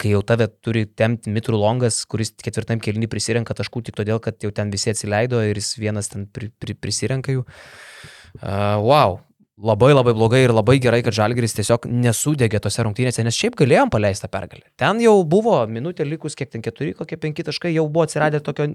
kai 0.00 0.14
jau 0.14 0.20
tave 0.24 0.48
turi 0.64 0.86
temti 0.88 1.32
Mitrų 1.32 1.60
Longas, 1.60 2.02
kuris 2.08 2.32
ketvirtam 2.40 2.80
kelnį 2.80 3.08
prisirenka 3.12 3.56
taškų 3.56 3.84
tik 3.88 3.98
todėl, 4.00 4.20
kad 4.24 4.40
jau 4.40 4.52
ten 4.54 4.72
visi 4.72 4.92
atsileido 4.92 5.42
ir 5.44 5.60
jis 5.60 5.74
vienas 5.80 6.08
ten 6.12 6.24
pri, 6.30 6.48
pri, 6.62 6.76
prisirenka 6.78 7.34
jų. 7.34 7.44
Uh, 8.40 8.78
wow, 8.80 9.18
labai 9.62 9.92
labai 9.92 10.14
blogai 10.16 10.40
ir 10.44 10.52
labai 10.54 10.78
gerai, 10.82 11.00
kad 11.04 11.14
Žalgiris 11.16 11.54
tiesiog 11.56 11.86
nesudegė 11.90 12.60
tose 12.62 12.84
rungtynėse, 12.86 13.22
nes 13.26 13.36
šiaip 13.36 13.56
galėjom 13.60 13.90
paleisti 13.92 14.24
tą 14.24 14.30
pergalę. 14.32 14.64
Ten 14.80 15.00
jau 15.04 15.14
buvo 15.28 15.56
minutė 15.70 16.06
likus, 16.08 16.36
kiek 16.38 16.50
ten 16.52 16.64
keturi, 16.64 16.92
kokie 16.96 17.18
penki 17.20 17.44
taškai, 17.46 17.72
jau 17.76 17.86
buvo 17.88 18.06
atsiradę 18.06 18.40
tokio, 18.44 18.70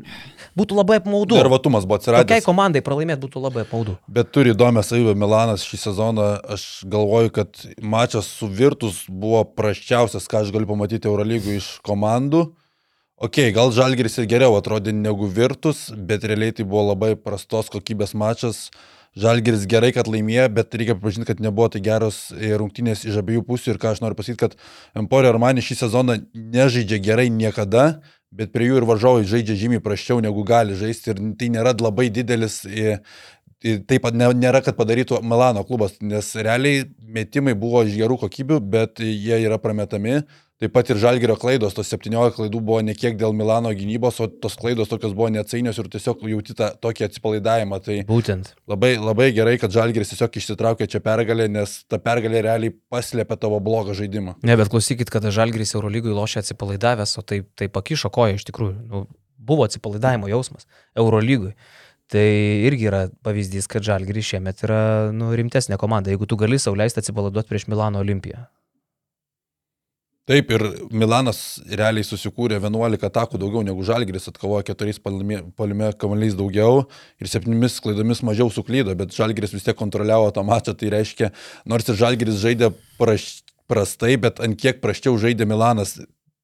būtų 0.57 0.77
labai 0.79 0.99
apmaudu. 1.01 1.39
Nervatumas 1.39 1.87
buvo 1.87 1.99
Tokiai 1.99 2.21
atsiradęs. 2.21 2.45
komandai 2.45 2.83
pralaimėti 2.85 3.23
būtų 3.25 3.45
labai 3.47 3.65
apmaudu. 3.65 3.97
Bet 4.07 4.29
turi 4.35 4.53
įdomią 4.53 4.83
savybę 4.85 5.15
Milanas 5.17 5.65
šį 5.65 5.81
sezoną. 5.87 6.27
Aš 6.55 6.67
galvoju, 6.91 7.33
kad 7.39 7.65
mačas 7.81 8.29
su 8.29 8.47
Virtus 8.47 9.05
buvo 9.09 9.43
prasčiausias, 9.45 10.29
ką 10.29 10.43
aš 10.45 10.53
galiu 10.53 10.69
pamatyti 10.69 11.09
Eurolygų 11.09 11.57
iš 11.57 11.71
komandų. 11.85 12.45
Ok, 13.15 13.39
gal 13.55 13.71
Žalgiris 13.71 14.19
ir 14.19 14.25
geriau 14.27 14.57
atrodė 14.57 14.91
negu 14.91 15.29
Virtus, 15.31 15.87
bet 15.95 16.25
realiai 16.27 16.51
tai 16.51 16.65
buvo 16.67 16.89
labai 16.89 17.13
prastos 17.15 17.71
kokybės 17.71 18.11
mačas. 18.11 18.67
Žalgiris 19.15 19.63
gerai, 19.71 19.93
kad 19.95 20.09
laimėjo, 20.11 20.49
bet 20.57 20.75
reikia 20.75 20.97
pripažinti, 20.97 21.29
kad 21.29 21.39
nebuvo 21.43 21.69
tai 21.71 21.79
geros 21.83 22.33
e, 22.35 22.51
rungtynės 22.59 23.05
iš 23.07 23.21
abiejų 23.21 23.45
pusių 23.47 23.71
ir 23.71 23.79
ką 23.79 23.93
aš 23.93 24.01
noriu 24.03 24.17
pasakyti, 24.19 24.41
kad 24.41 24.57
Emporio 24.99 25.31
Armani 25.31 25.63
šį 25.63 25.77
sezoną 25.85 26.17
nežaidžia 26.35 26.99
gerai 27.03 27.29
niekada, 27.31 28.01
bet 28.35 28.51
prie 28.51 28.67
jų 28.67 28.81
ir 28.81 28.87
varžovai 28.89 29.23
žaidžia 29.29 29.55
žymiai 29.61 29.83
praščiau 29.83 30.19
negu 30.25 30.43
gali 30.43 30.75
žaisti 30.75 31.13
ir 31.13 31.23
tai 31.39 31.47
nėra 31.53 31.71
labai 31.79 32.09
didelis 32.11 32.65
e, 32.67 32.97
Ir 33.65 33.79
taip 33.89 34.03
pat 34.03 34.13
nėra, 34.13 34.59
kad 34.61 34.75
padarytų 34.77 35.21
Milano 35.25 35.63
klubas, 35.65 35.95
nes 36.03 36.27
realiai 36.37 36.83
metimai 37.01 37.55
buvo 37.57 37.81
iš 37.87 37.95
gerų 37.97 38.19
kokybių, 38.21 38.59
bet 38.59 39.01
jie 39.01 39.39
yra 39.41 39.57
prametami. 39.61 40.19
Taip 40.65 40.73
pat 40.73 40.87
ir 40.89 40.97
Žalgerio 40.97 41.35
klaidos, 41.37 41.75
tos 41.77 41.91
17 41.93 42.33
klaidų 42.33 42.59
buvo 42.65 42.79
ne 42.81 42.95
kiek 42.97 43.13
dėl 43.19 43.35
Milano 43.37 43.69
gynybos, 43.77 44.17
o 44.23 44.25
tos 44.25 44.55
klaidos 44.57 44.89
tokios 44.89 45.11
buvo 45.13 45.27
neatsainios 45.29 45.77
ir 45.77 45.91
tiesiog 45.93 46.23
jauti 46.31 46.55
tą 46.57 46.71
tokį 46.81 47.05
atsipalaidavimą. 47.05 47.77
Tai 47.85 47.97
Būtent. 48.09 48.49
labai, 48.65 48.95
labai 48.97 49.27
gerai, 49.35 49.59
kad 49.61 49.75
Žalgeris 49.75 50.15
tiesiog 50.15 50.39
išsitraukė 50.41 50.87
čia 50.89 51.03
pergalę, 51.05 51.45
nes 51.53 51.75
ta 51.85 51.99
pergalė 52.01 52.41
realiai 52.47 52.73
paslėpė 52.73 53.37
tavo 53.43 53.61
blogą 53.61 53.93
žaidimą. 53.93 54.39
Ne, 54.41 54.57
bet 54.57 54.73
klausykit, 54.73 55.13
kada 55.13 55.29
Žalgiris 55.29 55.75
Eurolygui 55.77 56.17
lošia 56.17 56.41
atsipalaidavęs, 56.41 57.13
o 57.21 57.25
tai, 57.29 57.43
tai 57.53 57.69
pakišo 57.69 58.09
koją 58.09 58.41
iš 58.41 58.49
tikrųjų. 58.49 58.73
Nu, 58.89 59.05
buvo 59.37 59.69
atsipalaidavimo 59.69 60.33
jausmas 60.33 60.65
Eurolygui. 60.97 61.53
Tai 62.09 62.27
irgi 62.65 62.89
yra 62.89 63.05
pavyzdys, 63.21 63.69
kad 63.69 63.85
Žalgiris 63.85 64.33
šiemet 64.33 64.65
yra 64.65 65.13
nu, 65.13 65.29
rimtesnė 65.37 65.77
komanda, 65.77 66.09
jeigu 66.09 66.25
tu 66.25 66.41
gali 66.41 66.57
sauliaisti 66.57 67.05
atsipalaiduoti 67.05 67.53
prieš 67.53 67.69
Milano 67.69 68.01
Olimpiją. 68.01 68.47
Taip, 70.25 70.49
ir 70.49 70.63
Milanas 70.89 71.59
realiai 71.69 72.01
susikūrė 72.01 72.57
11 72.57 73.03
atakų 73.05 73.37
daugiau 73.37 73.61
negu 73.61 73.83
Žalgiris, 73.85 74.25
atkovojo 74.31 74.63
4 74.71 74.95
palime 75.05 75.91
kamuoliais 76.01 76.33
daugiau 76.33 76.87
ir 77.21 77.29
7 77.29 77.53
klaidomis 77.85 78.23
mažiau 78.25 78.49
suklydo, 78.49 78.95
bet 78.97 79.13
Žalgiris 79.13 79.53
vis 79.53 79.67
tiek 79.67 79.77
kontroliavo 79.77 80.31
tą 80.33 80.41
mačą, 80.47 80.73
tai 80.73 80.89
reiškia, 80.95 81.29
nors 81.69 81.85
ir 81.85 81.99
Žalgiris 82.01 82.41
žaidė 82.41 82.71
praš, 82.97 83.43
prastai, 83.69 84.15
bet 84.17 84.41
ant 84.41 84.57
kiek 84.57 84.81
praščiau 84.81 85.13
žaidė 85.21 85.45
Milanas. 85.45 85.99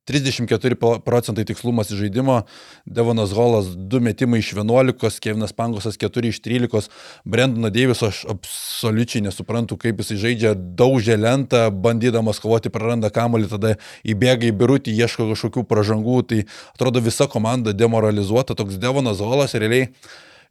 34 0.05 0.75
pro- 0.75 0.99
procentai 0.99 1.45
tikslumas 1.45 1.91
iš 1.91 1.99
žaidimo, 2.01 2.41
Devonas 2.85 3.33
Holas 3.37 3.67
2 3.75 3.99
metimai 4.01 4.39
iš 4.41 4.53
11, 4.57 5.19
Kevinas 5.21 5.53
Pangosas 5.53 5.97
4 5.97 6.31
iš 6.33 6.41
13, 6.41 6.89
Brendono 7.25 7.69
Deiviso 7.69 8.09
aš 8.09 8.23
absoliučiai 8.29 9.21
nesuprantu, 9.27 9.77
kaip 9.77 10.01
jisai 10.01 10.17
žaidžia, 10.25 10.55
daužė 10.55 11.19
lentą, 11.21 11.67
bandydamas 11.69 12.41
kovoti, 12.41 12.73
praranda 12.73 13.13
kamuolį, 13.13 13.51
tada 13.51 13.75
įbėga 14.01 14.49
į 14.49 14.57
birutį, 14.57 14.97
ieško 15.05 15.29
kažkokių 15.35 15.67
pražangų, 15.69 16.17
tai 16.27 16.41
atrodo 16.73 17.03
visa 17.05 17.29
komanda 17.29 17.73
demoralizuota, 17.77 18.57
toks 18.57 18.81
Devonas 18.81 19.21
Holas 19.21 19.53
realiai 19.53 19.91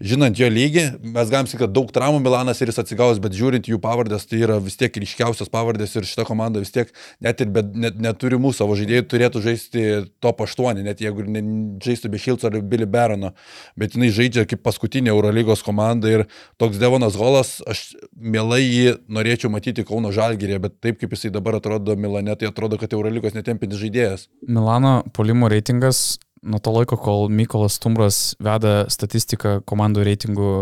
žinant 0.01 0.39
jo 0.39 0.49
lygį, 0.51 0.85
mes 1.05 1.31
galim 1.31 1.49
sakyti, 1.49 1.61
kad 1.65 1.73
daug 1.77 1.91
traumų 1.93 2.23
Milanas 2.25 2.61
ir 2.63 2.71
jis 2.73 2.81
atsigaus, 2.83 3.21
bet 3.23 3.35
žiūrint 3.37 3.69
jų 3.69 3.79
pavardės, 3.83 4.25
tai 4.29 4.41
yra 4.47 4.57
vis 4.63 4.79
tiek 4.81 4.95
ryškiausias 5.03 5.53
pavardės 5.53 5.93
ir 5.99 6.09
šita 6.09 6.25
komanda 6.29 6.63
vis 6.63 6.73
tiek 6.73 6.93
net 7.25 7.43
ir 7.45 7.51
be, 7.53 7.63
net, 7.85 7.99
neturimų 8.01 8.53
savo 8.57 8.77
žaidėjų 8.79 9.07
turėtų 9.11 9.43
žaisti 9.45 9.85
top 10.25 10.41
8, 10.47 10.81
net 10.87 11.03
jeigu 11.05 11.27
ne, 11.29 11.43
žaistų 11.85 12.13
be 12.15 12.21
Šilco 12.23 12.49
ar 12.49 12.57
Billy 12.65 12.89
Barono, 12.89 13.35
bet 13.81 13.99
jinai 13.99 14.09
žaidžia 14.17 14.47
kaip 14.49 14.65
paskutinė 14.65 15.13
Eurolygos 15.13 15.65
komanda 15.67 16.11
ir 16.13 16.27
toks 16.61 16.81
Devonas 16.81 17.19
Holas, 17.21 17.59
aš 17.69 17.91
mielai 18.17 18.63
jį 18.65 18.97
norėčiau 19.13 19.53
matyti 19.53 19.85
Kauno 19.87 20.15
Žalgirėje, 20.17 20.65
bet 20.65 20.81
taip 20.81 21.01
kaip 21.03 21.13
jisai 21.17 21.33
dabar 21.35 21.61
atrodo 21.61 21.99
Milane, 22.01 22.35
tai 22.41 22.49
atrodo, 22.49 22.81
kad 22.81 22.97
Eurolygos 22.97 23.37
netempintis 23.37 23.83
žaidėjas. 23.83 24.29
Milano 24.49 25.01
polimo 25.17 25.51
reitingas 25.53 26.19
nuo 26.43 26.61
to 26.63 26.73
laiko, 26.73 26.97
kol 27.01 27.29
Mykolas 27.33 27.77
Stumbras 27.77 28.19
veda 28.43 28.87
statistiką 28.93 29.59
komandų 29.69 30.05
reitingų 30.09 30.53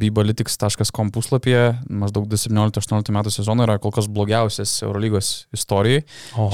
bibalytics.com 0.00 1.10
puslapyje, 1.14 1.64
maždaug 1.90 2.28
2017-2018 2.30 3.14
metų 3.16 3.34
sezono 3.34 3.66
yra 3.66 3.78
kol 3.82 3.94
kas 3.94 4.08
blogiausias 4.12 4.76
Eurolygos 4.86 5.32
istorijoje. 5.56 6.04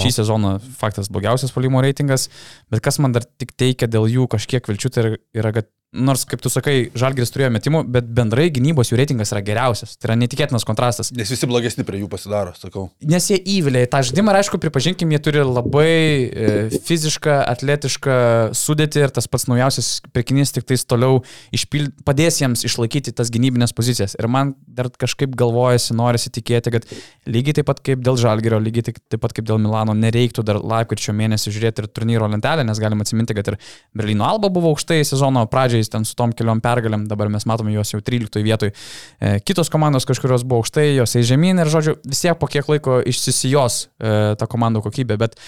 Šį 0.02 0.14
sezoną 0.22 0.56
faktas 0.80 1.12
blogiausias 1.12 1.52
polimo 1.54 1.82
reitingas, 1.84 2.28
bet 2.72 2.84
kas 2.84 3.00
man 3.02 3.16
dar 3.16 3.26
tik 3.26 3.52
teikia 3.60 3.90
dėl 3.90 4.08
jų 4.10 4.28
kažkiek 4.32 4.72
vilčių, 4.72 4.92
tai 4.94 5.08
yra, 5.36 5.52
kad 5.56 5.68
nors, 5.92 6.24
kaip 6.24 6.40
tu 6.40 6.48
sakai, 6.48 6.88
Žalgiris 6.96 7.32
turėjo 7.34 7.50
metimų, 7.52 7.82
bet 7.92 8.06
bendrai 8.16 8.46
gynybos 8.52 8.88
jų 8.88 8.96
reitingas 8.96 9.32
yra 9.34 9.42
geriausias. 9.44 9.98
Tai 10.00 10.08
yra 10.08 10.16
netikėtinas 10.22 10.64
kontrastas. 10.64 11.10
Nes 11.12 11.28
visi 11.28 11.48
blogesni 11.48 11.84
prie 11.84 12.00
jų 12.00 12.08
pasidaro, 12.12 12.54
sakau. 12.56 12.86
Nes 13.04 13.28
jie 13.28 13.36
įvilia 13.58 13.84
į 13.84 13.90
tą 13.92 14.00
žaidimą 14.08 14.32
ir 14.32 14.38
aišku, 14.40 14.60
pripažinkim, 14.62 15.12
jie 15.12 15.20
turi 15.20 15.42
labai 15.44 15.92
e, 15.92 16.54
fizišką, 16.88 17.34
atletišką 17.52 18.16
sudėtį 18.56 19.04
ir 19.04 19.12
tas 19.18 19.28
pats 19.28 19.44
naujausias 19.50 19.90
pirkinys 20.16 20.54
tik 20.56 20.64
tais 20.70 20.86
toliau 20.88 21.20
išpild, 21.52 21.92
padės 22.08 22.40
jiems 22.40 22.64
išlaikyti 22.64 23.12
tas 23.18 23.28
gynybinės 23.34 23.76
pozicijas. 23.76 24.16
Ir 24.16 24.30
man 24.32 24.54
dar 24.64 24.88
kažkaip 24.96 25.36
galvojasi, 25.36 25.92
norisi 25.98 26.32
tikėti, 26.32 26.72
kad 26.72 26.88
lygiai 27.28 27.58
taip 27.60 27.68
pat 27.68 27.84
kaip 27.84 28.00
dėl 28.00 28.16
Žalgirio, 28.16 28.62
lygiai 28.64 28.88
taip, 28.88 29.20
pat 29.20 29.36
kaip 29.36 29.44
dėl 29.44 29.60
Milano 29.60 29.92
nereiktų 29.98 30.46
dar 30.48 30.62
lapkričio 30.64 31.12
mėnesį 31.16 31.52
žiūrėti 31.52 31.84
ir 31.84 31.92
turnyro 31.92 32.32
lentelę, 32.32 32.64
nes 32.64 32.80
galim 32.80 33.04
atsiminti, 33.04 33.36
kad 33.36 33.52
ir 33.52 33.60
Berlyno 33.92 34.24
Alba 34.24 34.48
buvo 34.52 34.72
aukštai 34.72 35.02
sezono 35.04 35.44
pradžioje, 35.52 35.81
ten 35.90 36.06
su 36.06 36.14
tom 36.18 36.34
keliom 36.36 36.62
pergalėm, 36.62 37.08
dabar 37.10 37.30
mes 37.32 37.46
matome 37.48 37.74
juos 37.74 37.90
jau 37.94 38.02
13 38.04 38.44
vietoj. 38.46 38.70
E, 38.70 39.34
kitos 39.46 39.72
komandos 39.72 40.06
kažkurios 40.08 40.46
buvo 40.46 40.62
aukštai, 40.62 40.92
jos 40.98 41.16
eis 41.18 41.26
žemyn 41.30 41.62
ir, 41.62 41.72
žodžiu, 41.72 41.96
vis 42.06 42.22
tiek 42.22 42.38
po 42.38 42.50
kiek 42.50 42.68
laiko 42.70 43.00
išsisijos 43.08 43.82
e, 43.82 44.16
ta 44.38 44.50
komandų 44.50 44.84
kokybė, 44.86 45.18
bet 45.24 45.38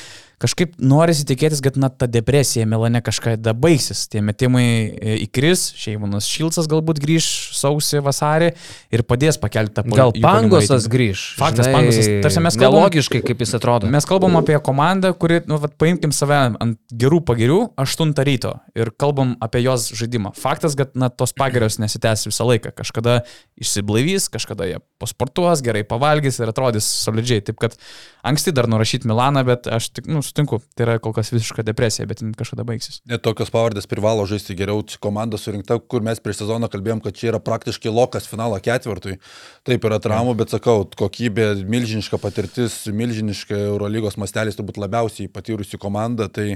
kažkaip 0.42 0.74
norisi 0.82 1.26
tikėtis, 1.28 1.62
kad 1.64 1.76
na, 1.80 1.90
ta 1.90 2.08
depresija 2.10 2.66
Milane 2.68 3.00
kažkada 3.04 3.54
baigsis. 3.56 4.06
Tie 4.10 4.22
metimai 4.24 4.66
e, 4.66 5.16
įkris, 5.24 5.66
Šeimanas 5.78 6.28
Šilcas 6.30 6.68
galbūt 6.70 7.00
grįž 7.02 7.28
sausį, 7.58 8.02
vasarį 8.04 8.50
ir 8.94 9.04
padės 9.06 9.38
pakelti 9.40 9.76
tą 9.78 9.84
Gal 9.94 10.14
Pangosas 10.22 10.88
grįž? 10.90 11.24
Faktas, 11.38 11.68
Žinai, 11.68 11.76
Pangosas. 11.78 12.10
Tarsi 12.26 12.44
mes 12.44 12.58
kalbam, 12.58 12.80
Nelogiškai, 12.84 13.22
kaip 13.28 13.44
jis 13.44 13.54
atrodo. 13.58 13.90
mes 13.92 14.08
kalbam 14.08 14.40
apie 14.40 14.58
komandą, 14.64 15.12
kuri, 15.18 15.40
nu, 15.50 15.58
vat, 15.62 15.76
paimkim 15.80 16.14
save 16.14 16.40
ant 16.52 16.78
gerų 16.90 17.22
pagirių 17.28 17.60
8 17.80 18.14
ryto 18.26 18.56
ir 18.78 18.90
kalbam 19.00 19.36
apie 19.44 19.62
jos 19.64 19.90
žaidimą. 19.94 20.34
Faktas, 20.38 20.76
kad 20.78 20.94
na, 20.98 21.10
tos 21.12 21.34
pagirios 21.36 21.78
nesitęs 21.82 22.26
visą 22.28 22.48
laiką. 22.48 22.74
Kažkada 22.80 23.20
išsiblaivys, 23.60 24.28
kažkada 24.32 24.68
jie 24.68 24.80
pasportuos, 25.02 25.62
gerai 25.64 25.84
pavalgys 25.86 26.40
ir 26.40 26.50
atrodys 26.50 26.88
solidžiai. 27.04 27.44
Taip 27.46 27.60
kad 27.62 27.76
anksti 28.26 28.54
dar 28.56 28.68
nurašyti 28.70 29.08
Milaną, 29.10 29.44
bet 29.46 29.68
aš 29.70 29.90
tik, 29.94 30.08
nu, 30.10 30.23
sutinku, 30.24 30.60
tai 30.74 30.86
yra 30.86 30.96
kol 31.02 31.14
kas 31.16 31.30
visiška 31.34 31.64
depresija, 31.66 32.06
bet 32.10 32.22
kažkada 32.38 32.64
baigsis. 32.66 33.00
Net 33.10 33.22
tokios 33.24 33.52
pavardės 33.54 33.88
privalo 33.90 34.24
žaisti 34.28 34.56
geriau. 34.58 34.82
Komanda 35.04 35.38
surinkta, 35.40 35.76
kur 35.78 36.04
mes 36.04 36.20
prieš 36.22 36.42
sezoną 36.42 36.68
kalbėjom, 36.72 37.02
kad 37.04 37.16
čia 37.16 37.30
yra 37.32 37.40
praktiškai 37.44 37.92
lokas 37.92 38.28
finalo 38.30 38.56
ketvirtui. 38.62 39.18
Taip 39.68 39.84
yra 39.88 39.98
traumų, 40.02 40.34
bet 40.40 40.54
sakau, 40.54 40.84
kokybė, 40.98 41.50
milžiniška 41.70 42.20
patirtis, 42.22 42.78
milžiniška 42.88 43.58
Eurolygos 43.68 44.18
mastelis 44.20 44.58
turbūt 44.58 44.80
labiausiai 44.82 45.30
patyrusi 45.32 45.80
komanda. 45.80 46.28
Tai 46.32 46.46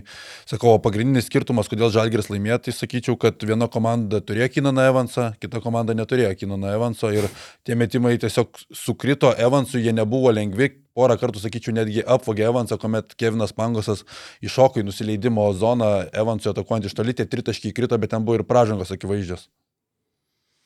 sakau, 0.49 0.77
pagrindinis 0.83 1.29
skirtumas, 1.29 1.71
kodėl 1.71 1.93
Žalgiris 1.95 2.31
laimėjo, 2.33 2.61
tai 2.67 2.77
sakyčiau, 2.77 3.19
kad 3.21 3.45
viena 3.45 3.69
komanda 3.73 4.23
turėjo 4.25 4.51
Kinaną 4.57 4.89
Evansą, 4.93 5.31
kita 5.43 5.63
komanda 5.65 5.97
neturėjo 5.99 6.35
Kinaną 6.41 6.75
Evanso 6.79 7.13
ir 7.15 7.29
tie 7.67 7.77
metimai 7.79 8.17
tiesiog 8.21 8.65
sukrito 8.75 9.33
Evansui, 9.37 9.85
jie 9.85 9.95
nebuvo 9.97 10.33
lengvi, 10.35 10.73
porą 10.99 11.17
kartų, 11.21 11.43
sakyčiau, 11.45 11.75
netgi 11.77 12.03
apvogė 12.03 12.49
Evansą, 12.49 12.79
kuomet 12.83 13.15
Kevinas 13.19 13.55
Pangosas 13.55 14.03
iššoko 14.45 14.83
į 14.83 14.89
nusileidimo 14.89 15.47
zoną 15.55 15.93
Evansui 16.11 16.51
atakuojant 16.53 16.91
iš 16.91 16.97
toli, 16.99 17.15
tie 17.15 17.29
tritaškiai 17.31 17.75
krito, 17.77 17.99
bet 18.03 18.13
ten 18.15 18.27
buvo 18.27 18.41
ir 18.41 18.47
pražangos 18.49 18.91
akivaizdžios. 18.95 19.47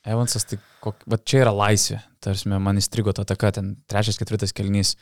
Evansas, 0.03 0.47
tai 0.49 0.59
kok... 0.83 1.05
va 1.07 1.19
čia 1.19 1.45
yra 1.45 1.53
laisvė. 1.55 2.01
Tarsi 2.23 2.51
man 2.51 2.81
įstrigo 2.81 3.13
ta 3.15 3.27
taka, 3.29 3.53
ten 3.55 3.77
trečias, 3.91 4.19
ketvirtas 4.19 4.55
kelnys. 4.57 4.97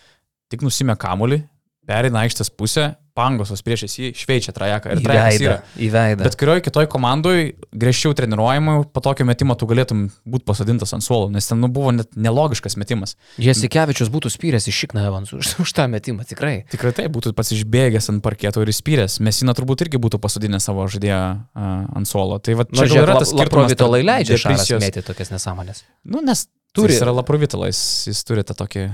Tik 0.53 0.65
nusimė 0.67 0.99
kamulį, 1.01 1.41
perina 1.89 2.25
aikštės 2.27 2.53
pusę, 2.53 2.91
pangosas 3.17 3.63
priešais 3.67 3.97
jį, 3.99 4.11
šveičia 4.17 4.55
trajeką. 4.57 4.95
Ir 4.95 5.03
trajekas 5.05 5.41
yra. 5.45 5.57
Į 5.77 5.89
veidą. 5.95 6.27
Bet 6.27 6.37
kurioje 6.41 6.65
kitoj 6.67 6.89
komandai 6.93 7.53
griežčiau 7.71 8.15
treniruojamų, 8.19 8.77
po 8.95 9.03
tokio 9.05 9.27
metimo 9.29 9.57
tu 9.59 9.69
galėtum 9.71 10.07
būti 10.29 10.47
pasodintas 10.49 10.95
ant 10.97 11.07
suolo, 11.07 11.31
nes 11.33 11.49
ten 11.49 11.61
nu, 11.63 11.71
buvo 11.73 11.95
net 11.97 12.15
nelogiškas 12.17 12.79
metimas. 12.81 13.17
Jasikevičius 13.41 14.13
būtų 14.13 14.33
spyręs 14.35 14.69
iš 14.71 14.85
Šikną 14.85 15.09
Evansų 15.11 15.41
už, 15.41 15.55
už 15.67 15.75
tą 15.77 15.89
metimą, 15.93 16.29
tikrai. 16.29 16.55
Tikrai 16.73 16.95
tai 16.97 17.09
būtų 17.13 17.35
pats 17.37 17.53
išbėgęs 17.57 18.11
ant 18.15 18.25
parketo 18.25 18.65
ir 18.65 18.73
įspyręs. 18.73 19.19
Mesina 19.25 19.57
turbūt 19.59 19.85
irgi 19.87 20.01
būtų 20.01 20.23
pasodinęs 20.23 20.71
savo 20.71 20.87
žaidėją 20.91 21.21
uh, 21.37 21.75
ant 22.01 22.09
suolo. 22.09 22.41
Tai 22.41 22.57
va, 22.63 22.69
čia 22.71 22.87
gal 22.87 22.95
žiūrėk, 22.95 23.05
yra 23.09 23.19
tas 23.21 23.35
skirtumas. 23.35 23.45
Laprovitolai 23.51 24.01
tarp 24.01 24.11
leidžia 24.13 24.41
šaras 24.47 24.73
mėti 24.87 25.05
tokias 25.05 25.35
nesąmonės. 25.35 25.85
Nu, 26.09 26.25
nes 26.25 26.47
Turi. 26.73 26.95
Jis 26.95 27.03
yra 27.03 27.15
laprovitolas, 27.15 27.79
jis 28.07 28.23
turi 28.27 28.45
tą 28.47 28.55
tokį... 28.59 28.87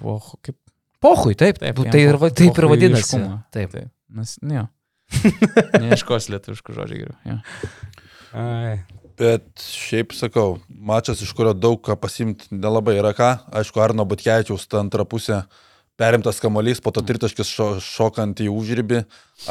Po, 0.00 0.16
kaip, 0.42 0.56
Pohui, 1.04 1.36
taip, 1.36 1.60
Taip, 1.60 1.76
taip, 1.76 1.92
tai 1.92 2.02
ir, 2.06 2.18
taip 2.32 2.60
ir 2.60 2.68
vadinasi. 2.70 3.20
Taip. 3.52 3.74
taip. 3.76 3.90
Nes, 4.14 4.36
ne. 4.40 4.66
Neieškos 5.84 6.30
lietuviškų 6.32 6.76
žodžių 6.78 7.00
geriau. 7.02 7.16
Ja. 7.28 7.40
Bet 9.20 9.62
šiaip 9.62 10.14
sakau, 10.16 10.56
mačas, 10.68 11.20
iš 11.22 11.30
kurio 11.36 11.52
daug 11.54 11.78
ką 11.84 11.94
pasimti 12.00 12.48
nelabai 12.50 12.96
yra 12.98 13.12
ką. 13.14 13.30
Aišku, 13.60 13.82
Arno 13.84 14.06
Butkevičiaus 14.08 14.66
ta 14.66 14.80
antra 14.82 15.06
pusė 15.06 15.44
perimtas 16.00 16.40
kamuolys, 16.42 16.80
po 16.82 16.90
to 16.90 17.04
tritaškis 17.06 17.52
šo, 17.52 17.68
šokant 17.84 18.42
į 18.42 18.48
užribį. 18.50 19.04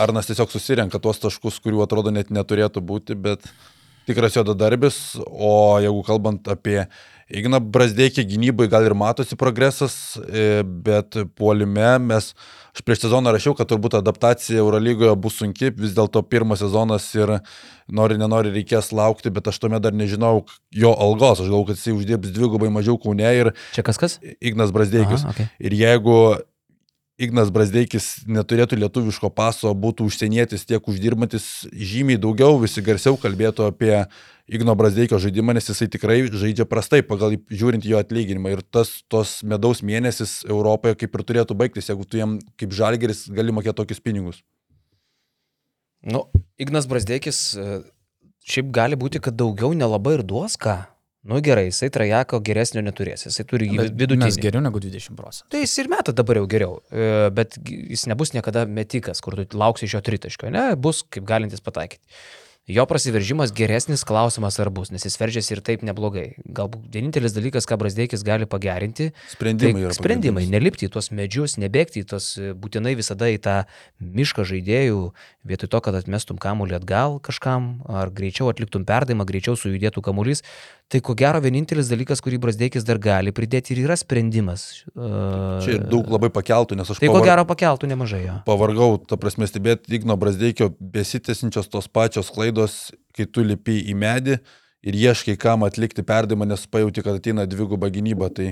Arnas 0.04 0.28
tiesiog 0.28 0.51
susirenka 0.51 0.99
tuos 0.99 1.22
taškus, 1.24 1.62
kurių 1.64 1.86
atrodo 1.86 2.12
net 2.12 2.34
neturėtų 2.34 2.84
būti, 2.84 3.16
bet 3.16 3.45
tikras 4.10 4.36
jo 4.36 4.43
darbis. 4.51 4.97
O 5.24 5.80
jeigu 5.84 6.04
kalbant 6.08 6.49
apie 6.51 6.82
Igną 7.34 7.59
Brasdeikį 7.73 8.25
gynybai, 8.29 8.67
gal 8.69 8.86
ir 8.86 8.93
matosi 8.97 9.38
progresas, 9.39 9.95
e, 10.21 10.61
bet 10.63 11.17
puolime 11.38 11.95
mes, 12.03 12.29
aš 12.73 12.84
prieš 12.86 13.07
sezoną 13.07 13.34
rašiau, 13.34 13.55
kad 13.57 13.69
turbūt 13.71 13.97
adaptacija 13.97 14.61
Eurolygoje 14.61 15.15
bus 15.19 15.39
sunki, 15.41 15.71
vis 15.73 15.95
dėlto 15.97 16.21
pirmas 16.29 16.61
sezonas 16.61 17.07
ir 17.17 17.39
nori, 17.89 18.19
nenori 18.21 18.53
reikės 18.53 18.91
laukti, 18.93 19.34
bet 19.34 19.49
aš 19.49 19.59
tuomet 19.63 19.81
dar 19.84 19.97
nežinau 19.97 20.43
jo 20.69 20.93
algos, 20.93 21.41
aš 21.41 21.49
galvoju, 21.49 21.71
kad 21.71 21.81
jisai 21.81 21.97
uždirbs 21.97 22.34
dvigubai 22.36 22.69
mažiau 22.73 22.99
kaune 23.01 23.36
ir 23.39 23.53
Čia 23.73 23.86
kas 23.86 24.01
kas? 24.01 24.19
Ignas 24.38 24.73
Brasdeikis. 24.75 25.25
Aha, 25.25 25.34
okay. 25.34 25.49
Ir 25.57 25.77
jeigu 25.79 26.17
Ignas 27.24 27.49
Brasdeikis 27.53 28.26
neturėtų 28.30 28.78
lietuviško 28.82 29.30
paso, 29.34 29.71
būtų 29.74 30.07
užsienietis 30.09 30.67
tiek 30.69 30.86
uždirbantis 30.89 31.65
žymiai 31.71 32.19
daugiau, 32.21 32.59
visi 32.61 32.84
garsiau 32.86 33.17
kalbėtų 33.19 33.69
apie 33.71 33.95
Igno 34.47 34.76
Brasdeikio 34.76 35.17
žaidimą, 35.24 35.55
nes 35.55 35.69
jisai 35.71 35.88
tikrai 35.88 36.17
žaidžia 36.28 36.65
prastai 36.67 36.99
pagal 37.07 37.38
žiūrint 37.47 37.86
jo 37.88 37.99
atlyginimą. 38.01 38.51
Ir 38.57 38.61
tas 38.76 38.91
tos 39.07 39.38
medaus 39.47 39.80
mėnesis 39.80 40.41
Europoje 40.49 40.99
kaip 40.99 41.15
ir 41.15 41.24
turėtų 41.30 41.55
baigtis, 41.55 41.88
jeigu 41.88 42.03
tu 42.03 42.19
jam 42.19 42.36
kaip 42.59 42.76
žalgeris 42.76 43.30
gali 43.32 43.55
mokėti 43.55 43.80
tokius 43.80 44.03
pinigus. 44.03 44.43
Nu, 46.03 46.26
Ignas 46.59 46.89
Brasdėkis 46.91 47.39
e, 47.55 47.67
šiaip 48.43 48.74
gali 48.76 48.99
būti, 48.99 49.24
kad 49.24 49.39
daugiau 49.39 49.71
nelabai 49.71 50.17
ir 50.19 50.28
duos 50.28 50.59
ką. 50.59 50.82
Nu 51.24 51.39
gerai, 51.39 51.69
jisai 51.69 51.88
trajako 51.93 52.41
geresnio 52.43 52.82
neturės, 52.84 53.24
jisai 53.30 53.45
turi 53.47 53.69
jį 53.71 53.86
vidutinį. 53.95 54.26
Mes 54.26 54.38
geriau 54.43 54.59
negu 54.65 54.82
20 54.84 55.15
procentų. 55.15 55.47
Tai 55.55 55.61
jis 55.61 55.76
ir 55.80 55.88
meta 55.91 56.11
dabar 56.15 56.41
jau 56.41 56.47
geriau, 56.51 56.80
e, 56.91 57.30
bet 57.32 57.55
jis 57.63 58.03
nebus 58.11 58.34
niekada 58.36 58.65
metikas, 58.67 59.24
kur 59.24 59.39
tu 59.39 59.59
lauksi 59.59 59.88
iš 59.88 59.95
jo 59.95 60.01
tritaškio, 60.03 60.51
ne, 60.51 60.65
bus 60.76 61.05
kaip 61.07 61.24
galintis 61.30 61.63
pataikyti. 61.63 62.03
Jo 62.63 62.86
prasiveržimas 62.88 63.51
geresnis 63.51 64.05
klausimas 64.07 64.55
ar 64.63 64.69
bus, 64.71 64.88
nes 64.88 65.03
jis 65.03 65.17
veržiasi 65.19 65.51
ir 65.51 65.59
taip 65.67 65.82
neblogai. 65.84 66.30
Galbūt 66.47 66.86
vienintelis 66.93 67.34
dalykas, 67.36 67.67
ką 67.67 67.76
Brasdėkis 67.82 68.24
gali 68.24 68.47
pagerinti, 68.47 69.09
Sprendimai 69.34 69.82
tai 69.82 69.89
yra. 69.89 69.95
sprendimai, 69.97 70.43
nelipti 70.47 70.88
į 70.88 70.93
tuos 70.95 71.11
medžius, 71.11 71.57
nebėgti 71.59 72.05
į 72.05 72.07
tos 72.13 72.30
e, 72.39 72.53
būtinai 72.55 72.95
visada 72.95 73.28
į 73.28 73.41
tą 73.43 73.57
mišką 73.99 74.47
žaidėjų, 74.47 75.01
vietoj 75.43 75.71
to, 75.76 75.84
kad 75.84 75.99
atmestum 75.99 76.39
kamuolį 76.39 76.80
atgal 76.80 77.19
kažkam, 77.19 77.84
ar 77.84 78.15
greičiau 78.15 78.47
atliktum 78.47 78.88
perdavimą, 78.88 79.28
greičiau 79.28 79.59
sujudėtų 79.59 79.99
kamuolys. 80.07 80.47
Tai 80.93 80.99
ko 81.01 81.15
gero 81.17 81.39
vienintelis 81.41 81.87
dalykas, 81.89 82.19
kurį 82.21 82.37
Brasdėkis 82.43 82.83
dar 82.85 82.99
gali 83.01 83.31
pridėti 83.33 83.73
ir 83.73 83.79
yra 83.87 83.95
sprendimas. 83.97 84.83
E, 84.93 85.07
Čia 85.65 85.71
ir 85.79 85.85
daug 85.89 86.05
labai 86.13 86.29
pakeltų, 86.29 86.77
nes 86.77 86.91
aš 86.93 86.99
Tai 87.01 87.09
ko 87.09 87.15
pavar- 87.17 87.29
gero 87.31 87.45
pakeltų 87.49 87.89
nemažai 87.89 88.19
jo. 88.27 88.35
pavargau, 88.45 88.99
ta 89.01 89.17
prasme, 89.17 89.47
stebėti 89.49 89.89
Igno 89.97 90.13
Brasdeikio 90.21 90.69
besitęsinčios 90.77 91.65
tos 91.73 91.87
pačios 91.89 92.29
klaidos, 92.29 92.91
kai 93.17 93.25
tu 93.25 93.41
lipi 93.41 93.79
į 93.89 93.95
medį 93.97 94.37
ir 94.84 94.97
ieškai, 94.99 95.36
kam 95.39 95.63
atlikti 95.63 96.03
perdimą, 96.05 96.47
nes 96.49 96.65
pajauti, 96.67 97.03
kad 97.05 97.19
ateina 97.19 97.45
dviguba 97.49 97.88
gynyba. 97.93 98.27
Tai, 98.36 98.49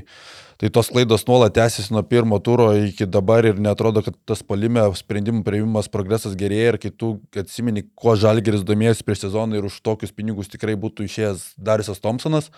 tai 0.62 0.70
tos 0.74 0.92
klaidos 0.94 1.26
nuolat 1.28 1.54
tęsiasi 1.58 1.94
nuo 1.94 2.04
pirmo 2.08 2.40
turo 2.44 2.70
iki 2.78 3.08
dabar 3.10 3.46
ir 3.50 3.60
netrodo, 3.60 4.04
kad 4.06 4.16
tas 4.30 4.44
palime 4.46 4.84
sprendimų 4.98 5.44
prieimimas 5.48 5.90
progresas 5.92 6.38
gerėja 6.40 6.76
ir 6.76 6.80
kai 6.84 6.94
tu 6.96 7.14
atsimeni, 7.44 7.84
kuo 7.98 8.16
Žalgeris 8.20 8.64
domėjosi 8.68 9.06
prieš 9.08 9.26
sezoną 9.26 9.60
ir 9.60 9.68
už 9.68 9.82
tokius 9.84 10.16
pinigus 10.16 10.52
tikrai 10.52 10.78
būtų 10.80 11.10
išėjęs 11.10 11.46
Darisas 11.60 12.00
Thompsonas, 12.04 12.52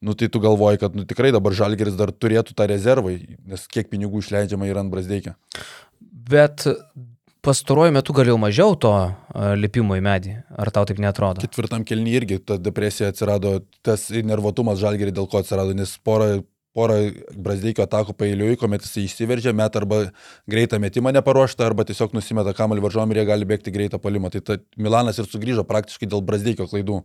nu 0.00 0.16
tai 0.16 0.30
tu 0.32 0.40
galvoji, 0.44 0.80
kad 0.84 0.96
nu, 0.96 1.04
tikrai 1.08 1.34
dabar 1.34 1.56
Žalgeris 1.56 1.98
dar 1.98 2.14
turėtų 2.14 2.56
tą 2.56 2.68
rezervą, 2.70 3.18
nes 3.44 3.68
kiek 3.68 3.90
pinigų 3.92 4.24
išleidžiama 4.24 4.70
yra 4.70 4.86
ant 4.86 4.94
Brasdeikio. 4.94 5.36
Bet 6.28 6.64
pastaruoju 7.48 7.94
metu 7.96 8.14
galėjau 8.16 8.36
mažiau 8.40 8.76
to 8.80 8.92
e, 9.00 9.10
lipimo 9.58 9.96
į 9.96 10.04
medį. 10.04 10.36
Ar 10.60 10.70
tau 10.74 10.86
taip 10.88 11.00
netrodo? 11.02 11.42
Ketvirtam 11.44 11.86
kelnyje 11.88 12.20
irgi 12.20 12.38
ta 12.44 12.58
depresija 12.60 13.10
atsirado, 13.12 13.58
tas 13.86 14.08
nervotumas 14.12 14.80
žalgerį 14.82 15.14
dėl 15.16 15.28
ko 15.30 15.40
atsirado, 15.42 15.74
nes 15.76 15.94
porą, 16.04 16.42
porą 16.76 16.98
Brasdeikio 17.34 17.86
atakų 17.86 18.16
pailiui, 18.18 18.58
kuomet 18.60 18.84
jis 18.84 18.98
įsiveržia, 19.06 19.54
met 19.56 19.78
arba 19.80 20.02
greitą 20.50 20.80
metimą 20.82 21.14
neparuoštą, 21.16 21.70
arba 21.70 21.86
tiesiog 21.88 22.16
nusimeta 22.16 22.54
kamalį 22.56 22.84
varžom 22.88 23.14
ir 23.14 23.22
jie 23.22 23.28
gali 23.32 23.48
bėgti 23.48 23.74
greitą 23.74 24.02
palimą. 24.02 24.32
Tai 24.34 24.44
ta 24.44 24.58
Milanas 24.76 25.20
ir 25.20 25.30
sugrįžo 25.30 25.64
praktiškai 25.68 26.10
dėl 26.10 26.24
Brasdeikio 26.26 26.68
klaidų. 26.68 27.02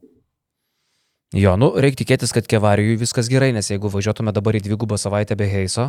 Jo, 1.33 1.55
nu, 1.57 1.71
reikia 1.81 2.03
tikėtis, 2.03 2.29
kad 2.35 2.45
kevarijui 2.45 2.99
viskas 3.01 3.25
gerai, 3.31 3.49
nes 3.55 3.71
jeigu 3.71 3.89
važiuotume 3.89 4.29
dabar 4.35 4.53
į 4.53 4.67
dvigubą 4.67 4.99
savaitę 5.01 5.33
be 5.39 5.47
Heiso, 5.49 5.87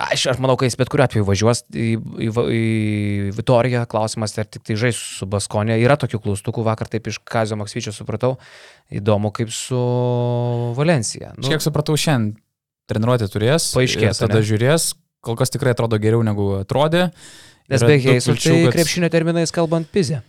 aš, 0.00 0.26
aš 0.32 0.40
manau, 0.42 0.56
kad 0.58 0.68
jis 0.68 0.76
bet 0.80 0.90
kuriu 0.92 1.04
atveju 1.04 1.26
važiuos 1.28 1.62
į, 1.70 1.88
į, 2.26 2.28
į 2.56 2.62
Vitoriją, 3.36 3.84
klausimas, 3.90 4.34
ar 4.40 4.48
tik 4.48 4.64
tai 4.66 4.76
žais 4.80 4.98
su 4.98 5.28
Baskonė. 5.30 5.76
Yra 5.82 5.98
tokių 6.00 6.22
klaustukų, 6.24 6.64
vakar 6.66 6.90
taip 6.92 7.10
iš 7.10 7.20
Kazio 7.26 7.58
Maksvyčio 7.60 7.94
supratau, 7.96 8.36
įdomu 8.92 9.32
kaip 9.36 9.52
su 9.54 9.80
Valencija. 10.78 11.34
Nu, 11.38 11.48
Kiek 11.50 11.64
supratau, 11.64 11.98
šiandien 12.00 12.34
treniruotė 12.90 13.30
turės. 13.30 13.70
Paaiškės, 13.76 14.24
Tada 14.24 14.40
ane? 14.40 14.48
žiūrės, 14.50 14.90
kol 15.24 15.38
kas 15.38 15.52
tikrai 15.54 15.76
atrodo 15.76 16.00
geriau 16.02 16.24
negu 16.26 16.52
atrodė. 16.60 17.10
nes 17.70 17.78
Yra 17.78 17.92
be 17.92 17.96
daug 17.98 18.06
Heiso, 18.10 18.34
vilčių, 18.34 18.54
tai 18.66 18.76
krepšinio 18.78 19.10
terminais 19.12 19.54
kalbant, 19.54 19.90
pizė. 19.94 20.24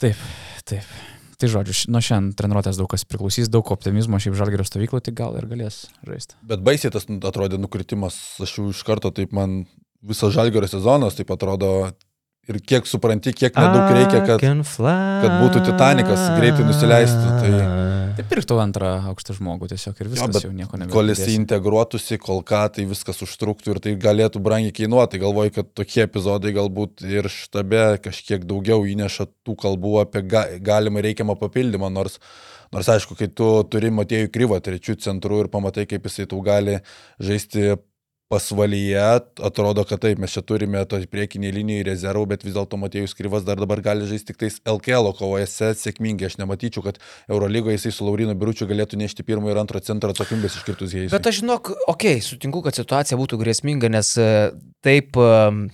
Taip, 0.00 0.20
taip. 0.64 1.11
Tai 1.42 1.48
žodžiu, 1.50 1.74
nuo 1.90 1.98
šiandien 1.98 2.36
treniruotės 2.38 2.76
daug 2.78 2.86
kas 2.92 3.02
priklausys, 3.02 3.48
daug 3.50 3.66
optimizmo 3.74 4.20
šiaip 4.22 4.36
žalgerio 4.38 4.62
stovyklo, 4.62 5.00
tai 5.02 5.10
gal 5.18 5.34
ir 5.40 5.48
galės 5.50 5.88
žaisti. 6.06 6.36
Bet 6.46 6.62
baisiai 6.62 6.92
tas 6.94 7.08
atrodė 7.10 7.58
nukritimas, 7.58 8.14
aš 8.46 8.52
jau 8.60 8.68
iš 8.70 8.84
karto 8.86 9.10
taip 9.10 9.34
man 9.34 9.64
visas 10.06 10.30
žalgerio 10.36 10.70
sezonas, 10.70 11.18
taip 11.18 11.34
atrodo, 11.34 11.90
ir 12.46 12.60
kiek 12.62 12.86
supranti, 12.86 13.34
kiek 13.34 13.58
nedaug 13.58 13.90
reikia, 13.90 14.22
kad, 14.28 14.46
kad 14.46 15.34
būtų 15.42 15.64
Titanikas 15.66 16.28
greitai 16.38 16.68
nusileistų. 16.68 17.34
Tai, 17.42 17.50
Tai 18.16 18.24
pirktų 18.28 18.58
antrą 18.62 18.90
aukštą 19.10 19.36
žmogų 19.38 19.68
tiesiog 19.72 20.00
ir 20.02 20.10
viskas 20.12 20.34
bet 20.34 20.46
jau 20.46 20.52
nieko 20.54 20.78
nebėra. 20.78 20.92
kol 20.92 21.12
jis 21.12 21.22
integruotųsi, 21.34 22.18
kol 22.22 22.42
ką, 22.46 22.62
tai 22.76 22.86
viskas 22.90 23.22
užtruktų 23.24 23.74
ir 23.74 23.80
tai 23.84 23.94
galėtų 24.00 24.42
brangiai 24.44 24.74
kainuoti. 24.76 25.20
Galvoju, 25.22 25.54
kad 25.58 25.70
tokie 25.78 26.04
epizodai 26.04 26.54
galbūt 26.56 27.04
ir 27.08 27.28
štabe 27.32 27.84
kažkiek 28.04 28.44
daugiau 28.48 28.84
įneša 28.88 29.28
tų 29.46 29.56
kalbų 29.64 29.94
apie 30.04 30.24
ga, 30.28 30.44
galimą 30.64 31.04
reikiamą 31.06 31.38
papildymą, 31.40 31.92
nors, 31.94 32.18
nors 32.74 32.90
aišku, 32.96 33.16
kai 33.18 33.30
tu 33.32 33.48
turi 33.72 33.92
Matėjų 33.94 34.32
Kryvą 34.34 34.60
trečių 34.64 34.98
centrų 35.06 35.44
ir 35.44 35.52
pamatai, 35.52 35.88
kaip 35.90 36.08
jisai 36.08 36.28
tau 36.30 36.42
gali 36.44 36.80
žaisti 37.22 37.74
pasvalyje, 38.32 39.02
atrodo, 39.44 39.84
kad 39.88 40.00
taip, 40.00 40.20
mes 40.22 40.32
čia 40.32 40.42
turime 40.46 40.80
to 40.88 41.00
priekinį 41.12 41.52
liniją 41.58 41.84
rezervų, 41.90 42.24
bet 42.32 42.46
vis 42.46 42.56
dėlto 42.56 42.78
Matėjus 42.80 43.12
Kryvas 43.18 43.44
dar 43.44 43.60
dabar 43.60 43.82
gali 43.84 44.08
žaisti 44.08 44.32
tik 44.32 44.40
tais 44.40 44.56
LKL 44.64 45.12
kovojose 45.18 45.72
sėkmingai. 45.76 46.30
Aš 46.30 46.38
nematyčiau, 46.40 46.84
kad 46.86 47.00
Eurolygoje 47.28 47.76
jisai 47.76 47.92
su 47.92 48.06
Laurino 48.06 48.36
Biručiu 48.38 48.68
galėtų 48.70 49.00
nešti 49.02 49.26
pirmo 49.28 49.52
ir 49.52 49.60
antro 49.60 49.82
centro 49.84 50.14
atsakomybės 50.14 50.56
iškirtus 50.62 50.96
jais. 50.96 51.12
Bet 51.12 51.28
aš 51.28 51.42
žinok, 51.42 51.74
okei, 51.84 52.16
okay, 52.16 52.24
sutinku, 52.24 52.64
kad 52.64 52.78
situacija 52.78 53.20
būtų 53.20 53.40
grėsminga, 53.42 53.92
nes 53.92 54.14
e, 54.16 54.30
taip 54.84 55.18
mm, 55.20 55.68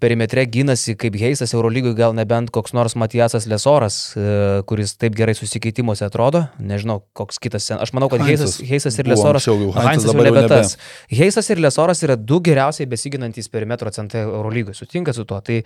perimetre 0.00 0.46
gynasi 0.48 0.94
kaip 0.96 1.16
Heisas 1.20 1.52
Eurolygoje, 1.52 1.96
gal 1.98 2.14
nebent 2.16 2.48
koks 2.54 2.72
nors 2.72 2.94
Matijasas 2.96 3.44
Lesoras, 3.50 3.98
e, 4.16 4.24
kuris 4.68 4.94
taip 4.96 5.16
gerai 5.18 5.34
susikeitimuose 5.36 6.06
atrodo. 6.06 6.46
Nežinau, 6.58 7.02
koks 7.18 7.40
kitas. 7.42 7.68
Aš 7.76 7.92
manau, 7.96 8.08
kad 8.12 8.24
Heisas, 8.24 8.56
Heisas 8.64 8.96
ir 8.98 9.10
Lesoras. 9.12 9.44
Heinzas 9.44 10.08
dabar 10.08 10.30
nebe. 10.32 10.60
Heisas 11.12 11.52
ir 11.52 11.60
Lesoras 11.60 12.00
yra 12.06 12.16
du 12.16 12.40
geriausiai 12.44 12.88
besiginantys 12.88 13.52
perimetro 13.52 13.92
centrai 13.92 14.24
Eurolygoje. 14.24 14.80
Sutinka 14.80 15.12
su 15.12 15.26
tuo. 15.28 15.42
Tai 15.44 15.60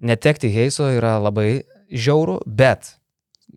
netekti 0.00 0.48
Heiso 0.54 0.88
yra 0.92 1.18
labai 1.20 1.66
žiauru, 1.92 2.40
bet 2.46 2.94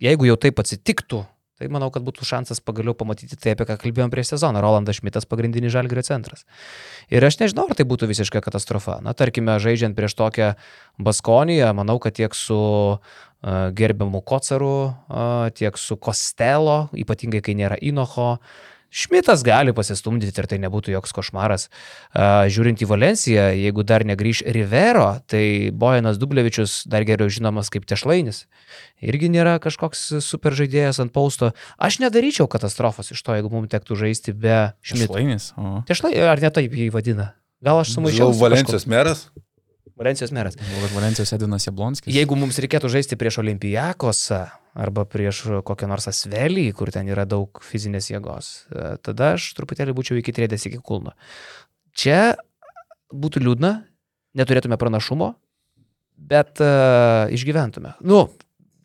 jeigu 0.04 0.28
jau 0.28 0.36
taip 0.40 0.60
atsitiktų, 0.60 1.24
tai 1.60 1.68
manau, 1.68 1.90
kad 1.92 2.06
būtų 2.08 2.24
šansas 2.24 2.62
pagaliau 2.64 2.96
pamatyti 2.96 3.36
tai, 3.36 3.54
apie 3.56 3.68
ką 3.68 3.76
kalbėjom 3.82 4.12
prieš 4.14 4.34
sezoną. 4.34 4.62
Rolandas 4.64 5.02
Šmitas 5.02 5.28
pagrindinis 5.28 5.74
žalgrio 5.76 6.04
centras. 6.08 6.46
Ir 7.12 7.26
aš 7.28 7.42
nežinau, 7.42 7.68
ar 7.68 7.76
tai 7.76 7.86
būtų 7.90 8.08
visiška 8.08 8.40
katastrofa. 8.46 9.00
Na, 9.04 9.12
tarkime, 9.18 9.58
žaidžiant 9.60 9.98
prieš 9.98 10.16
tokią 10.20 10.54
Baskoniją, 11.04 11.74
manau, 11.76 12.00
kad 12.00 12.16
tiek 12.16 12.36
su 12.36 12.60
uh, 12.96 13.00
gerbiamu 13.76 14.24
Kocaru, 14.24 14.74
uh, 14.88 15.52
tiek 15.52 15.76
su 15.78 16.00
Kostelo, 16.00 16.88
ypatingai 16.96 17.44
kai 17.44 17.58
nėra 17.60 17.80
Inoho, 17.84 18.38
Šmitas 18.90 19.44
gali 19.46 19.74
pasistumdyti 19.78 20.34
ir 20.42 20.48
tai 20.50 20.58
nebūtų 20.64 20.94
joks 20.96 21.14
košmaras. 21.14 21.68
Žiūrint 22.16 22.82
į 22.82 22.88
Valenciją, 22.90 23.44
jeigu 23.54 23.86
dar 23.86 24.06
negrįž 24.08 24.42
Rivero, 24.50 25.12
tai 25.30 25.70
Bojanas 25.70 26.18
Dublevičius, 26.18 26.82
dar 26.90 27.06
geriau 27.06 27.30
žinomas 27.30 27.70
kaip 27.70 27.86
Tešlainis, 27.90 28.48
irgi 29.06 29.30
nėra 29.30 29.60
kažkoks 29.62 30.08
super 30.26 30.58
žaidėjas 30.58 31.02
ant 31.04 31.14
pausto. 31.14 31.52
Aš 31.78 32.00
nedaryčiau 32.02 32.50
katastrofos 32.50 33.14
iš 33.14 33.22
to, 33.22 33.38
jeigu 33.38 33.54
mums 33.54 33.70
tektų 33.70 34.00
žaisti 34.08 34.34
be 34.34 34.72
Šmito. 34.82 35.14
Tešlainis. 35.14 35.52
O. 35.54 35.84
Tešlainis, 35.90 36.26
ar 36.34 36.42
ne 36.42 36.52
taip 36.58 36.74
jį 36.74 36.90
vadina? 36.96 37.36
Gal 37.62 37.84
aš 37.84 37.94
sumaišiau? 37.94 38.32
Jau 38.32 38.40
Valencijos 38.42 38.90
meras? 38.90 39.28
Valencijos 40.00 40.32
meras. 40.32 40.56
Valencijos 40.96 41.34
Edinas 41.36 41.66
Jablonskis. 41.68 42.14
Jeigu 42.16 42.38
mums 42.40 42.56
reikėtų 42.64 42.88
žaisti 42.94 43.18
prieš 43.20 43.42
Olimpijakosą 43.42 44.46
arba 44.80 45.04
prieš 45.10 45.42
kokią 45.68 45.90
nors 45.92 46.08
asvelį, 46.08 46.70
kur 46.78 46.92
ten 46.96 47.10
yra 47.12 47.26
daug 47.28 47.60
fizinės 47.66 48.08
jėgos, 48.08 48.52
tada 49.04 49.34
aš 49.36 49.50
truputėlį 49.58 49.98
būčiau 49.98 50.22
iki 50.22 50.36
trėdės 50.36 50.70
iki 50.70 50.80
kulno. 50.80 51.18
Čia 51.92 52.38
būtų 53.12 53.44
liūdna, 53.44 53.74
neturėtume 54.40 54.80
pranašumo, 54.80 55.34
bet 56.16 56.64
uh, 56.64 57.28
išgyventume. 57.36 57.98
Nu, 58.00 58.30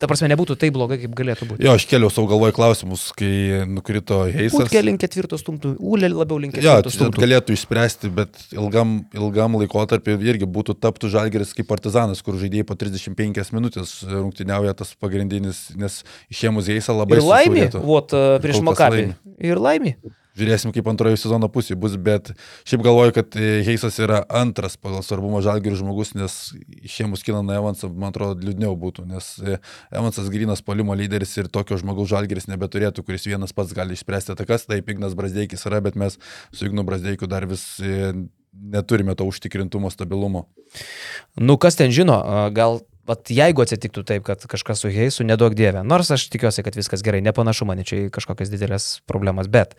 Ta 0.03 0.09
prasme, 0.11 0.27
nebūtų 0.33 0.57
taip 0.59 0.75
blogai, 0.75 0.97
kaip 0.99 1.13
galėtų 1.15 1.47
būti. 1.53 1.63
Jo, 1.65 1.77
aš 1.79 1.85
keliau 1.87 2.09
savo 2.11 2.27
galvoj 2.33 2.51
klausimus, 2.57 3.05
kai 3.15 3.63
nukrito 3.71 4.25
Heisas. 4.27 4.67
Ūkė 4.67 4.83
link 4.83 4.99
ketvirto 5.05 5.39
stumtų, 5.39 5.77
Ūlė 5.79 6.11
labiau 6.11 6.41
link 6.43 6.57
Jo, 6.59 6.81
ketvirto 6.81 6.91
tai 6.91 6.95
stumtų. 6.97 7.23
galėtų 7.23 7.55
išspręsti, 7.55 8.11
bet 8.17 8.41
ilgam, 8.57 8.97
ilgam 9.15 9.55
laikotarpį 9.61 10.17
irgi 10.27 10.49
būtų 10.51 10.75
taptų 10.83 11.13
žalgeris 11.15 11.55
kaip 11.55 11.71
partizanas, 11.71 12.25
kur 12.27 12.35
žaidėjai 12.41 12.67
po 12.67 12.75
35 12.81 13.55
minutės 13.55 13.95
rungtyniauja 14.11 14.75
tas 14.83 14.91
pagrindinis, 14.99 15.69
nes 15.79 16.03
išėmus 16.35 16.69
Heisą 16.75 16.99
labai 16.99 17.23
Ir 17.23 17.29
laimė, 17.31 17.71
vot 17.87 18.11
prieš 18.43 18.61
Makabį. 18.67 19.07
Ir 19.47 19.63
laimė. 19.63 19.95
Žiūrėsim, 20.35 20.73
kaip 20.75 20.89
antrojo 20.91 21.19
sezono 21.21 21.47
pusė 21.53 21.77
bus, 21.79 21.95
bet 21.95 22.33
šiaip 22.67 22.83
galvoju, 22.83 23.15
kad 23.15 23.37
e, 23.39 23.61
Heisas 23.67 24.01
yra 24.03 24.25
antras 24.27 24.75
pagal 24.75 25.05
svarbumą 25.07 25.39
žalgirių 25.47 25.79
žmogus, 25.79 26.11
nes 26.19 26.39
išėmus 26.83 27.23
Kilaną 27.23 27.55
Evansą, 27.61 27.91
man 27.93 28.11
atrodo, 28.11 28.43
liūdniau 28.43 28.75
būtų, 28.81 29.07
nes 29.13 29.29
e, 29.39 29.61
Evansas 29.95 30.31
grinas 30.35 30.65
polimo 30.67 30.97
lyderis 30.99 31.37
ir 31.39 31.51
tokio 31.55 31.79
žmogaus 31.79 32.11
žalgiris 32.11 32.49
nebeturėtų, 32.51 33.05
kuris 33.07 33.29
vienas 33.31 33.55
pats 33.55 33.77
gali 33.77 33.95
išspręsti 33.95 34.35
atakas, 34.35 34.67
taip 34.67 34.91
Ignas 34.91 35.15
Brasdeikis 35.15 35.63
yra, 35.71 35.79
bet 35.85 35.95
mes 36.01 36.19
su 36.51 36.67
Ignu 36.67 36.83
Brasdeikiu 36.89 37.31
dar 37.31 37.47
vis 37.47 37.63
e, 37.79 38.11
neturime 38.75 39.15
to 39.15 39.29
užtikrintumo, 39.31 39.93
stabilumo. 39.95 40.49
Nu, 41.39 41.57
kas 41.63 41.79
ten 41.79 41.95
žino, 41.95 42.17
gal, 42.55 42.81
vat, 43.09 43.31
jeigu 43.31 43.63
atsitiktų 43.65 44.05
taip, 44.09 44.25
kad 44.27 44.43
kažkas 44.51 44.83
su 44.83 44.91
Heisu, 44.91 45.27
nedaug 45.27 45.55
dievė. 45.55 45.85
Nors 45.87 46.11
aš 46.15 46.27
tikiuosi, 46.33 46.65
kad 46.67 46.75
viskas 46.79 47.07
gerai, 47.07 47.23
nepanašu 47.25 47.67
man 47.69 47.83
čia 47.87 48.07
į 48.07 48.11
kažkokias 48.15 48.53
didelės 48.53 48.89
problemas, 49.11 49.51
bet 49.51 49.79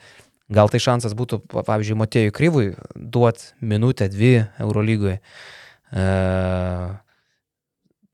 gal 0.52 0.70
tai 0.70 0.82
šansas 0.82 1.16
būtų, 1.18 1.41
pa- 1.50 1.64
pavyzdžiui, 1.66 1.98
Matėjui 2.00 2.36
Kryvui 2.36 2.68
duoti 2.96 3.54
minutę, 3.62 4.10
dvi 4.12 4.46
Eurolygoje. 4.62 5.20
E, 5.96 6.06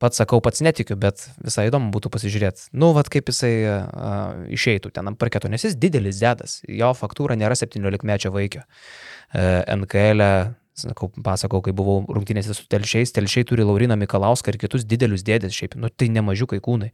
pats 0.02 0.18
sakau, 0.18 0.40
pats 0.44 0.62
netikiu, 0.64 0.96
bet 0.96 1.28
visai 1.44 1.68
įdomu 1.68 1.92
būtų 1.94 2.10
pasižiūrėti. 2.14 2.70
Nu, 2.72 2.92
vad 2.96 3.10
kaip 3.12 3.28
jisai 3.30 3.52
a, 3.68 3.76
išeitų 4.50 4.92
ten 4.96 5.12
ant 5.12 5.20
parketo, 5.20 5.50
nes 5.52 5.64
jis 5.66 5.76
didelis 5.78 6.22
dedas, 6.22 6.60
jo 6.66 6.90
faktūra 6.96 7.36
nėra 7.38 7.58
17-mečio 7.58 8.32
vaikio. 8.34 8.64
E, 9.32 9.62
NKL, 9.76 10.24
-e, 10.24 10.50
sakau, 10.82 11.12
pasakau, 11.22 11.60
kai 11.62 11.76
buvau 11.76 12.00
rungtynėse 12.08 12.56
su 12.56 12.66
telšiais, 12.66 13.12
telšiai 13.12 13.44
turi 13.44 13.66
Lauriną 13.68 13.96
Mikalauską 14.00 14.54
ir 14.54 14.58
kitus 14.58 14.88
didelius 14.88 15.22
dėdės, 15.22 15.52
šiaip, 15.52 15.76
nu 15.76 15.92
tai 15.92 16.08
nemažiukai 16.08 16.60
kūnai. 16.64 16.92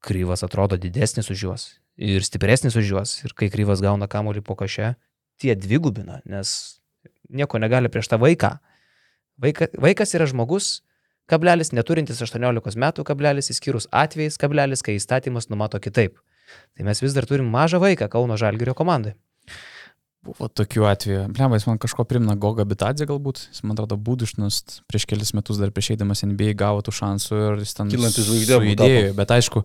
Kryvas 0.00 0.42
atrodo 0.42 0.80
didesnis 0.80 1.28
už 1.28 1.42
juos 1.44 1.64
ir 2.00 2.24
stipresnis 2.24 2.76
už 2.76 2.92
juos. 2.94 3.14
Ir 3.26 3.36
kai 3.36 3.50
Kryvas 3.52 3.82
gauna 3.84 4.08
kamuolį 4.10 4.42
po 4.46 4.56
koše, 4.56 4.94
tie 5.40 5.54
dvigubina, 5.56 6.20
nes 6.24 6.80
nieko 7.28 7.60
negali 7.60 7.92
prieš 7.92 8.10
tą 8.10 8.18
vaiką. 8.20 8.56
Vaika, 9.40 9.70
vaikas 9.80 10.12
yra 10.16 10.26
žmogus, 10.28 10.80
kablelis 11.30 11.72
neturintis 11.76 12.20
18 12.24 12.76
metų, 12.80 13.04
kablelis 13.08 13.52
įskyrus 13.52 13.88
atvejais, 13.92 14.36
kablelis, 14.40 14.82
kai 14.84 14.98
įstatymas 14.98 15.48
numato 15.52 15.80
kitaip. 15.80 16.18
Tai 16.76 16.86
mes 16.88 17.00
vis 17.00 17.14
dar 17.16 17.28
turim 17.30 17.48
mažą 17.48 17.80
vaiką 17.80 18.10
Kauno 18.10 18.36
Žalgirio 18.40 18.74
komandai. 18.76 19.14
Buvo 20.20 20.50
tokių 20.52 20.84
atvejų. 20.90 21.20
Blemba, 21.32 21.56
jis 21.56 21.64
man 21.64 21.78
kažko 21.80 22.04
primena 22.04 22.34
Goga 22.36 22.66
Bitadze 22.68 23.06
galbūt. 23.08 23.46
Jis 23.54 23.62
man 23.64 23.72
atrodo 23.72 23.96
būdušnas 23.96 24.82
prieš 24.90 25.06
kelis 25.08 25.32
metus 25.32 25.60
dar 25.62 25.72
prieš 25.72 25.94
eidamas 25.94 26.20
NBA 26.26 26.52
gavo 26.60 26.82
tų 26.84 26.92
šansų 26.98 27.38
ir 27.46 27.62
jis 27.62 27.72
ten 27.78 27.92
Kylanti 27.94 28.26
žvaigždė 28.26 28.58
idėjų. 28.74 29.14
Bet 29.16 29.32
aišku, 29.38 29.64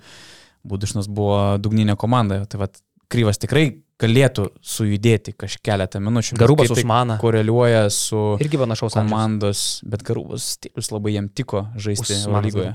būdušnas 0.66 1.10
buvo 1.12 1.40
dugninė 1.62 1.98
komanda. 2.00 2.44
Tai 2.50 2.66
vad, 2.66 2.80
Kryvas 3.12 3.38
tikrai 3.38 3.68
galėtų 4.02 4.48
sujudėti 4.66 5.36
kažkeletą 5.40 6.02
minučių. 6.04 6.36
bet 6.36 6.42
Garubas 6.42 6.72
tai 6.72 6.82
Usmana. 6.82 7.18
koreliuoja 7.22 7.86
su 7.94 8.38
Irgi 8.42 8.58
panašaus 8.60 8.96
amžiaus. 8.96 9.12
komandos, 9.12 9.62
bet 9.86 10.04
Garubas 10.04 10.48
stilius 10.58 10.92
labai 10.92 11.14
jam 11.16 11.30
tiko 11.30 11.68
žaisti 11.78 12.18
lygoje. 12.44 12.74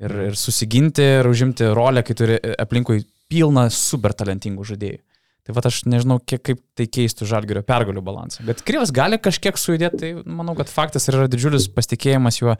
Ir, 0.00 0.12
ir 0.30 0.34
susiginti, 0.36 1.04
ir 1.20 1.28
užimti 1.28 1.68
rolę, 1.72 2.02
kai 2.04 2.16
turi 2.18 2.40
aplinkui 2.58 3.04
pilną 3.32 3.68
super 3.72 4.12
talentingų 4.12 4.64
žaidėjų. 4.72 4.98
Tai 5.46 5.54
va 5.54 5.62
aš 5.68 5.84
nežinau, 5.86 6.16
kiek 6.18 6.40
kaip 6.42 6.58
tai 6.74 6.88
keistų 6.90 7.26
žalgerio 7.30 7.60
pergalių 7.66 8.02
balansą. 8.02 8.42
Bet 8.48 8.64
Kryvas 8.66 8.90
gali 8.94 9.14
kažkiek 9.22 9.54
sujudėti, 9.60 10.00
tai 10.00 10.08
manau, 10.26 10.56
kad 10.58 10.66
faktas 10.66 11.06
yra 11.12 11.28
didžiulis 11.30 11.68
pasitikėjimas 11.76 12.40
juo 12.40 12.56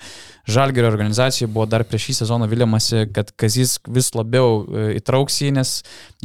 žalgerio 0.47 0.87
organizacijai. 0.93 1.51
Buvo 1.51 1.67
dar 1.67 1.83
prieš 1.89 2.07
šį 2.07 2.17
sezoną 2.21 2.47
viliamasi, 2.53 3.09
kad 3.17 3.35
Kazis 3.35 3.81
vis 3.91 4.13
labiau 4.15 4.63
e, 4.63 4.87
įtrauks 5.01 5.41
jį, 5.43 5.51
nes 5.59 5.75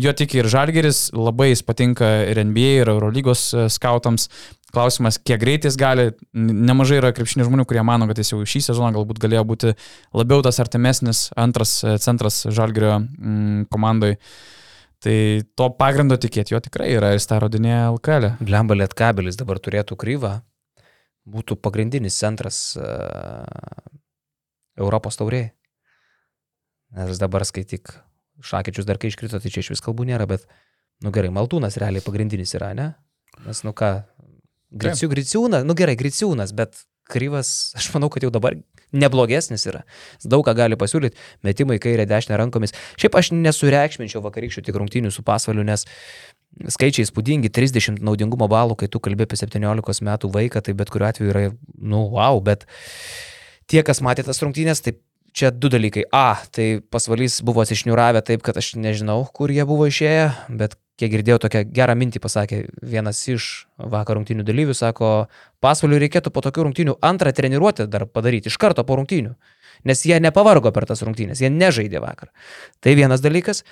jo 0.06 0.14
tiki 0.14 0.44
ir 0.44 0.52
žalgeris, 0.54 1.08
labai 1.18 1.50
jis 1.50 1.66
patinka 1.66 2.12
ir 2.30 2.44
NBA, 2.46 2.78
ir 2.84 2.94
Eurolygos 2.94 3.48
e, 3.56 3.68
skautams. 3.74 4.30
Klausimas, 4.72 5.18
kiek 5.18 5.42
greit 5.42 5.66
jis 5.66 5.76
gali. 5.82 6.12
Nemažai 6.38 7.02
yra 7.02 7.10
krepšinio 7.18 7.50
žmonių, 7.50 7.66
kurie 7.68 7.82
mano, 7.84 8.06
kad 8.08 8.22
jis 8.22 8.36
jau 8.36 8.46
šį 8.46 8.68
sezoną 8.70 8.94
galbūt 9.02 9.20
galėjo 9.26 9.44
būti 9.50 9.74
labiau 10.16 10.46
tas 10.46 10.62
artimesnis 10.62 11.32
antras 11.34 11.80
e, 11.82 11.98
centras 12.06 12.44
žalgerio 12.54 13.00
mm, 13.02 13.72
komandai. 13.74 14.16
Tai 15.02 15.16
to 15.58 15.68
pagrindo 15.80 16.18
tikėti 16.22 16.54
jo 16.54 16.60
tikrai 16.62 16.92
yra 16.94 17.16
jis 17.16 17.26
tą 17.30 17.40
rodinėja 17.42 17.90
LKL. 17.96 18.28
-e. 18.30 18.46
Glemba 18.46 18.78
Lietkabelis 18.78 19.40
dabar 19.40 19.58
turėtų 19.58 19.98
kryvą, 19.98 20.42
būtų 21.26 21.58
pagrindinis 21.58 22.18
centras 22.22 22.78
uh, 22.78 23.46
Europos 24.78 25.18
tauriai. 25.18 25.52
Nes 26.92 27.18
dabar 27.18 27.46
skaityk, 27.48 27.94
šakyčius 28.44 28.86
dar 28.86 29.00
kai 29.00 29.10
iškrito, 29.10 29.40
tai 29.40 29.50
čia 29.50 29.64
iš 29.64 29.72
vis 29.74 29.82
kalbų 29.82 30.06
nėra, 30.12 30.28
bet, 30.28 30.46
nu 31.02 31.12
gerai, 31.12 31.32
Maltūnas 31.34 31.80
realiai 31.80 32.04
pagrindinis 32.04 32.54
yra, 32.60 32.74
ne? 32.76 32.94
Nes, 33.46 33.64
nu 33.64 33.72
ką, 33.74 34.04
Griciūnas, 34.72 35.66
nu 35.66 35.74
gerai, 35.74 35.96
Griciūnas, 36.00 36.54
bet 36.54 36.84
Kryvas, 37.12 37.74
aš 37.76 37.90
manau, 37.96 38.10
kad 38.12 38.24
jau 38.24 38.32
dabar 38.32 38.56
neblogesnis 38.92 39.66
yra. 39.70 39.84
Jis 40.20 40.30
daug 40.32 40.44
ką 40.48 40.56
gali 40.58 40.78
pasiūlyti, 40.80 41.20
metimai 41.48 41.80
kairė, 41.82 42.08
dešinė 42.10 42.40
rankomis. 42.42 42.76
Šiaip 43.02 43.18
aš 43.20 43.32
nesureikšminčiau 43.38 44.24
vakarykščių 44.26 44.66
tik 44.68 44.80
rungtynių 44.82 45.14
su 45.14 45.26
pasvaliu, 45.28 45.66
nes 45.68 45.88
skaičiai 46.72 47.08
spūdingi, 47.08 47.52
30 47.54 48.02
naudingumo 48.04 48.48
balų, 48.52 48.78
kai 48.82 48.90
tu 48.92 49.00
kalbė 49.04 49.28
apie 49.28 49.40
17 49.40 50.04
metų 50.08 50.32
vaiką, 50.34 50.64
tai 50.66 50.76
bet 50.78 50.92
kuriuo 50.92 51.08
atveju 51.10 51.32
yra, 51.32 51.46
nu, 51.80 52.04
wow, 52.16 52.42
bet 52.44 52.68
tie, 53.72 53.82
kas 53.88 54.04
matė 54.04 54.28
tas 54.28 54.42
rungtynės, 54.44 54.84
tai 54.84 54.98
čia 55.32 55.52
du 55.56 55.72
dalykai. 55.72 56.06
A, 56.12 56.42
tai 56.52 56.82
pasvalys 56.92 57.40
buvo 57.48 57.64
atsišniuravę 57.64 58.24
taip, 58.28 58.44
kad 58.44 58.60
aš 58.60 58.74
nežinau, 58.80 59.24
kur 59.32 59.54
jie 59.54 59.66
buvo 59.68 59.88
išėję, 59.88 60.28
bet 60.60 60.76
kiek 61.02 61.12
girdėjau, 61.16 61.40
tokią 61.42 61.64
gerą 61.74 61.96
mintį 61.98 62.22
pasakė 62.22 62.60
vienas 62.86 63.22
iš 63.32 63.48
vakar 63.78 64.20
rungtynių 64.20 64.46
dalyvių, 64.46 64.76
sako, 64.78 65.12
pasvaliui 65.64 66.02
reikėtų 66.06 66.34
po 66.34 66.44
tokių 66.46 66.68
rungtynių 66.68 66.98
antrą 67.06 67.34
treniruotę 67.38 67.88
dar 67.90 68.06
padaryti 68.06 68.52
iš 68.52 68.60
karto 68.62 68.86
po 68.86 69.00
rungtynių, 69.00 69.34
nes 69.90 70.06
jie 70.06 70.20
nepavargo 70.22 70.74
per 70.76 70.86
tas 70.90 71.02
rungtynės, 71.06 71.42
jie 71.42 71.50
nežaidė 71.54 72.04
vakar. 72.04 72.30
Tai 72.82 72.94
vienas 73.00 73.24
dalykas. 73.26 73.66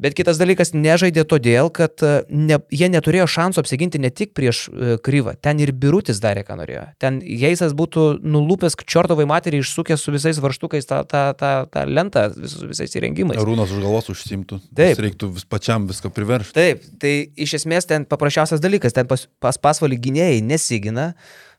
Bet 0.00 0.14
kitas 0.16 0.38
dalykas, 0.40 0.72
nežaidė 0.72 1.26
todėl, 1.28 1.68
kad 1.76 2.00
e, 2.06 2.22
ne, 2.32 2.56
jie 2.72 2.88
neturėjo 2.88 3.26
šansų 3.28 3.60
apsiginti 3.60 4.00
ne 4.00 4.08
tik 4.08 4.32
prieš 4.36 4.62
e, 4.68 4.94
Kryvą, 5.04 5.34
ten 5.44 5.60
ir 5.60 5.74
Birutis 5.76 6.22
darė, 6.22 6.40
ką 6.46 6.56
norėjo. 6.56 6.86
Ten 7.02 7.18
Jeisas 7.20 7.74
būtų 7.76 8.06
nulūpęs 8.24 8.78
Čiortovai 8.80 9.26
materiai 9.28 9.60
išsukęs 9.60 10.00
su 10.00 10.14
visais 10.14 10.40
varštukais 10.40 10.88
tą, 10.88 11.02
tą, 11.10 11.26
tą, 11.36 11.52
tą 11.68 11.84
lentą, 11.84 12.24
vis, 12.32 12.56
visais 12.72 12.96
įrengimais. 12.96 13.42
Rūnas 13.44 13.76
už 13.76 13.84
galvos 13.84 14.08
užsimtų. 14.14 14.62
Taip. 14.72 15.04
Reiktų 15.04 15.30
vis 15.36 15.44
pačiam 15.44 15.84
viską 15.90 16.12
priveršti. 16.16 16.56
Taip, 16.56 16.88
tai 17.02 17.14
iš 17.36 17.58
esmės 17.60 17.88
ten 17.90 18.08
paprasčiausias 18.08 18.64
dalykas, 18.64 18.96
ten 18.96 19.10
pas, 19.10 19.28
pas 19.42 19.60
pasvalį 19.60 20.00
gynėjai 20.08 20.40
nesigina, 20.48 21.10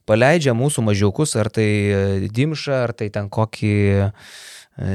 paleidžia 0.10 0.58
mūsų 0.58 0.90
mažiukus, 0.90 1.38
ar 1.38 1.54
tai 1.54 1.70
e, 1.70 2.04
Dimšą, 2.34 2.84
ar 2.90 2.98
tai 2.98 3.14
ten 3.14 3.30
kokį, 3.30 3.80
e, 4.02 4.94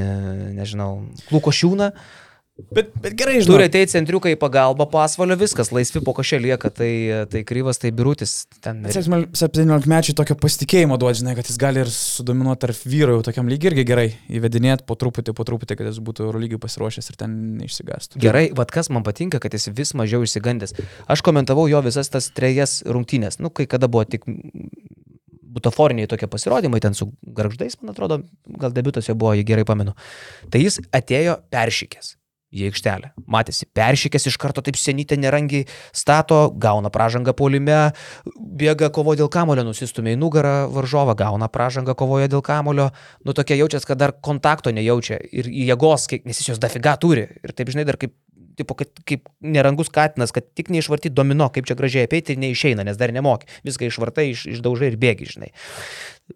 nežinau, 0.59 0.91
Klukošiūną. 1.31 1.93
Bet, 2.57 2.89
bet 2.97 3.13
gerai, 3.13 3.35
Turi 3.37 3.45
žinai. 3.45 3.65
ateiti 3.69 3.93
centriukai 3.93 4.31
į 4.33 4.37
pagalbą 4.41 4.87
pasvalio, 4.89 5.35
viskas, 5.37 5.69
laisvi 5.69 6.01
po 6.01 6.15
košė 6.17 6.39
lieka, 6.41 6.71
tai, 6.73 6.89
tai 7.29 7.43
kryvas, 7.45 7.77
tai 7.77 7.91
birutis. 7.93 8.33
Ten... 8.65 8.81
17 8.89 9.85
mečiai 9.91 10.15
tokio 10.17 10.33
pasitikėjimo 10.41 10.97
duodi, 10.97 11.19
žinai, 11.21 11.35
kad 11.37 11.51
jis 11.51 11.59
gali 11.61 11.83
ir 11.83 11.91
sudominuoti 11.93 12.63
tarp 12.65 12.81
vyrų, 12.89 13.19
jau 13.19 13.27
tokiam 13.29 13.51
lygiai 13.51 13.71
irgi 13.71 13.85
gerai 13.85 14.07
įvedinėti 14.39 14.87
po 14.89 14.97
truputį, 14.97 15.37
po 15.37 15.45
truputį, 15.45 15.77
kad 15.77 15.91
jis 15.91 16.01
būtų 16.09 16.25
Eurolygiai 16.25 16.61
pasiruošęs 16.65 17.13
ir 17.13 17.21
ten 17.21 17.37
neišsigastų. 17.61 18.23
Gerai, 18.25 18.47
vad 18.57 18.73
kas 18.73 18.89
man 18.89 19.05
patinka, 19.05 19.41
kad 19.43 19.53
jis 19.53 19.69
vis 19.77 19.93
mažiau 19.97 20.25
išsigandęs. 20.25 20.73
Aš 21.05 21.21
komentavau 21.29 21.69
jo 21.69 21.85
visas 21.85 22.09
tas 22.09 22.33
trejas 22.33 22.79
rungtynės, 22.89 23.37
nu, 23.37 23.53
kai 23.53 23.69
kada 23.69 23.85
buvo 23.85 24.07
tik 24.09 24.25
butaforiniai 25.57 26.09
tokie 26.09 26.29
pasirodymai, 26.29 26.81
ten 26.81 26.97
su 26.97 27.11
garždais, 27.37 27.77
man 27.81 27.93
atrodo, 27.93 28.23
gal 28.61 28.73
debutas 28.73 29.09
jo 29.09 29.17
buvo, 29.17 29.37
jį 29.37 29.45
gerai 29.45 29.65
pamenu. 29.65 29.93
Tai 30.53 30.61
jis 30.61 30.81
atėjo 30.93 31.43
peršykęs 31.53 32.16
į 32.53 32.69
aikštelę. 32.69 33.11
Matėsi, 33.27 33.67
peršykęs 33.75 34.29
iš 34.29 34.37
karto 34.39 34.63
taip 34.63 34.77
senytė 34.79 35.17
nerangiai 35.19 35.65
stato, 35.95 36.47
gauna 36.55 36.91
pražangą 36.93 37.33
polime, 37.37 37.79
bėga 38.37 38.89
kovo 38.95 39.17
dėl 39.19 39.29
kamulio, 39.33 39.65
nusistumė 39.67 40.15
į 40.15 40.21
nugarą 40.21 40.55
varžovą, 40.71 41.17
gauna 41.19 41.49
pražangą 41.51 41.95
kovoje 41.97 42.29
dėl 42.31 42.43
kamulio, 42.45 42.89
nu 43.27 43.35
tokia 43.35 43.59
jaučias, 43.59 43.87
kad 43.87 43.99
dar 43.99 44.15
kontakto 44.23 44.71
nejaučia 44.71 45.19
ir 45.31 45.51
jėgos, 45.51 46.07
nes 46.23 46.39
jis 46.39 46.53
jos 46.53 46.63
dafiga 46.63 46.95
turi. 47.01 47.27
Ir 47.43 47.55
taip 47.57 47.73
žinai, 47.73 47.87
dar 47.89 47.99
kaip, 47.99 48.15
tipo, 48.57 48.77
kaip, 48.79 48.95
kaip 49.07 49.27
nerangus 49.43 49.91
katinas, 49.93 50.31
kad 50.35 50.47
tik 50.55 50.71
neišvartyti 50.73 51.15
domino, 51.15 51.51
kaip 51.53 51.67
čia 51.67 51.75
gražiai 51.79 52.07
apeiti 52.07 52.35
ir 52.35 52.41
neišeina, 52.45 52.87
nes 52.87 52.99
dar 52.99 53.11
nemoki. 53.15 53.51
Viską 53.67 53.91
išvartai, 53.91 54.31
iš, 54.31 54.47
išdaužai 54.55 54.93
ir 54.93 54.99
bėgi, 55.01 55.31
žinai. 55.35 55.53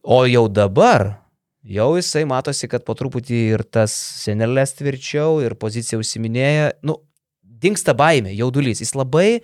O 0.03 0.24
jau 0.28 0.47
dabar, 0.51 1.16
jau 1.64 1.89
jisai 1.97 2.24
matosi, 2.30 2.70
kad 2.72 2.86
po 2.88 2.95
truputį 2.97 3.41
ir 3.55 3.64
tas 3.64 3.93
senelės 4.24 4.76
tvirčiau, 4.78 5.39
ir 5.45 5.57
pozicija 5.59 5.99
užsiminėja, 6.01 6.72
nu, 6.88 6.97
dinksta 7.41 7.95
baimė, 7.97 8.34
jaudulys. 8.38 8.82
Jis 8.84 8.95
labai 8.97 9.41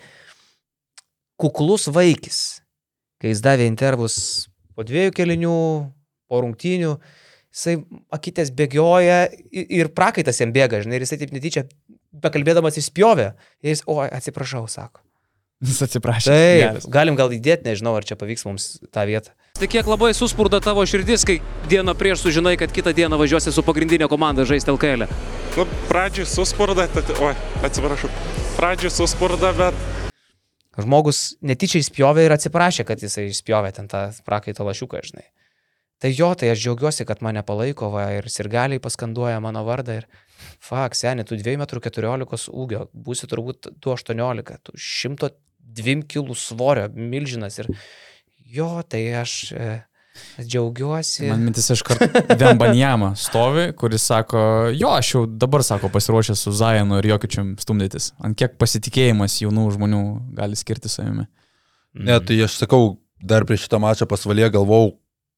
kuklus 1.37 1.87
vaikis. 1.93 2.61
Kai 3.21 3.33
jis 3.33 3.41
davė 3.45 3.67
intervus 3.69 4.17
po 4.77 4.85
dviejų 4.85 5.13
kelinių, 5.17 5.57
po 6.29 6.41
rungtynių, 6.43 6.93
jisai 7.53 7.79
akytės 8.13 8.51
bėgioja 8.53 9.23
ir 9.49 9.89
prakaitas 9.97 10.41
jam 10.41 10.53
bėga, 10.53 10.83
žinai, 10.83 10.99
ir 10.99 11.05
jisai 11.07 11.19
taip 11.21 11.33
netyčia, 11.33 11.65
bekalbėdamas 12.13 12.77
įspjovė. 12.81 13.31
Ir 13.65 13.73
jis, 13.73 13.83
oi, 13.89 14.07
atsiprašau, 14.13 14.65
sako. 14.69 15.01
Jis 15.65 15.81
atsiprašė. 15.87 16.29
Taip, 16.29 16.89
galim 16.93 17.17
gal 17.17 17.33
įdėti, 17.33 17.65
nežinau, 17.65 17.95
ar 17.97 18.05
čia 18.05 18.17
pavyks 18.19 18.45
mums 18.45 18.75
tą 18.93 19.07
vietą. 19.09 19.33
Tai 19.57 19.65
kiek 19.65 19.87
labai 19.89 20.11
suspurda 20.13 20.59
tavo 20.61 20.83
širdis, 20.85 21.23
kai 21.25 21.39
dieną 21.69 21.95
prieš 21.97 22.21
sužinai, 22.21 22.53
kad 22.61 22.69
kitą 22.69 22.91
dieną 22.93 23.17
važiuosi 23.17 23.49
su 23.49 23.63
pagrindinė 23.65 24.05
komanda 24.05 24.45
žaisti 24.45 24.69
LKL. 24.69 25.07
-ę. 25.07 25.07
Nu, 25.57 25.65
pradžioj 25.89 26.27
suspurda, 26.29 26.85
tad, 26.87 27.09
oi, 27.17 27.33
atsiprašau. 27.65 28.09
Pradžioj 28.57 28.91
suspurda, 28.93 29.53
bet 29.57 29.73
Žmogus 30.77 31.39
netyčia 31.41 31.81
įspjovė 31.81 32.27
ir 32.27 32.35
atsiprašė, 32.35 32.85
kad 32.85 33.01
jisai 33.01 33.31
įspjovė 33.31 33.73
ten 33.73 33.89
tą 33.89 34.11
prakaito 34.25 34.61
lašiuką, 34.67 35.01
žinai. 35.09 35.25
Tai 35.97 36.11
jo, 36.13 36.29
tai 36.37 36.51
aš 36.53 36.61
džiaugiuosi, 36.61 37.05
kad 37.09 37.23
mane 37.25 37.41
palaiko 37.41 37.89
va, 37.89 38.11
ir 38.13 38.29
sirgaliai 38.29 38.77
paskanduoja 38.79 39.39
mano 39.41 39.63
vardą 39.65 39.97
ir 39.97 40.05
fak, 40.61 40.93
seniai, 40.93 41.25
tu 41.25 41.33
2,14 41.33 41.97
m 41.97 42.25
ūgio, 42.53 42.83
būsi 42.93 43.25
turbūt 43.25 43.71
2,18, 43.81 44.61
tu 44.61 44.77
102 44.77 46.03
kg 46.05 46.37
svorio, 46.37 46.91
milžinas 46.93 47.57
ir 47.57 47.73
jo, 48.49 48.69
tai 48.87 49.01
aš 49.19 49.51
e, 49.51 49.69
džiaugiuosi. 50.41 51.27
Man 51.31 51.45
mintis 51.47 51.69
iš 51.73 51.83
karto 51.85 52.07
Vembanjama 52.39 53.13
stovi, 53.19 53.69
kuris 53.77 54.05
sako, 54.07 54.39
jo, 54.75 54.91
aš 54.93 55.13
jau 55.13 55.23
dabar, 55.27 55.63
sako, 55.63 55.89
pasiruošęs 55.93 56.45
su 56.47 56.53
Zajanu 56.55 56.99
ir 57.01 57.09
Jokičium 57.13 57.55
stumdytis. 57.61 58.11
Ant 58.23 58.37
kiek 58.39 58.57
pasitikėjimas 58.61 59.39
jaunų 59.43 59.67
žmonių 59.77 60.03
gali 60.37 60.59
skirti 60.59 60.91
savimi. 60.91 61.27
Ne, 61.97 62.19
tai 62.21 62.39
aš 62.45 62.59
sakau, 62.61 62.97
dar 63.23 63.45
prieš 63.47 63.65
šitą 63.65 63.81
mačą 63.81 64.07
pasvalė 64.09 64.51
galvau, 64.53 64.97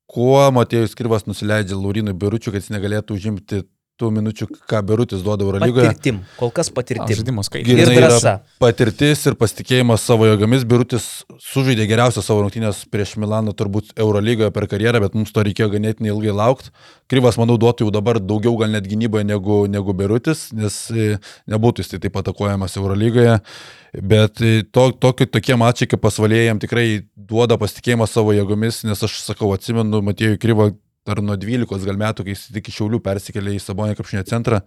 kuo 0.09 0.39
Matėjus 0.55 0.95
Kirvas 0.97 1.27
nusileidžia 1.29 1.77
Laurinui 1.77 2.15
Biručiu, 2.17 2.51
kad 2.51 2.63
jis 2.63 2.73
negalėtų 2.73 3.15
užimti 3.15 3.63
tų 3.99 4.09
minučių, 4.15 4.47
ką 4.69 4.79
Birutis 4.87 5.23
duoda 5.25 5.45
Eurolygoje. 5.45 5.89
Patirtim, 5.91 6.19
kol 6.39 6.51
kas 6.55 6.71
patirtim. 6.73 7.19
Žaidimo 7.19 7.43
Ir 7.43 7.47
skaičiai. 7.47 7.77
Ir 7.83 7.91
drąsa. 7.97 8.33
Patirtis 8.61 9.25
ir 9.27 9.35
pasitikėjimas 9.39 10.05
savo 10.07 10.27
jėgomis. 10.29 10.63
Birutis 10.69 11.07
sužaidė 11.43 11.87
geriausią 11.89 12.23
savo 12.25 12.45
rungtynės 12.45 12.85
prieš 12.91 13.17
Milaną 13.21 13.53
turbūt 13.59 13.93
Eurolygoje 13.99 14.53
per 14.55 14.69
karjerą, 14.71 15.03
bet 15.03 15.17
mums 15.19 15.33
to 15.35 15.43
reikėjo 15.45 15.71
ganėtinai 15.75 16.13
ilgai 16.13 16.35
laukti. 16.39 16.73
Kryvas, 17.11 17.39
manau, 17.41 17.57
duotų 17.59 17.87
jau 17.87 17.93
dabar 17.93 18.21
daugiau 18.21 18.55
gal 18.59 18.71
net 18.75 18.87
gynyboje 18.87 19.25
negu, 19.27 19.63
negu 19.71 19.95
Birutis, 19.97 20.49
nes 20.55 20.81
e, 20.93 21.11
nebūtų 21.49 21.83
jis 21.83 21.93
tai 21.93 22.03
taip 22.05 22.19
atakuojamas 22.21 22.77
Eurolygoje. 22.79 23.39
Bet 23.93 24.43
e, 24.45 24.59
to, 24.63 24.91
tokio, 24.93 25.25
tokie 25.25 25.57
mačiai 25.57 25.89
kaip 25.89 26.03
pasvalėjam 26.03 26.61
tikrai 26.61 27.01
duoda 27.17 27.57
pasitikėjimą 27.59 28.07
savo 28.07 28.35
jėgomis, 28.37 28.83
nes 28.85 29.01
aš 29.07 29.23
sakau, 29.25 29.49
atsimenu 29.55 30.03
Matėjų 30.05 30.37
Kryvą 30.41 30.71
dar 31.09 31.21
nuo 31.25 31.37
12 31.39 31.87
gal 31.89 31.99
metų, 31.99 32.25
kai 32.25 32.35
jis 32.35 32.47
tik 32.55 32.69
iš 32.71 32.79
Šiaulių 32.79 33.01
persikėlė 33.05 33.55
į 33.57 33.63
Sabonę 33.63 33.97
krepšinio 33.97 34.25
centrą, 34.29 34.61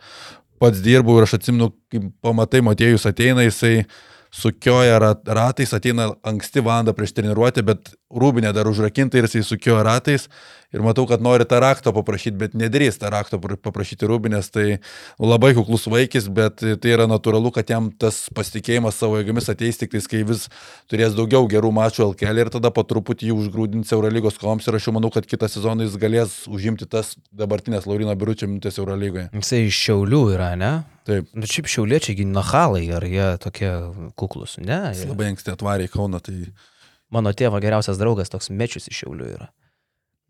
pats 0.63 0.83
dirbau 0.85 1.19
ir 1.19 1.27
aš 1.27 1.39
atsimenu, 1.39 1.71
kai 1.93 2.03
pamatai 2.25 2.63
Matėjus 2.67 3.07
ateina, 3.11 3.47
jisai 3.47 3.87
sukioja 4.33 4.99
rat- 5.03 5.29
ratais, 5.29 5.75
ateina 5.77 6.11
anksti 6.25 6.63
valandą 6.65 6.95
prieš 6.97 7.13
treniruotę, 7.19 7.65
bet 7.69 7.93
rūbinė 8.13 8.53
dar 8.55 8.69
užrakinta 8.71 9.19
ir 9.19 9.29
jisai 9.29 9.45
sukioja 9.47 9.85
ratais 9.87 10.29
ir 10.73 10.81
matau, 10.85 11.05
kad 11.09 11.23
nori 11.23 11.45
tą 11.49 11.61
raktą 11.63 11.93
paprašyti, 11.95 12.37
bet 12.41 12.55
nedrįs 12.57 12.99
tą 13.01 13.11
raktą 13.13 13.39
pra- 13.43 13.59
paprašyti 13.61 14.09
rūbinės, 14.09 14.49
tai 14.53 14.79
labai 15.21 15.53
kuklus 15.57 15.85
vaikis, 15.93 16.31
bet 16.33 16.63
tai 16.65 16.95
yra 16.95 17.07
natūralu, 17.11 17.53
kad 17.55 17.69
jam 17.69 17.91
tas 17.93 18.25
pasitikėjimas 18.35 18.97
savo 18.97 19.21
jėgomis 19.21 19.51
ateis 19.53 19.81
tik 19.81 19.93
tais, 19.93 20.09
kai 20.09 20.23
vis 20.29 20.49
turės 20.91 21.17
daugiau 21.19 21.45
gerų 21.51 21.73
mačų 21.77 22.07
LKL 22.13 22.45
ir 22.47 22.53
tada 22.57 22.73
po 22.73 22.87
truputį 22.89 23.29
jį 23.29 23.37
užgrūdins 23.37 23.93
Eurolygos 23.93 24.41
koms 24.41 24.69
ir 24.69 24.81
aš 24.81 24.89
jau 24.89 24.97
manau, 24.97 25.13
kad 25.13 25.29
kitą 25.29 25.51
sezoną 25.53 25.85
jis 25.87 25.99
galės 26.01 26.39
užimti 26.49 26.89
tas 26.89 27.15
dabartinės 27.37 27.87
Laurino 27.89 28.17
Biručio 28.17 28.49
minutės 28.49 28.81
Eurolygoje. 28.81 29.29
Jisai 29.37 29.67
iš 29.69 29.85
Šiaulių 29.87 30.25
yra, 30.39 30.55
ne? 30.57 30.73
Taip. 31.03 31.27
Bet 31.35 31.51
šiaip 31.51 31.67
šiauliečiai 31.67 32.25
nahalai, 32.31 32.85
ar 32.95 33.03
jie 33.03 33.25
tokie 33.43 33.71
kuklus? 34.15 34.61
Ne. 34.63 34.93
Jis 34.95 35.09
labai 35.11 35.33
anksti 35.33 35.51
atvarė 35.51 35.89
į 35.89 35.91
Kauną, 35.97 36.21
tai 36.23 36.37
Mano 37.13 37.33
tėvo 37.37 37.61
geriausias 37.61 37.99
draugas 38.01 38.33
toks 38.33 38.49
mečius 38.51 38.89
iš 38.89 39.03
Šiaulių 39.05 39.27
yra. 39.35 39.51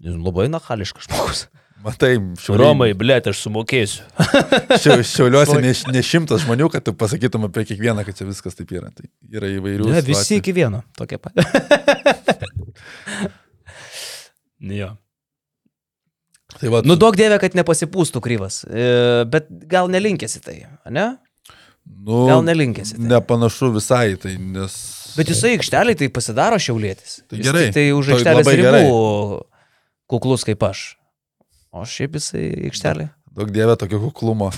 Jis 0.02 0.16
labai 0.18 0.48
nahališkas 0.50 1.06
žmogus. 1.06 1.44
matai, 1.86 2.12
Romai, 2.58 2.90
blėt, 2.98 3.26
aš 3.30 3.40
sumokėsiu. 3.44 4.04
Šiau- 4.82 5.02
Šiauliuose 5.06 5.58
ne, 5.62 5.72
ne 5.94 6.02
šimtas 6.06 6.42
žmonių, 6.44 6.68
kad 6.74 6.84
tu 6.86 6.94
pasakytum 6.98 7.46
apie 7.48 7.64
kiekvieną, 7.70 8.04
kad 8.06 8.18
čia 8.18 8.26
viskas 8.28 8.58
taip 8.58 8.70
yra. 8.74 8.90
Tai 8.94 9.06
yra 9.30 9.50
įvairių. 9.56 9.88
Ne, 9.90 10.02
visi 10.02 10.22
situacijų. 10.26 10.42
iki 10.42 10.54
vieno. 10.58 10.82
Tokie 10.98 11.18
pat. 11.22 11.34
jo. 14.60 14.90
Tai 16.60 16.68
va, 16.70 16.82
Nu, 16.86 16.94
daug 17.00 17.16
dievė, 17.18 17.38
kad 17.42 17.54
nepasipūstų 17.58 18.20
kryvas. 18.22 18.60
E, 18.68 19.24
bet 19.32 19.48
gal 19.70 19.88
nelinkėsi 19.90 20.42
tai, 20.44 20.58
ne? 20.92 21.06
nu, 21.88 22.26
Gal 22.28 22.42
nelinkėsi. 22.46 22.98
Tai. 22.98 23.06
Nepanašu 23.16 23.72
visai, 23.78 24.14
tai 24.20 24.36
nes 24.38 24.74
Bet 25.16 25.32
jisai 25.32 25.56
aikštelį 25.56 25.96
tai 26.00 26.08
pasidaro 26.14 26.58
šiaulėtis. 26.62 27.22
Tai 27.28 27.40
Jis 27.40 27.48
gerai. 27.48 27.64
tik 27.68 27.76
Tai 27.78 27.86
už 27.98 28.10
Tai 28.10 28.16
aikštelės 28.18 28.52
ribų 28.60 28.86
kuklus 30.12 30.46
kaip 30.48 30.62
aš. 30.68 30.84
O 31.72 31.84
šiaip 31.88 32.16
jisai 32.18 32.46
aikštelį. 32.68 33.08
Daug 33.32 33.52
dievė 33.52 33.76
tokio 33.80 34.00
kuklumo. 34.02 34.50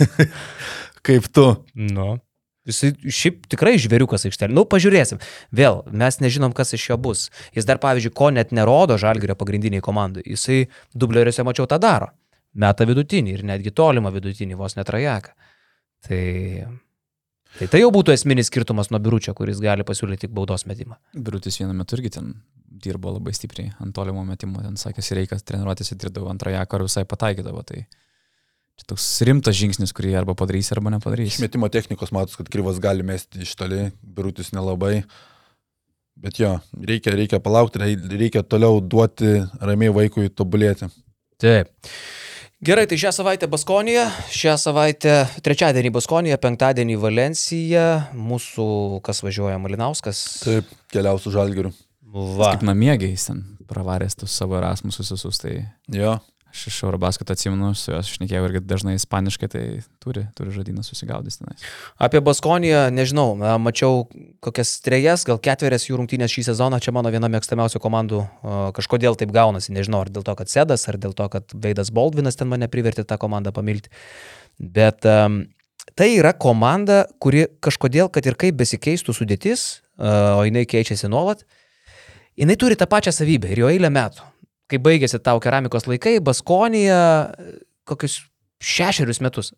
Kaip 1.06 1.26
tu. 1.34 1.46
Nu. 1.74 2.20
Jisai 2.68 2.92
šiaip 3.08 3.48
tikrai 3.50 3.72
žvėriukas 3.82 4.28
aikštelė. 4.28 4.54
Nu, 4.54 4.62
pažiūrėsim. 4.68 5.18
Vėl, 5.56 5.80
mes 5.90 6.20
nežinom, 6.22 6.52
kas 6.54 6.74
iš 6.76 6.84
jo 6.92 6.98
bus. 7.02 7.24
Jis 7.56 7.66
dar, 7.66 7.80
pavyzdžiui, 7.82 8.12
ko 8.14 8.28
net 8.36 8.52
nerodo 8.54 8.98
žalgerio 9.00 9.34
pagrindiniai 9.40 9.82
komandai. 9.82 10.22
Jisai 10.28 10.66
dubleriuose 10.94 11.42
mačiau 11.46 11.66
tą 11.70 11.80
daro. 11.82 12.12
Meta 12.60 12.86
vidutinį 12.86 13.34
ir 13.34 13.42
netgi 13.48 13.72
tolimą 13.74 14.12
vidutinį, 14.14 14.58
vos 14.60 14.76
netrajeką. 14.78 15.34
Tai, 16.06 16.22
tai 17.58 17.68
tai 17.72 17.80
jau 17.82 17.90
būtų 17.94 18.14
esminis 18.14 18.50
skirtumas 18.50 18.90
nuo 18.92 19.00
biručio, 19.02 19.34
kuris 19.36 19.60
gali 19.62 19.84
pasiūlyti 19.86 20.26
tik 20.26 20.34
baudos 20.36 20.66
metimą. 20.70 20.98
Birutis 21.14 21.58
vienu 21.60 21.74
metu 21.76 21.98
irgi 21.98 22.12
ten 22.18 22.34
dirbo 22.80 23.12
labai 23.16 23.32
stipriai 23.36 23.72
ant 23.82 23.94
tolimo 23.96 24.22
metimo, 24.24 24.62
ten 24.64 24.78
sakėsi, 24.80 25.16
reikia 25.18 25.40
treniruotėse 25.42 25.98
dirbdavo 26.00 26.30
antrąją, 26.32 26.62
ar 26.64 26.84
visai 26.86 27.04
pataikydavo. 27.08 27.64
Tai 27.66 27.82
čia 27.82 28.86
toks 28.92 29.08
rimtas 29.28 29.58
žingsnis, 29.58 29.92
kurį 29.96 30.14
arba 30.22 30.36
padarys, 30.38 30.70
arba 30.72 30.94
nepadarys. 30.94 31.34
Išmetimo 31.34 31.68
technikos 31.72 32.14
matos, 32.16 32.38
kad 32.38 32.48
kryvas 32.52 32.80
gali 32.82 33.04
mesti 33.06 33.42
iš 33.44 33.56
toli, 33.58 33.90
birutis 34.00 34.54
nelabai. 34.56 35.02
Bet 36.20 36.40
jo, 36.40 36.54
reikia, 36.76 37.14
reikia 37.16 37.40
palaukti, 37.40 37.80
rei- 37.80 38.16
reikia 38.20 38.42
toliau 38.44 38.80
duoti 38.84 39.38
ramiai 39.60 39.92
vaikui 39.96 40.28
tobulėti. 40.36 40.88
Taip. 41.40 41.70
Gerai, 42.60 42.82
tai 42.84 42.98
šią 43.00 43.08
savaitę 43.16 43.46
Baskonija, 43.48 44.02
šią 44.36 44.52
savaitę 44.60 45.14
trečiadienį 45.40 45.94
Baskonija, 45.96 46.36
penktadienį 46.36 46.98
Valencija, 47.00 47.84
mūsų 48.12 48.66
kas 49.06 49.22
važiuoja 49.24 49.56
Malinauskas. 49.56 50.20
Taip, 50.42 50.68
keliausiu 50.92 51.32
žalgiriu. 51.32 51.70
Va. 52.12 52.50
Kaip 52.50 52.66
namiegiai 52.68 53.14
jis 53.14 53.24
ten 53.30 53.40
pravaręs 53.70 54.18
tus 54.20 54.36
savo 54.36 54.58
Erasmusus 54.58 55.08
visus, 55.08 55.40
tai 55.40 55.54
Jo, 55.88 56.18
aš 56.50 56.66
iš 56.66 56.78
Eurobasketą 56.82 57.34
atsimenu, 57.36 57.70
su 57.78 57.92
juos 57.92 58.08
šnekėjau 58.10 58.46
irgi 58.48 58.62
dažnai 58.66 58.96
ispaniškai, 58.98 59.48
tai 59.50 59.62
turi, 60.02 60.24
turi 60.36 60.54
žodyną 60.54 60.82
susigaudys 60.84 61.38
tenais. 61.40 61.62
Apie 62.02 62.22
Baskoniją, 62.24 62.88
nežinau, 62.94 63.36
na, 63.38 63.54
mačiau 63.62 64.04
kokias 64.44 64.74
trejas, 64.84 65.24
gal 65.28 65.38
ketverias 65.42 65.86
jų 65.86 66.00
rungtynės 66.00 66.34
šį 66.34 66.48
sezoną, 66.50 66.80
čia 66.82 66.94
mano 66.96 67.12
viena 67.14 67.30
mėgstamiausių 67.32 67.82
komandų, 67.82 68.24
kažkodėl 68.76 69.18
taip 69.20 69.34
gaunasi, 69.34 69.74
nežinau, 69.76 70.02
ar 70.04 70.10
dėl 70.10 70.26
to, 70.26 70.34
kad 70.38 70.50
Sedas, 70.50 70.88
ar 70.90 70.98
dėl 71.00 71.14
to, 71.16 71.28
kad 71.32 71.54
Veidas 71.54 71.92
Baldvinas 71.94 72.38
ten 72.40 72.50
mane 72.50 72.68
privertė 72.70 73.06
tą 73.06 73.20
komandą 73.20 73.54
pamilti. 73.54 73.92
Bet 74.60 75.06
um, 75.08 75.44
tai 75.96 76.10
yra 76.16 76.34
komanda, 76.36 77.04
kuri 77.22 77.46
kažkodėl, 77.62 78.10
kad 78.12 78.26
ir 78.26 78.36
kaip 78.40 78.58
besikeistų 78.58 79.14
sudėtis, 79.16 79.68
uh, 80.00 80.40
o 80.40 80.44
jinai 80.48 80.66
keičiasi 80.68 81.08
nuolat, 81.12 81.46
jinai 82.40 82.58
turi 82.60 82.76
tą 82.78 82.90
pačią 82.90 83.14
savybę 83.14 83.54
ir 83.54 83.64
jo 83.64 83.72
eilę 83.72 83.92
metų. 83.94 84.29
Kai 84.70 84.78
baigėsi 84.78 85.18
tau 85.22 85.40
keramikos 85.42 85.88
laikai, 85.90 86.18
Baskonija 86.22 87.00
kokius 87.88 88.20
šešerius 88.62 89.20
metus. 89.24 89.52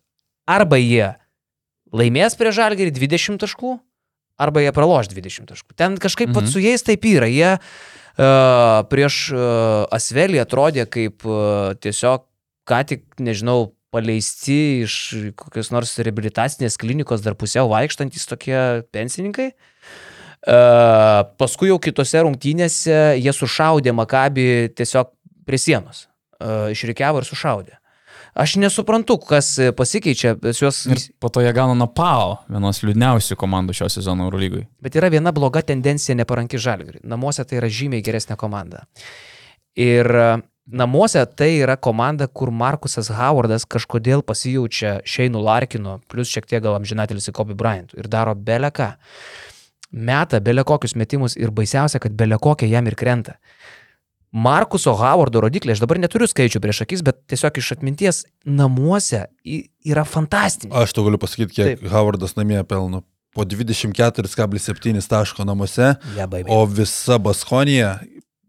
Arba 0.49 0.79
jie 0.81 1.13
laimės 1.93 2.37
prie 2.39 2.53
žalgerį 2.55 2.95
20 2.95 3.37
taškų, 3.43 3.75
arba 4.41 4.63
jie 4.63 4.73
praloš 4.75 5.11
20 5.13 5.51
taškų. 5.51 5.75
Ten 5.77 5.99
kažkaip 6.01 6.31
mhm. 6.31 6.39
pat 6.39 6.49
su 6.49 6.63
jais 6.63 6.83
taip 6.85 7.05
yra. 7.07 7.29
Jie 7.29 7.51
uh, 7.53 8.81
prieš 8.89 9.19
uh, 9.35 9.85
Asvelį 9.93 10.41
atrodė 10.43 10.87
kaip 10.89 11.27
uh, 11.27 11.77
tiesiog 11.83 12.25
ką 12.69 12.81
tik, 12.89 13.05
nežinau, 13.21 13.73
paleisti 13.93 14.81
iš 14.87 14.93
kokios 15.37 15.69
nors 15.69 15.91
rehabilitacinės 16.01 16.79
klinikos 16.81 17.21
dar 17.21 17.35
pusiau 17.37 17.67
vaikštantis 17.69 18.25
tokie 18.25 18.57
pensininkai. 18.95 19.51
Uh, 19.53 19.72
paskui 20.43 21.69
jau 21.69 21.77
kitose 21.79 22.23
rungtynėse 22.25 22.97
jie 23.15 23.33
sušaudė 23.35 23.93
Makabį 23.95 24.47
tiesiog 24.75 25.13
prie 25.47 25.59
sienos. 25.61 26.07
Uh, 26.43 26.67
išrikiavo 26.73 27.21
ir 27.21 27.27
sušaudė. 27.27 27.77
Aš 28.33 28.55
nesuprantu, 28.57 29.19
kas 29.21 29.51
pasikeičia, 29.77 30.33
pas 30.41 30.57
juos 30.57 30.79
Ir 30.89 31.01
po 31.21 31.29
to 31.29 31.43
jie 31.45 31.51
gauna 31.53 31.75
Napao, 31.77 32.39
vienos 32.49 32.81
liūdniausių 32.81 33.37
komandų 33.37 33.75
šio 33.77 33.91
sezono 33.93 34.25
Eurolygui. 34.25 34.63
Bet 34.81 34.97
yra 34.97 35.11
viena 35.13 35.29
bloga 35.35 35.61
tendencija 35.61 36.17
neparanki 36.17 36.57
žalgiriui. 36.57 37.03
Namuose 37.05 37.45
tai 37.45 37.59
yra 37.61 37.69
žymiai 37.69 38.01
geresnė 38.05 38.35
komanda. 38.41 38.87
Ir 39.77 40.09
e, 40.09 40.25
namuose 40.65 41.21
tai 41.37 41.51
yra 41.59 41.77
komanda, 41.77 42.25
kur 42.25 42.49
Markusas 42.49 43.11
Howardas 43.13 43.67
kažkodėl 43.69 44.25
pasijaučia 44.25 45.03
Šeinu 45.05 45.43
Larkinu, 45.45 45.99
plus 46.09 46.33
šiek 46.33 46.49
tiek 46.49 46.65
gal 46.65 46.79
amžinatelis 46.79 47.29
į 47.29 47.37
Kobe 47.37 47.53
Bryantų 47.59 48.01
ir 48.01 48.09
daro 48.09 48.33
beleką. 48.33 48.95
Meta 49.93 50.39
belekokius 50.41 50.95
metimus 50.97 51.35
ir 51.37 51.51
baisiausia, 51.53 51.99
kad 52.01 52.15
belekokie 52.17 52.67
jam 52.71 52.87
ir 52.89 52.95
krenta. 52.97 53.35
Markuso 54.33 54.95
Howardo 54.97 55.43
rodiklė, 55.45 55.75
aš 55.75 55.83
dabar 55.83 55.99
neturiu 56.01 56.25
skaičių 56.25 56.57
prieš 56.63 56.79
akis, 56.87 57.03
bet 57.05 57.19
tiesiog 57.29 57.59
iš 57.61 57.67
atminties 57.75 58.23
namuose 58.49 59.27
yra 59.85 60.01
fantastinė. 60.09 60.73
aš 60.73 60.93
tau 60.97 61.03
galiu 61.05 61.19
pasakyti, 61.21 61.53
kiek 61.53 61.67
Taip. 61.83 61.91
Howardas 61.93 62.33
namie 62.39 62.63
pelno. 62.65 63.03
Po 63.33 63.45
24,7 63.45 65.07
taško 65.09 65.45
namuose, 65.45 65.95
Ja, 66.17 66.27
baby. 66.27 66.49
o 66.49 66.65
visa 66.65 67.17
Baskonija 67.17 67.99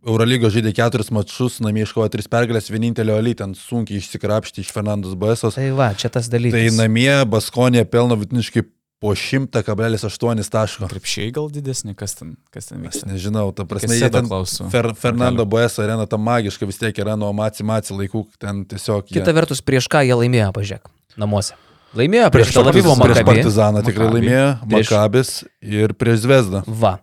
Eurolygos 0.07 0.53
žaidė 0.53 0.75
keturis 0.77 1.09
mačus, 1.11 1.61
namie 1.65 1.87
iškovojo 1.87 2.11
tris 2.13 2.27
pergalės, 2.29 2.67
vienintelio 2.69 3.15
Ali 3.17 3.33
ten 3.35 3.55
sunkiai 3.57 3.97
išsikrapšti 4.03 4.61
iš 4.61 4.73
Fernandos 4.77 5.15
Baesos. 5.17 5.55
Tai 5.57 5.71
va, 5.73 5.87
čia 5.97 6.11
tas 6.13 6.29
dalykas. 6.29 6.59
Tai 6.61 6.77
namie 6.83 7.25
Baskonija 7.25 7.87
pelno 7.89 8.19
vidutiniškai 8.21 8.67
po 9.05 9.13
100,8 9.13 10.49
taško. 10.49 10.89
Krepšiai 10.89 11.29
gal 11.37 11.51
didesni, 11.53 11.93
kas 11.93 12.15
ten, 12.17 12.37
kas 12.49 12.71
ten 12.71 12.81
Aš 12.81 12.85
vyksta. 12.87 13.11
nežinau, 13.11 13.51
ta 13.53 13.67
prasme, 13.69 13.93
jie 13.99 14.09
ten 14.09 14.25
klausų. 14.31 14.71
Fer, 14.73 14.89
Fernando 14.97 15.45
Baeso 15.45 15.85
arena 15.85 16.07
ta 16.09 16.17
magiška 16.17 16.65
vis 16.65 16.81
tiek 16.81 16.97
yra 17.05 17.13
nuo 17.21 17.29
Maci 17.37 17.61
Maci 17.69 17.93
laikų, 17.93 18.25
ten 18.41 18.65
tiesiog... 18.65 19.05
jie- 19.13 19.21
Kita 19.21 19.35
vertus, 19.37 19.61
prieš 19.61 19.91
ką 19.93 20.01
jie 20.09 20.17
laimėjo, 20.17 20.49
pažiūrėk, 20.57 20.89
namuose. 21.21 21.53
Laimėjo 21.95 22.31
prieš, 22.35 22.55
Tel 22.57 22.67
Avivo 22.73 22.97
partiz, 22.97 23.05
prieš 23.05 23.19
Makabį. 23.21 23.29
Partizaną 23.45 23.83
tikrai 23.87 24.07
Maccabi. 24.09 24.25
laimėjo, 24.25 24.49
Prieš- 24.65 24.91
Makabis 24.91 25.29
ir 25.63 25.93
prieš 26.01 26.25
Zvezdą. 26.25 26.65
Va. 26.67 26.95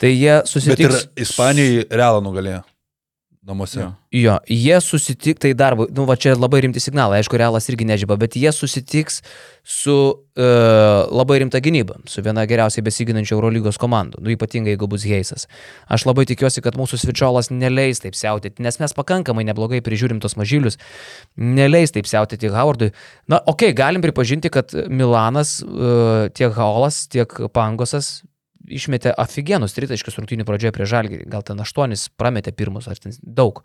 Tai 0.00 0.10
jie 0.10 0.40
Bet 0.72 0.80
ir. 0.80 0.96
Ispanijoje 1.22 1.84
realą 1.92 2.24
nugalėjo. 2.24 2.64
Namuose. 3.44 3.80
Jo. 3.80 3.90
Jo, 4.14 4.34
jie 4.48 4.76
susitiks, 4.80 5.36
tai 5.42 5.50
dar, 5.52 5.74
nu 5.76 6.06
va 6.08 6.14
čia 6.16 6.32
labai 6.32 6.62
rimti 6.64 6.80
signalai, 6.80 7.18
aišku, 7.20 7.36
realas 7.36 7.68
irgi 7.68 7.84
nežyba, 7.84 8.16
bet 8.16 8.38
jie 8.40 8.48
susitiks 8.56 9.18
su 9.68 9.96
e, 10.32 10.46
labai 11.12 11.42
rimta 11.42 11.60
gynyba, 11.60 11.98
su 12.08 12.24
viena 12.24 12.46
geriausiai 12.48 12.84
besiginančia 12.86 13.36
Eurolygos 13.36 13.76
komandų, 13.82 14.22
nu 14.24 14.32
ypatingai 14.32 14.72
jeigu 14.72 14.88
bus 14.88 15.04
Heisas. 15.10 15.44
Aš 15.92 16.06
labai 16.08 16.24
tikiuosi, 16.30 16.64
kad 16.64 16.78
mūsų 16.80 17.02
svičiolas 17.02 17.52
neleis 17.52 18.00
taip 18.00 18.16
siautėti, 18.16 18.64
nes 18.64 18.80
mes 18.80 18.96
pakankamai 18.96 19.44
neblogai 19.50 19.84
prižiūrim 19.84 20.24
tos 20.24 20.38
mažylius, 20.40 20.80
neleis 21.36 21.92
taip 21.92 22.08
siautėti 22.08 22.48
Howardui. 22.54 22.94
Na, 23.28 23.42
okei, 23.44 23.74
okay, 23.74 23.76
galim 23.76 24.04
pripažinti, 24.04 24.48
kad 24.56 24.72
Milanas, 24.88 25.58
e, 25.60 26.30
tiek 26.32 26.56
Haulas, 26.56 27.04
tiek 27.12 27.42
Pangosas 27.52 28.22
išmetė 28.68 29.12
aфиgenus 29.18 29.76
tritaškius 29.76 30.18
rungtynių 30.20 30.46
pradžioje 30.48 30.72
prie 30.76 30.88
Žalgirį. 30.88 31.28
Gal 31.30 31.44
ten 31.46 31.60
aštuonis 31.60 32.08
prametė 32.16 32.52
pirmus, 32.56 32.88
ar 32.88 32.98
ten 33.00 33.14
daug. 33.22 33.62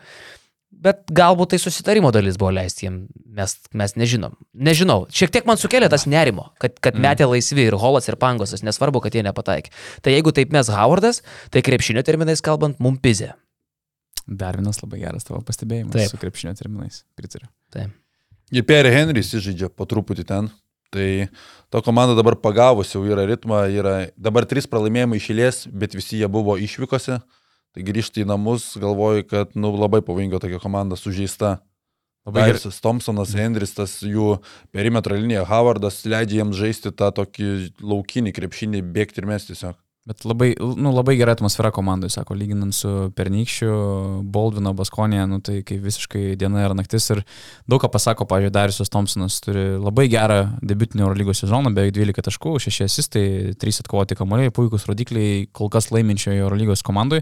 Bet 0.69 1.07
galbūt 1.09 1.55
tai 1.55 1.57
susitarimo 1.57 2.11
dalis 2.13 2.37
buvo 2.37 2.51
leisti 2.53 2.85
jiem, 2.85 2.99
mes, 3.35 3.55
mes 3.73 3.95
nežinom. 3.97 4.35
Nežinau, 4.53 5.07
šiek 5.09 5.31
tiek 5.33 5.47
man 5.49 5.57
sukėlė 5.57 5.89
tas 5.89 6.05
nerimo, 6.05 6.51
kad, 6.61 6.75
kad 6.77 6.93
Mm. 6.93 7.07
metė 7.07 7.25
laisvi 7.25 7.65
ir 7.65 7.73
Holas, 7.81 8.05
ir 8.07 8.19
Pangosas, 8.21 8.61
nesvarbu, 8.61 9.01
kad 9.01 9.17
jie 9.17 9.23
nepataikė. 9.25 9.73
Tai 10.05 10.13
jeigu 10.13 10.31
taip 10.31 10.53
mes 10.53 10.69
Howardas, 10.69 11.23
tai 11.49 11.63
krepšinio 11.65 12.05
terminais 12.05 12.41
kalbant, 12.45 12.77
mumpizė. 12.77 13.33
Dar 14.29 14.59
vienas 14.61 14.77
labai 14.83 14.99
geras 15.01 15.25
tavo 15.25 15.41
pastebėjimas 15.41 15.95
Taip. 15.95 16.11
su 16.11 16.17
krepšinio 16.21 16.53
terminais. 16.55 17.01
Pritariu. 17.17 17.49
Ir 18.53 18.63
Perry 18.63 18.91
Henrys 18.93 19.33
įžaidžia 19.33 19.71
po 19.73 19.85
truputį 19.89 20.25
ten. 20.29 20.51
Tai 20.89 21.09
to 21.69 21.81
komanda 21.85 22.15
dabar 22.17 22.37
pagavus 22.39 22.95
jau 22.95 23.03
yra 23.05 23.27
ritmą, 23.29 23.67
yra 23.69 23.95
dabar 24.17 24.47
trys 24.49 24.65
pralaimėjimai 24.69 25.19
išėlės, 25.21 25.67
bet 25.69 25.93
visi 25.97 26.21
jie 26.21 26.29
buvo 26.31 26.57
išvykose. 26.57 27.19
Tai 27.69 27.85
grįžti 27.85 28.23
į 28.23 28.29
namus, 28.31 28.71
galvoju, 28.81 29.27
kad 29.29 29.53
nu, 29.53 29.69
labai 29.77 30.01
pavojinga 30.05 30.41
tokia 30.41 30.61
komanda 30.61 30.97
sužeista. 30.97 31.59
Labai. 32.27 32.49
Dairis 32.49 32.81
Thompsonas, 32.83 33.31
Hendris, 33.37 33.71
tas 33.77 33.93
jų 34.03 34.39
perimetro 34.75 35.15
linija, 35.17 35.45
Howardas 35.47 36.01
leidžia 36.09 36.41
jiems 36.41 36.57
žaisti 36.59 36.91
tą 36.91 37.13
tokį 37.15 37.47
laukinį 37.79 38.33
krepšinį, 38.35 38.81
bėgti 38.93 39.23
ir 39.23 39.29
mesti 39.29 39.53
tiesiog. 39.53 39.77
Bet 40.09 40.23
labai, 40.25 40.55
nu, 40.57 40.89
labai 40.89 41.13
gera 41.19 41.35
atmosfera 41.35 41.69
komandai, 41.69 42.07
sako, 42.09 42.33
lyginant 42.33 42.73
su 42.73 42.89
pernykščiu 43.13 43.73
Baldvino 44.33 44.71
Baskonė, 44.73 45.19
nu, 45.29 45.37
tai 45.45 45.59
kaip 45.67 45.83
visiškai 45.85 46.33
diena 46.39 46.63
ir 46.65 46.73
naktis. 46.73 47.11
Ir 47.13 47.21
daug 47.69 47.83
ką 47.83 47.91
pasako, 47.93 48.25
pavyzdžiui, 48.31 48.53
Darius 48.55 48.89
Thompsonas 48.89 49.37
turi 49.45 49.67
labai 49.77 50.07
gerą 50.09 50.39
debutinį 50.65 51.05
Eurolygos 51.05 51.43
sezoną, 51.43 51.75
beveik 51.77 51.93
12 51.99 52.25
taškų, 52.25 52.55
6 52.65 52.87
asistai, 52.87 53.27
3 53.61 53.83
atkovoti 53.83 54.17
kamuoliai, 54.17 54.55
puikūs 54.55 54.89
rodikliai 54.89 55.45
kol 55.53 55.69
kas 55.69 55.91
laiminčioje 55.93 56.41
Eurolygos 56.41 56.81
komandai. 56.89 57.21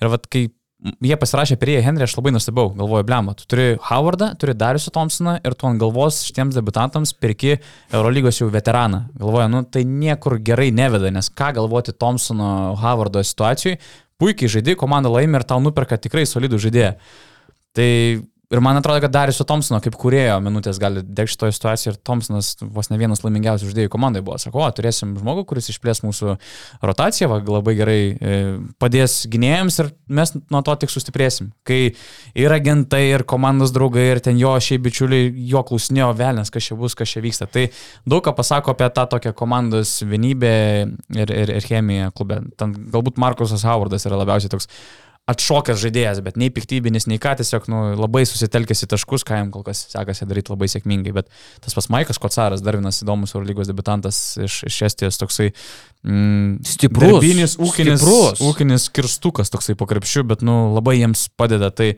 Ir 0.00 0.14
vad, 0.14 0.24
kai 0.32 0.46
jie 0.82 1.16
pasirašė 1.18 1.56
prie 1.60 1.76
Henry, 1.84 2.06
aš 2.06 2.16
labai 2.18 2.32
nustebau, 2.34 2.70
galvoju, 2.76 3.06
blemba, 3.06 3.34
tu 3.38 3.46
turi 3.50 3.76
Howardą, 3.88 4.32
turi 4.40 4.54
Dariusą 4.58 4.92
Thompsoną 4.94 5.36
ir 5.46 5.54
tu 5.58 5.68
ant 5.68 5.80
galvos 5.80 6.22
šitiems 6.26 6.58
debutantams 6.58 7.14
pirki 7.14 7.56
Eurolygos 7.94 8.40
jau 8.40 8.48
veteraną. 8.52 9.04
Galvoju, 9.20 9.48
nu 9.52 9.62
tai 9.64 9.84
niekur 9.88 10.38
gerai 10.42 10.70
neveda, 10.74 11.12
nes 11.14 11.30
ką 11.30 11.52
galvoti 11.58 11.94
Thompsono 11.94 12.74
Howardo 12.82 13.22
situacijai, 13.26 13.78
puikiai 14.22 14.50
žaidži, 14.56 14.78
komanda 14.80 15.12
laimi 15.12 15.38
ir 15.38 15.46
tau 15.46 15.62
nuperka 15.62 15.98
tikrai 16.00 16.26
solidų 16.28 16.60
žaidėją. 16.66 16.92
Tai 17.78 17.90
Ir 18.52 18.60
man 18.60 18.76
atrodo, 18.76 19.00
kad 19.00 19.12
Dariuso 19.14 19.46
Thompsono 19.48 19.78
kaip 19.80 19.94
kurėjo 19.96 20.34
minutės 20.44 20.76
gali 20.80 21.00
degti 21.00 21.32
šitoje 21.32 21.54
situacijoje 21.56 21.94
ir 21.94 22.00
Thompsonas 22.04 22.50
vos 22.60 22.90
ne 22.90 22.98
vienas 23.00 23.22
laimingiausių 23.24 23.70
žaidėjų 23.70 23.92
komandai 23.94 24.20
buvo. 24.24 24.36
Sako, 24.42 24.60
o, 24.60 24.66
turėsim 24.76 25.14
žmogų, 25.16 25.46
kuris 25.48 25.70
išplės 25.72 26.02
mūsų 26.04 26.34
rotaciją, 26.84 27.30
va, 27.32 27.38
labai 27.40 27.72
gerai 27.78 27.96
e, 28.12 28.34
padės 28.82 29.22
gynėjams 29.32 29.78
ir 29.80 29.88
mes 30.18 30.34
nuo 30.36 30.60
to 30.66 30.74
tik 30.82 30.92
sustiprėsim. 30.92 31.48
Kai 31.64 31.78
ir 32.36 32.52
agentai, 32.52 33.06
ir 33.14 33.24
komandos 33.28 33.72
draugai, 33.72 34.04
ir 34.10 34.20
ten 34.26 34.36
jo 34.40 34.52
šiai 34.60 34.82
bičiuliai, 34.84 35.30
jo 35.48 35.62
klausinėjo 35.70 36.10
velnės, 36.18 36.52
kas 36.52 36.68
čia 36.68 36.76
bus, 36.76 36.96
kas 36.98 37.14
čia 37.14 37.22
vyksta. 37.24 37.48
Tai 37.48 37.70
daug 38.04 38.20
ką 38.26 38.34
pasako 38.36 38.74
apie 38.76 38.90
tą 38.92 39.06
tokią 39.14 39.32
komandos 39.38 40.02
vienybę 40.04 40.52
ir, 41.16 41.32
ir, 41.32 41.54
ir 41.56 41.70
chemiją 41.70 42.12
klube. 42.12 42.42
Ten 42.60 42.76
galbūt 42.92 43.16
Markusas 43.22 43.64
Howardas 43.64 44.04
yra 44.10 44.20
labiausiai 44.20 44.52
toks 44.52 44.68
atšokęs 45.30 45.78
žaidėjas, 45.78 46.18
bet 46.26 46.38
nei 46.40 46.50
piktybinis, 46.50 47.06
nei 47.06 47.20
ką, 47.22 47.36
tiesiog 47.38 47.68
nu, 47.70 47.82
labai 47.94 48.24
susitelkęs 48.26 48.82
į 48.82 48.88
taškus, 48.90 49.22
ką 49.26 49.38
jam 49.38 49.52
kol 49.54 49.62
kas 49.66 49.84
sekasi 49.92 50.26
daryti 50.26 50.50
labai 50.50 50.66
sėkmingai. 50.72 51.12
Bet 51.14 51.28
tas 51.62 51.76
pas 51.78 51.86
Maikas 51.94 52.18
Kocaras, 52.22 52.64
dar 52.64 52.78
vienas 52.80 52.98
įdomus 53.04 53.36
Eurolygos 53.36 53.70
debutantas 53.70 54.18
iš, 54.42 54.64
iš 54.66 54.80
Estijos, 54.88 55.20
toksai 55.22 55.52
mm, 55.52 56.56
Stiprus. 56.66 57.14
darbinis, 57.14 57.54
ūkinis, 57.54 58.02
Stiprus. 58.02 58.42
ūkinis 58.42 58.88
kirstukas 58.98 59.54
toksai 59.54 59.76
po 59.78 59.86
krepšiu, 59.90 60.24
bet 60.26 60.42
nu, 60.42 60.72
labai 60.74 60.96
jiems 60.98 61.28
padeda. 61.38 61.70
Tai 61.70 61.92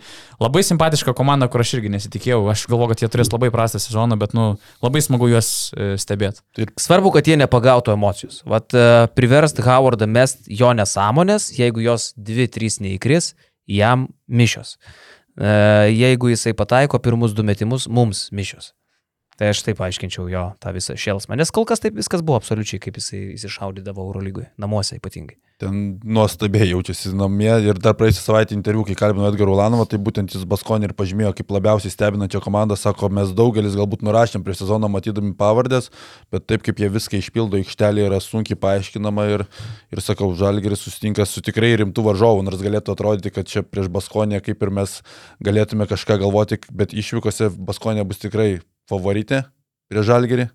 labai 0.44 0.64
simpatiška 0.68 1.16
komanda, 1.16 1.48
kur 1.48 1.64
aš 1.64 1.78
irgi 1.78 1.94
nesitikėjau. 1.96 2.42
Aš 2.52 2.66
galvoju, 2.68 2.92
kad 2.92 3.06
jie 3.06 3.10
turės 3.14 3.32
labai 3.32 3.48
prastą 3.54 3.80
sezoną, 3.80 4.20
bet 4.20 4.36
nu, 4.36 4.50
labai 4.84 5.00
smagu 5.04 5.30
juos 5.32 5.72
e, 5.72 5.94
stebėti. 6.00 6.44
Svarbu, 6.80 7.14
kad 7.16 7.32
jie 7.32 7.40
nepagautų 7.40 7.96
emocijos. 7.96 8.42
Vat 8.48 8.76
e, 8.76 9.08
priverst 9.16 9.64
Howardą 9.64 10.10
mest 10.12 10.44
jo 10.44 10.76
nesąmonės, 10.76 11.48
jeigu 11.56 11.80
jos 11.88 12.12
2-3 12.20 12.84
neįkris, 13.14 13.34
jam 13.66 14.08
mišios. 14.28 14.78
E, 15.36 15.90
Jeigu 15.92 16.30
jisai 16.30 16.54
pataiko 16.54 16.98
pirmus 16.98 17.34
du 17.34 17.42
metimus, 17.42 17.88
mums 17.88 18.30
mišios. 18.32 18.74
Tai 19.36 19.48
aš 19.50 19.64
taip 19.66 19.80
aiškinčiau 19.82 20.28
jo 20.30 20.52
tą 20.62 20.72
visą 20.72 20.94
šėlsmą. 20.94 21.36
Nes 21.36 21.50
kol 21.50 21.64
kas 21.66 21.80
taip 21.80 21.96
viskas 21.96 22.22
buvo 22.22 22.38
absoliučiai, 22.38 22.78
kaip 22.78 22.94
jisai 23.00 23.34
įsišaudydavo 23.34 24.04
Eurolygoje, 24.06 24.52
namuose 24.58 25.00
ypatingai. 25.00 25.40
Ten 25.62 26.00
nuostabiai 26.02 26.66
jaučiasi 26.72 27.12
namie 27.14 27.52
ir 27.62 27.78
dar 27.78 27.92
praėjusią 27.94 28.24
savaitę 28.24 28.56
interviu, 28.56 28.82
kai 28.88 28.96
kalbino 28.98 29.28
Edgarą 29.28 29.52
Ulanovą, 29.54 29.84
tai 29.86 30.00
būtent 30.02 30.32
jis 30.34 30.42
Baskonį 30.50 30.88
ir 30.88 30.94
pažymėjo 30.98 31.30
kaip 31.38 31.52
labiausiai 31.54 31.92
stebinančią 31.94 32.40
komandą, 32.42 32.74
sako, 32.74 33.06
mes 33.14 33.30
daugelis 33.38 33.76
galbūt 33.78 34.02
nurašėm 34.02 34.42
prieš 34.42 34.64
sezoną 34.64 34.90
matydami 34.90 35.30
pavardės, 35.38 35.92
bet 36.34 36.48
taip 36.50 36.64
kaip 36.66 36.82
jie 36.82 36.88
viską 36.96 37.20
išpildo 37.20 37.60
aikštelė 37.60 38.08
yra 38.08 38.18
sunkiai 38.18 38.58
paaiškinama 38.58 39.28
ir, 39.36 39.46
ir 39.94 40.02
sakau, 40.02 40.32
Žalgeris 40.34 40.82
susitinka 40.88 41.22
su 41.22 41.44
tikrai 41.46 41.70
rimtų 41.84 42.02
varžovų, 42.08 42.42
nors 42.50 42.66
galėtų 42.66 42.98
atrodyti, 42.98 43.30
kad 43.38 43.46
čia 43.46 43.62
prieš 43.62 43.92
Baskonę 43.94 44.42
kaip 44.42 44.58
ir 44.58 44.74
mes 44.74 44.98
galėtume 45.38 45.86
kažką 45.86 46.18
galvoti, 46.26 46.58
bet 46.74 46.98
išvykose 46.98 47.52
Baskonė 47.62 48.02
bus 48.02 48.18
tikrai 48.26 48.56
favoritė 48.90 49.44
prieš 49.86 50.10
Žalgerį. 50.10 50.50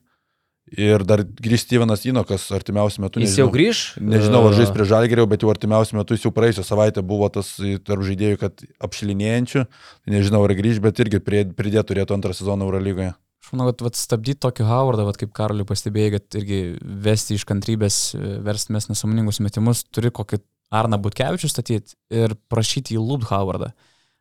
Ir 0.78 1.04
dar 1.08 1.24
grįž 1.26 1.64
Stevenas 1.66 2.04
Inokas 2.06 2.46
artimiausiu 2.54 3.02
metu. 3.06 3.22
Jis 3.24 3.38
jau 3.40 3.48
grįž? 3.54 3.84
Nežinau, 4.02 4.44
ar 4.50 4.58
žais 4.58 4.70
E, 4.70 4.76
prie 4.76 4.86
Žalgerio, 4.86 5.26
bet 5.30 5.46
jau 5.46 5.50
artimiausiu 5.50 5.98
metu 5.98 6.18
jis 6.18 6.28
jau 6.28 6.34
praėjusią 6.36 6.66
savaitę 6.68 7.02
buvo 7.06 7.30
tas 7.34 7.56
tarp 7.88 8.06
žaidėjų, 8.06 8.42
kad 8.44 8.62
apšilinėjančių. 8.86 9.66
Nežinau, 10.14 10.44
ar 10.46 10.54
grįž, 10.58 10.82
bet 10.84 11.02
irgi 11.02 11.22
pridėtų 11.24 11.88
turėtų 11.94 12.18
antrą 12.20 12.36
sezoną 12.38 12.70
Eurolygoje. 12.70 13.16
Aš 13.40 13.54
manau, 13.56 13.72
kad 13.72 13.82
vat, 13.88 13.98
stabdyti 13.98 14.44
tokį 14.46 14.68
Howardą, 14.68 15.08
vat, 15.08 15.18
kaip 15.18 15.32
Karoliu 15.34 15.66
pastebėjai, 15.66 16.18
kad 16.18 16.40
irgi 16.42 16.62
vesti 17.06 17.38
iš 17.40 17.48
kantrybės, 17.50 18.00
e, 18.14 18.38
versti 18.46 18.76
mes 18.76 18.90
nesąmoningus 18.92 19.42
metimus, 19.42 19.86
turi 19.90 20.12
kokį 20.14 20.44
Arną 20.70 21.00
Butkevičių 21.02 21.50
statyti 21.50 21.96
ir 22.14 22.36
prašyti 22.52 22.94
jį 22.94 23.02
lūpt 23.02 23.32
Howardą. 23.32 23.72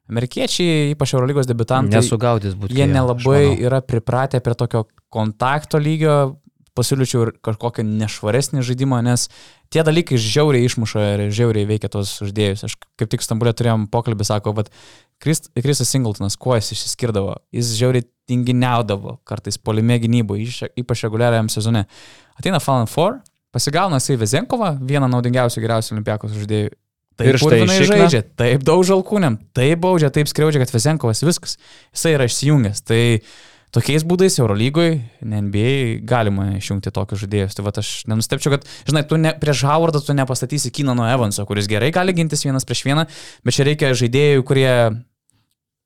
Amerikiečiai, 0.09 0.93
ypač 0.95 1.13
Eurolygos 1.15 1.49
debutantai, 1.49 2.01
Nesugaudys 2.01 2.57
būtų. 2.57 2.77
jie 2.77 2.87
nelabai 2.89 3.59
yra 3.61 3.83
pripratę 3.85 4.41
prie 4.45 4.57
tokio 4.57 4.87
kontakto 5.13 5.81
lygio, 5.81 6.39
pasiūlyčiau 6.79 7.27
ir 7.27 7.33
kažkokią 7.45 7.85
nešvaresnį 7.87 8.63
žaidimą, 8.67 9.01
nes 9.05 9.27
tie 9.73 9.83
dalykai 9.87 10.19
žiauriai 10.23 10.67
išmuša 10.69 11.05
ir 11.15 11.25
žiauriai 11.35 11.69
veikia 11.69 11.91
tos 11.93 12.15
žaidėjus. 12.23 12.65
Aš 12.69 12.77
kaip 13.01 13.11
tik 13.13 13.25
Stambulė 13.25 13.55
turėjom 13.59 13.89
pokalbį, 13.93 14.27
sako, 14.29 14.55
bet 14.57 14.71
Krisas 15.23 15.91
Singletonas, 15.91 16.39
kuo 16.41 16.57
jis 16.59 16.73
išsiskirdavo, 16.77 17.37
jis 17.55 17.75
žiauriai 17.81 18.07
tinginiaudavo, 18.31 19.19
kartais 19.29 19.59
polime 19.59 19.99
gynyboje, 20.03 20.71
ypač 20.79 21.05
reguliariam 21.07 21.51
sezone. 21.53 21.87
Ateina 22.39 22.61
Fallen 22.63 22.89
4, 22.91 23.23
pasigauna 23.55 24.01
jisai 24.01 24.19
Vezenkovą, 24.21 24.77
vieną 24.89 25.09
naudingiausių 25.11 25.65
geriausių 25.65 25.97
olimpiakos 25.97 26.37
žaidėjų. 26.37 26.77
Taip 27.19 27.33
Pirštai 27.33 27.49
purvinai 27.51 27.77
iššikna. 27.81 27.99
žaidžia, 27.99 28.23
taip 28.39 28.63
daug 28.63 28.85
žalkūniam, 28.87 29.37
taip 29.57 29.81
baudžia, 29.83 30.11
taip 30.15 30.31
skriaudžia, 30.31 30.63
kad 30.63 30.71
Vezenkovas 30.71 31.25
viskas. 31.27 31.57
Jisai 31.91 32.13
yra 32.15 32.29
išsijungęs. 32.31 32.85
Tai 32.87 33.01
tokiais 33.75 34.05
būdais 34.07 34.39
Eurolygoje, 34.39 35.01
ne 35.27 35.41
NBA, 35.49 35.73
galima 36.07 36.47
išjungti 36.61 36.93
tokius 36.95 37.25
žaidėjus. 37.25 37.59
Tai 37.59 37.67
va 37.67 37.75
aš 37.83 37.91
nenustepčiau, 38.09 38.55
kad, 38.55 38.71
žinai, 38.87 39.03
tu 39.11 39.19
ne, 39.19 39.35
prieš 39.43 39.65
Howardą 39.67 40.05
tu 40.07 40.15
nepastatysi 40.15 40.71
Kinano 40.71 41.09
Evanso, 41.11 41.43
kuris 41.49 41.67
gerai 41.71 41.91
gali 41.95 42.15
gintis 42.15 42.47
vienas 42.47 42.69
prieš 42.69 42.87
vieną, 42.87 43.09
bet 43.43 43.59
čia 43.59 43.67
reikia 43.67 43.91
žaidėjų, 43.99 44.47
kurie 44.47 44.71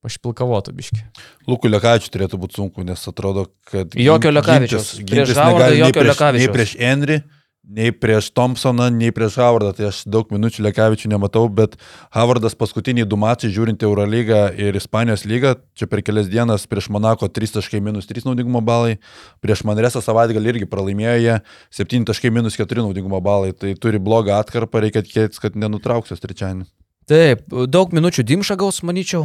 pašpilkavotų 0.03 0.75
biški. 0.77 1.01
Lukų 1.49 1.71
Lekavičių 1.73 2.11
turėtų 2.13 2.39
būti 2.43 2.59
sunku, 2.59 2.85
nes 2.87 3.03
atrodo, 3.09 3.47
kad... 3.71 3.95
Jokio 3.97 4.33
Lekavičiaus. 4.35 4.97
Prieš 5.07 5.33
Howardą 5.39 5.73
jokio 5.79 6.01
prieš- 6.03 6.11
Lekavičiaus. 6.13 6.55
Prieš 6.57 6.75
Henry, 6.81 7.19
nei 7.63 7.93
prieš 7.95 8.31
Thompsoną, 8.35 8.89
nei 8.91 9.13
prieš 9.15 9.39
Howardą. 9.41 9.73
Tai 9.77 9.89
aš 9.91 10.03
daug 10.11 10.31
minučių 10.35 10.65
Lekavičių 10.67 11.11
nematau, 11.13 11.47
bet 11.49 11.79
Howardas 12.15 12.57
paskutiniai 12.59 13.07
du 13.09 13.19
mačai 13.21 13.53
žiūrint 13.55 13.83
Eurolygą 13.87 14.43
ir 14.59 14.77
Ispanijos 14.79 15.25
lygą, 15.29 15.55
čia 15.79 15.87
per 15.91 16.03
kelias 16.03 16.31
dienas 16.33 16.67
prieš 16.67 16.91
Monako 16.93 17.31
3 17.31 17.57
taškai 17.59 17.83
minus 17.85 18.11
3 18.11 18.27
naudingumo 18.27 18.63
balai, 18.67 18.99
prieš 19.45 19.65
Manresą 19.69 20.03
savaitgalį 20.03 20.57
irgi 20.57 20.71
pralaimėjo 20.71 21.17
jie 21.23 21.41
7 21.83 22.07
taškai 22.11 22.35
minus 22.35 22.59
4 22.59 22.87
naudingumo 22.87 23.23
balai. 23.23 23.55
Tai 23.55 23.75
turi 23.79 24.03
blogą 24.03 24.41
atkarpą, 24.43 24.83
reikia 24.83 25.07
tikėtis, 25.07 25.43
kad 25.43 25.59
nenutrauksios 25.59 26.23
trečiadienį. 26.23 26.71
Taip, 27.11 27.49
daug 27.67 27.91
minučių 27.91 28.23
dimša 28.23 28.55
gaus, 28.61 28.79
manyčiau, 28.87 29.25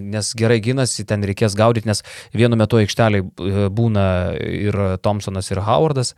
nes 0.00 0.30
gerai 0.38 0.56
gynasi, 0.64 1.04
ten 1.04 1.26
reikės 1.28 1.52
gaudyti, 1.58 1.90
nes 1.90 2.00
vienu 2.32 2.56
metu 2.56 2.80
aikšteliai 2.80 3.20
e, 3.20 3.66
būna 3.68 4.06
ir 4.40 4.78
Thompsonas, 5.04 5.50
ir 5.52 5.60
Howardas. 5.66 6.14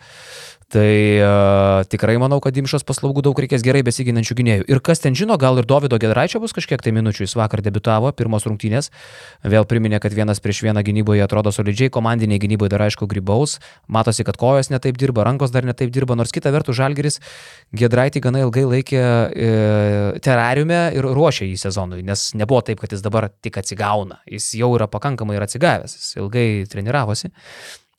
Tai 0.68 1.20
a, 1.24 1.84
tikrai 1.88 2.18
manau, 2.20 2.42
kad 2.44 2.52
dimšos 2.52 2.82
paslaugų 2.84 3.22
daug 3.24 3.38
reikės 3.40 3.62
gerai 3.64 3.80
besiginančių 3.86 4.34
gynėjų. 4.36 4.64
Ir 4.68 4.80
kas 4.84 5.00
ten 5.00 5.14
žino, 5.16 5.38
gal 5.40 5.56
ir 5.56 5.64
Davido 5.64 5.96
Gedraičio 5.96 6.42
bus 6.42 6.52
kažkiek 6.52 6.84
tai 6.84 6.92
minučių, 6.92 7.24
jis 7.24 7.34
vakar 7.40 7.62
debitavo, 7.64 8.10
pirmos 8.12 8.44
rungtynės, 8.44 8.90
vėl 9.48 9.64
priminė, 9.64 9.96
kad 10.04 10.12
vienas 10.12 10.44
prieš 10.44 10.60
vieną 10.66 10.84
gynyboje 10.84 11.24
atrodo 11.24 11.54
solidžiai, 11.56 11.88
komandiniai 11.88 12.42
gynyboje 12.44 12.74
dar 12.76 12.84
aišku 12.84 13.08
grybaus, 13.08 13.56
matosi, 13.88 14.28
kad 14.28 14.36
kojos 14.36 14.68
netaip 14.68 15.00
dirba, 15.00 15.24
rankos 15.24 15.56
dar 15.56 15.64
netaip 15.64 15.88
dirba, 15.88 16.18
nors 16.20 16.36
kita 16.36 16.52
vertus 16.52 16.76
Žalgeris 16.76 17.16
Gedraitį 17.72 18.26
gana 18.28 18.44
ilgai 18.44 18.68
laikė 18.68 19.00
e, 19.00 19.50
terariume 20.20 20.84
ir 21.00 21.12
ruošė 21.16 21.48
jį 21.48 21.58
sezonui, 21.64 22.04
nes 22.04 22.28
nebuvo 22.36 22.60
taip, 22.68 22.84
kad 22.84 22.92
jis 22.92 23.00
dabar 23.08 23.30
tik 23.40 23.56
atsigauna. 23.56 24.20
Jis 24.28 24.52
jau 24.60 24.74
yra 24.76 24.84
pakankamai 24.92 25.40
ir 25.40 25.48
atsigavęs, 25.48 25.96
jis 25.96 26.16
ilgai 26.20 26.48
treniravosi. 26.68 27.32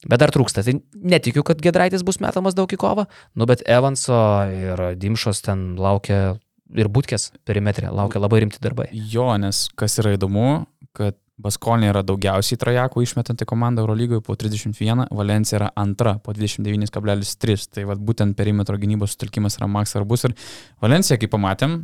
Bet 0.07 0.21
dar 0.21 0.31
trūksta. 0.31 0.63
Tai 0.63 0.77
netikiu, 0.95 1.43
kad 1.47 1.59
Gedraitis 1.63 2.05
bus 2.07 2.21
metamas 2.23 2.55
daug 2.55 2.71
į 2.71 2.79
kovą, 2.79 3.09
nu 3.35 3.47
bet 3.49 3.65
Evanso 3.67 4.19
ir 4.47 4.83
Dimšos 4.99 5.43
ten 5.43 5.73
laukia 5.79 6.37
ir 6.77 6.87
būtkės 6.93 7.31
perimetrė, 7.49 7.89
laukia 7.91 8.21
labai 8.21 8.43
rimti 8.45 8.61
darbai. 8.63 8.87
Jo, 8.93 9.33
nes 9.41 9.67
kas 9.79 9.97
yra 9.99 10.15
įdomu, 10.15 10.63
kad 10.95 11.17
Baskonė 11.39 11.93
yra 11.93 12.01
daugiausiai 12.03 12.59
trajakų 12.59 13.05
išmetanti 13.05 13.45
komanda 13.47 13.79
Eurolygoje 13.85 14.19
po 14.25 14.35
31, 14.35 15.05
Valencija 15.15 15.61
yra 15.61 15.69
antra 15.79 16.17
po 16.19 16.33
29,3. 16.35 17.67
Tai 17.75 17.85
vad 17.87 18.01
būtent 18.03 18.35
perimetro 18.35 18.75
gynybos 18.79 19.15
sutelkimas 19.15 19.55
yra 19.55 19.69
maks 19.71 19.95
svarbus. 19.95 20.27
Ir 20.27 20.35
Valencija, 20.83 21.15
kaip 21.21 21.31
pamatėm, 21.31 21.77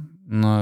nu, 0.43 0.55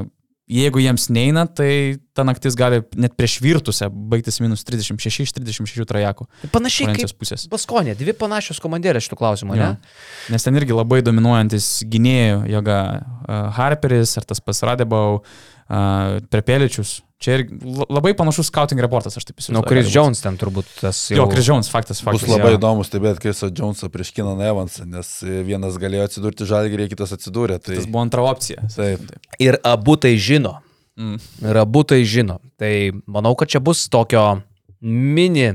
jeigu 0.50 0.82
jiems 0.84 1.08
neina, 1.14 1.46
tai 1.48 2.00
ta 2.14 2.26
naktis 2.28 2.58
gali 2.60 2.82
net 3.00 3.16
prieš 3.18 3.38
virtusę 3.44 3.88
baigtis 3.90 4.42
minus 4.44 4.66
36 4.68 5.24
iš 5.24 5.32
36 5.38 5.88
trajakų. 5.90 6.28
Panašiai 6.54 6.90
Valencijos 6.90 7.16
kaip 7.16 7.22
pusės. 7.24 7.46
Paskonė, 7.52 7.96
dvi 8.00 8.16
panašios 8.18 8.60
komandėlės 8.64 9.08
šitų 9.08 9.20
klausimų, 9.22 9.56
ne? 9.58 9.72
Jo. 9.72 10.36
Nes 10.36 10.46
ten 10.46 10.60
irgi 10.60 10.76
labai 10.76 11.02
dominuojantis 11.06 11.72
gynėjų 11.90 12.44
joga 12.52 12.80
uh, 12.92 13.48
Harperis 13.56 14.18
ar 14.20 14.28
tas 14.30 14.44
pats 14.44 14.64
Radebau, 14.68 15.22
uh, 15.22 15.53
Prepeličius. 15.68 17.02
Čia 17.24 17.38
ir 17.38 17.44
labai 17.88 18.12
panašus 18.20 18.50
scouting 18.50 18.82
reportas, 18.84 19.16
aš 19.16 19.30
taip 19.30 19.38
įsivaizduoju. 19.40 19.64
Nu, 19.64 19.70
Chris. 19.70 19.92
Jones 19.94 20.20
ten 20.20 20.36
turbūt 20.40 20.68
tas 20.82 20.98
jau. 21.08 21.22
Jo, 21.22 21.28
Chris 21.32 21.48
Jones, 21.48 21.70
faktas, 21.72 22.02
faktas. 22.04 22.26
Bus 22.26 22.34
labai 22.34 22.52
jo. 22.52 22.58
įdomu 22.58 22.84
stebėti 22.84 23.24
Krisą 23.24 23.48
Jonesą 23.48 23.88
prieš 23.94 24.12
Kiną 24.18 24.34
Evansą, 24.44 24.84
nes 24.90 25.14
vienas 25.48 25.78
galėjo 25.80 26.10
atsidurti 26.10 26.48
žalgerį, 26.50 26.90
kitas 26.92 27.16
atsidūrė. 27.16 27.62
Tai... 27.64 27.78
Tas 27.80 27.88
buvo 27.88 28.04
antra 28.04 28.26
opcija. 28.28 28.68
Taip. 28.76 29.08
Ir 29.40 29.56
abu 29.64 29.96
tai 29.96 30.18
žino. 30.20 30.58
Mm. 31.00 31.16
Ir 31.48 31.62
abu 31.64 31.86
tai 31.88 32.02
žino. 32.04 32.42
Tai 32.60 32.74
manau, 33.08 33.38
kad 33.40 33.56
čia 33.56 33.64
bus 33.64 33.88
tokio 33.94 34.44
mini 34.84 35.54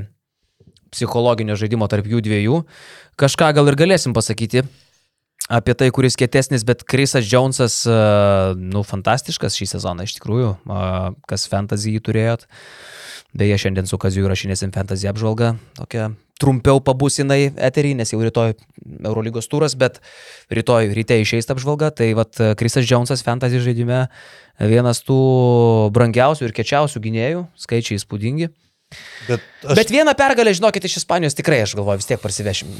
psichologinio 0.89 1.53
žaidimo 1.59 1.85
tarp 1.91 2.09
jų 2.09 2.23
dviejų. 2.25 2.63
Kažką 3.19 3.53
gal 3.53 3.69
ir 3.69 3.77
galėsim 3.77 4.17
pasakyti 4.17 4.65
apie 5.49 5.73
tai, 5.73 5.89
kuris 5.95 6.17
kietesnis, 6.19 6.63
bet 6.67 6.85
Krisas 6.87 7.25
Džonsas, 7.25 7.81
uh, 7.89 8.53
nu, 8.55 8.85
fantastiškas 8.85 9.57
šį 9.57 9.71
sezoną 9.73 10.05
iš 10.05 10.15
tikrųjų, 10.19 10.53
uh, 10.69 11.11
kas 11.29 11.49
fantasy 11.49 11.95
jį 11.97 12.05
turėjot. 12.05 12.45
Beje, 13.37 13.59
šiandien 13.61 13.85
su 13.89 13.97
Kaziu 14.01 14.23
įrašinėsim 14.25 14.71
fantasy 14.73 15.09
apžvalgą, 15.09 15.53
tokia 15.77 16.09
trumpiau 16.39 16.79
pabus 16.81 17.19
jinai 17.19 17.51
eterį, 17.51 17.93
nes 17.99 18.13
jau 18.13 18.21
rytoj 18.23 18.55
Eurolygos 19.03 19.49
turas, 19.51 19.75
bet 19.77 19.99
rytoj 20.53 20.93
ryte 20.95 21.19
išeis 21.19 21.49
apžvalga, 21.51 21.91
tai 21.93 22.13
vad 22.17 22.39
Krisas 22.57 22.87
Džonsas 22.87 23.25
fantasy 23.25 23.59
žaidime 23.61 24.05
vienas 24.71 25.03
tų 25.05 25.19
brangiausių 25.95 26.47
ir 26.47 26.55
kečiausių 26.55 27.03
gynėjų, 27.03 27.45
skaičiai 27.59 27.99
įspūdingi. 27.99 28.49
Bet 29.27 29.43
Aš... 29.63 29.75
Bet 29.75 29.91
vieną 29.91 30.13
pergalę, 30.15 30.53
žinokit, 30.55 30.85
iš 30.87 31.01
Ispanijos 31.01 31.35
tikrai, 31.35 31.65
aš 31.65 31.75
galvoju, 31.75 31.99
vis 31.99 32.07
tiek 32.07 32.21
parsivešim. 32.23 32.71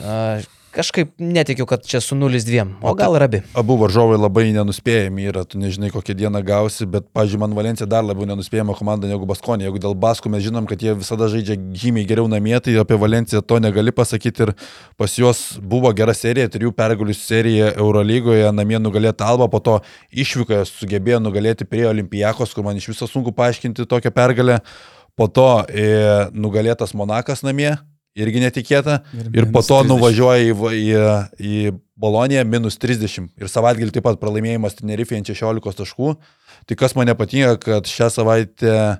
Kažkaip 0.69 1.09
netikiu, 1.17 1.65
kad 1.65 1.81
čia 1.83 1.97
su 1.99 2.13
0-2, 2.15 2.61
o 2.85 2.91
gal 2.95 3.15
ir 3.17 3.23
abi. 3.25 3.39
Abu 3.57 3.73
varžovai 3.81 4.19
labai 4.19 4.45
nenuspėjami 4.53 5.25
yra, 5.31 5.41
tu 5.49 5.57
nežinai, 5.59 5.89
kokią 5.91 6.13
dieną 6.15 6.43
gausi, 6.45 6.85
bet, 6.85 7.07
pažiūrėjau, 7.17 7.41
man 7.41 7.55
Valencija 7.57 7.87
dar 7.89 8.05
labiau 8.05 8.29
nenuspėjama 8.29 8.75
komanda 8.77 9.09
negu 9.09 9.27
Baskonė. 9.27 9.65
Jeigu 9.65 9.81
dėl 9.81 9.95
Baskų 9.99 10.31
mes 10.31 10.45
žinom, 10.45 10.69
kad 10.69 10.85
jie 10.85 10.93
visada 10.99 11.27
žaidžia 11.33 11.57
žymiai 11.57 12.07
geriau 12.07 12.29
namie, 12.31 12.53
tai 12.63 12.77
apie 12.79 12.99
Valenciją 13.01 13.41
to 13.41 13.57
negali 13.59 13.91
pasakyti 13.91 14.45
ir 14.45 14.53
pas 14.95 15.17
juos 15.17 15.41
buvo 15.57 15.91
gera 15.97 16.13
serija, 16.15 16.47
trijų 16.53 16.71
pergalių 16.77 17.17
serija 17.17 17.73
Eurolygoje, 17.73 18.45
namie 18.53 18.79
nugalėta 18.79 19.27
Alba, 19.27 19.49
po 19.49 19.59
to 19.59 19.79
išvykoje 20.13 20.69
sugebėjo 20.69 21.19
nugalėti 21.25 21.67
prie 21.67 21.89
Olimpijakos, 21.89 22.53
kur 22.53 22.69
man 22.69 22.77
iš 22.77 22.91
viso 22.93 23.09
sunku 23.09 23.33
paaiškinti 23.35 23.89
tokią 23.89 24.13
pergalę. 24.13 24.61
Po 25.19 25.27
to 25.27 25.49
e, 25.67 25.85
nugalėtas 26.31 26.95
Monakas 26.95 27.43
namie, 27.43 27.73
irgi 28.15 28.41
netikėta. 28.45 29.01
Ir, 29.11 29.29
ir 29.35 29.49
po 29.51 29.61
to 29.65 29.81
30. 29.83 29.91
nuvažiuoja 29.91 30.47
į, 30.47 30.57
į, 30.79 30.89
į 31.37 31.77
Boloniją 31.99 32.45
minus 32.47 32.79
30. 32.79 33.29
Ir 33.35 33.51
savaitgalį 33.51 33.95
taip 33.95 34.07
pat 34.07 34.19
pralaimėjimas 34.21 34.79
Tenerifėje 34.79 35.35
16 35.35 35.83
taškų. 35.83 36.15
Tai 36.69 36.77
kas 36.79 36.95
man 36.95 37.09
nepatinka, 37.11 37.57
kad 37.59 37.89
šią 37.91 38.11
savaitę 38.13 38.75
E, 38.75 38.99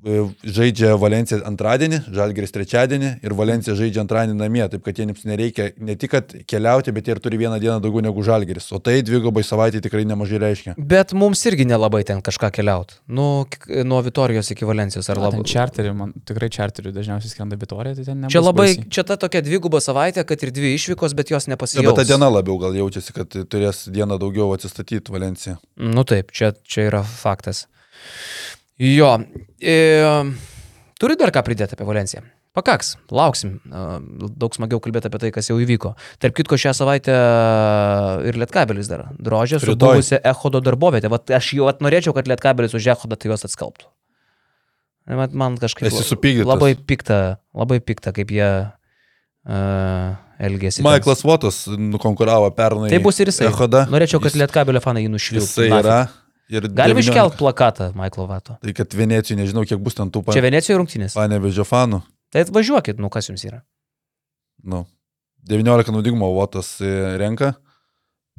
žaidžia 0.00 0.94
Valencija 1.00 1.40
antradienį, 1.48 2.00
Žalgeris 2.14 2.54
trečiadienį 2.54 3.10
ir 3.24 3.34
Valencija 3.36 3.74
žaidžia 3.76 4.02
antradienį 4.04 4.36
namie, 4.38 4.62
taip 4.72 4.84
kad 4.86 4.98
jiems 4.98 5.26
nereikia 5.28 5.70
ne 5.76 5.96
tik 6.00 6.14
keliauti, 6.48 6.92
bet 6.96 7.08
ir 7.10 7.20
turi 7.22 7.40
vieną 7.40 7.58
dieną 7.60 7.78
daugiau 7.84 8.02
negu 8.04 8.24
Žalgeris, 8.24 8.70
o 8.72 8.80
tai 8.82 9.00
dvigubai 9.06 9.44
savaitė 9.46 9.82
tikrai 9.84 10.06
nemažai 10.08 10.40
reiškia. 10.42 10.74
Bet 10.78 11.12
mums 11.16 11.42
irgi 11.48 11.66
nelabai 11.68 12.02
ten 12.08 12.22
kažką 12.24 12.52
keliauti, 12.56 12.96
nu, 13.12 13.44
nuo 13.84 14.00
Vitorijos 14.06 14.50
iki 14.54 14.68
Valencijos 14.68 15.10
ar 15.12 15.20
labai. 15.20 15.44
Čarterių, 15.50 15.92
man 15.96 16.14
tikrai 16.28 16.50
čarterių 16.52 16.94
dažniausiai 16.96 17.32
skrenda 17.32 17.58
Vitorija, 17.60 17.96
tai 17.98 18.06
ten 18.06 18.24
ne. 18.24 18.30
Čia 18.32 18.42
labai, 18.44 18.70
baisiai. 18.70 18.88
čia 18.92 19.04
ta 19.08 19.18
tokia 19.20 19.42
dviguba 19.44 19.82
savaitė, 19.84 20.24
kad 20.28 20.44
ir 20.46 20.54
dvi 20.54 20.74
išvykos, 20.78 21.16
bet 21.18 21.32
jos 21.34 21.48
nepasijaus. 21.50 21.84
Ja, 21.84 21.92
bet 21.92 22.02
ta 22.02 22.06
diena 22.08 22.30
labiau 22.32 22.56
gal 22.62 22.76
jaučiasi, 22.78 23.16
kad 23.16 23.36
turės 23.52 23.84
dieną 23.92 24.20
daugiau 24.22 24.52
atsistatyti 24.56 25.12
Valencija. 25.12 25.58
Nu 25.80 26.06
taip, 26.08 26.32
čia, 26.36 26.54
čia 26.64 26.88
yra 26.90 27.02
faktas. 27.04 27.66
Jo. 28.80 29.14
E, 29.60 29.76
turi 31.00 31.16
dar 31.20 31.32
ką 31.34 31.42
pridėti 31.44 31.76
apie 31.76 31.86
Valenciją? 31.88 32.24
Pakaks, 32.56 32.96
lauksim. 33.14 33.58
Daug 34.40 34.56
smagiau 34.56 34.80
kalbėti 34.82 35.06
apie 35.06 35.20
tai, 35.22 35.28
kas 35.34 35.46
jau 35.52 35.58
įvyko. 35.62 35.92
Tarp 36.22 36.34
kitko, 36.34 36.56
šią 36.58 36.72
savaitę 36.74 37.14
ir 38.26 38.38
Lietkabelis 38.40 38.90
dar 38.90 39.04
drožė 39.22 39.60
su 39.62 39.76
buvusią 39.78 40.18
Echodo 40.32 40.62
darbovietę. 40.64 41.12
Vat 41.12 41.30
aš 41.38 41.52
jau 41.60 41.70
norėčiau, 41.84 42.16
kad 42.16 42.26
Lietkabelis 42.30 42.74
už 42.74 42.88
Echodą 42.96 43.20
tai 43.20 43.30
juos 43.30 43.46
atskalbtų. 43.46 43.86
Mat, 45.20 45.32
man 45.34 45.60
kažkaip 45.62 45.94
labai 46.46 46.74
pikta, 46.74 47.38
labai 47.56 47.78
pikta, 47.82 48.12
kaip 48.14 48.34
jie 48.34 48.50
uh, 48.66 50.18
elgėsi. 50.42 50.82
Michaelas 50.86 51.22
Votas 51.26 51.62
nukonkuravo 51.70 52.50
pernai. 52.56 52.90
Tai 52.90 53.00
bus 53.04 53.22
ir 53.22 53.30
jisai. 53.30 53.46
Echoda. 53.52 53.86
Norėčiau, 53.94 54.22
kad 54.22 54.34
Lietkabelio 54.38 54.82
fanai 54.82 55.06
jį 55.06 55.14
nušliūtų. 55.14 55.46
Jisai 55.46 55.70
yra. 55.70 56.00
Galim 56.50 56.98
19... 56.98 57.06
iškelt 57.06 57.36
plakatą 57.38 57.90
Michaelo 57.94 58.26
Vato. 58.26 58.56
Tai 58.62 58.72
kad 58.74 58.94
Venecijoje, 58.98 59.38
nežinau, 59.38 59.62
kiek 59.68 59.78
bus 59.82 59.94
ten 59.98 60.10
tų 60.10 60.24
panų. 60.26 60.34
Čia 60.34 60.42
Venecijoje 60.42 60.78
rungtynės. 60.80 61.14
Panevežio 61.14 61.66
fanų. 61.68 62.00
Tai 62.34 62.42
atvažiuokit, 62.46 62.98
nu 63.02 63.10
kas 63.12 63.30
jums 63.30 63.44
yra. 63.46 63.62
Nu, 64.66 64.84
19 65.46 65.94
naudingumo 65.94 66.32
Votas 66.34 66.76
e, 66.82 66.90
renka. 67.20 67.54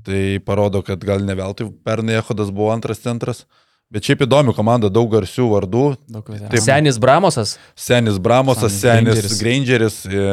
Tai 0.05 0.21
parodo, 0.45 0.81
kad 0.85 1.03
gal 1.05 1.23
ne 1.23 1.35
veltui 1.37 1.69
pernai 1.85 2.17
Ehodas 2.19 2.51
buvo 2.51 2.71
antras 2.73 3.03
centras. 3.03 3.45
Bet 3.91 4.07
šiaip 4.07 4.21
įdomi 4.23 4.53
komanda, 4.55 4.87
daug 4.87 5.09
garsių 5.11 5.49
vardų. 5.51 5.83
Daug 6.11 6.29
Taip, 6.31 6.61
senis 6.63 6.95
Bramosas. 7.01 7.57
Senis 7.75 8.21
Bramosas, 8.23 8.77
senis, 8.79 9.19
senis 9.19 9.41
Grangeris, 9.41 9.97
e, 10.07 10.27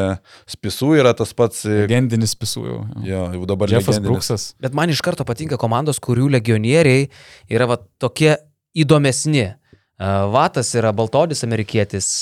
Spisų 0.54 0.92
yra 1.00 1.10
tas 1.18 1.34
pats. 1.34 1.64
E, 1.66 1.80
legendinis 1.82 2.36
Spisų 2.36 2.62
jau. 2.68 2.78
Jo, 3.02 3.24
jau 3.34 3.48
dabar 3.50 3.74
Jeffas 3.74 3.98
Bruksas. 4.04 4.52
Bet 4.62 4.78
man 4.78 4.94
iš 4.94 5.02
karto 5.02 5.26
patinka 5.26 5.58
komandos, 5.58 5.98
kurių 5.98 6.28
legionieriai 6.36 7.08
yra 7.50 7.66
va, 7.72 7.80
tokie 7.98 8.36
įdomesni. 8.78 9.48
E, 9.50 10.14
Vatas 10.30 10.70
yra 10.78 10.94
baltodis 10.94 11.42
amerikietis, 11.42 12.14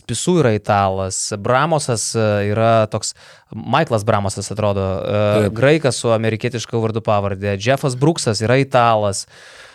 Spisų 0.00 0.38
yra 0.40 0.56
italas, 0.56 1.20
Bramosas 1.36 2.14
yra 2.16 2.88
toks, 2.88 3.12
Michaelas 3.52 4.08
Bramosas 4.08 4.48
atrodo, 4.56 4.88
Taip. 5.04 5.52
graikas 5.60 6.00
su 6.00 6.16
amerikietiška 6.16 6.80
vardu 6.80 7.04
pavardė, 7.04 7.58
Jeffas 7.60 8.00
Bruksas 8.00 8.40
yra 8.40 8.56
italas. 8.64 9.26
Uh, 9.28 9.67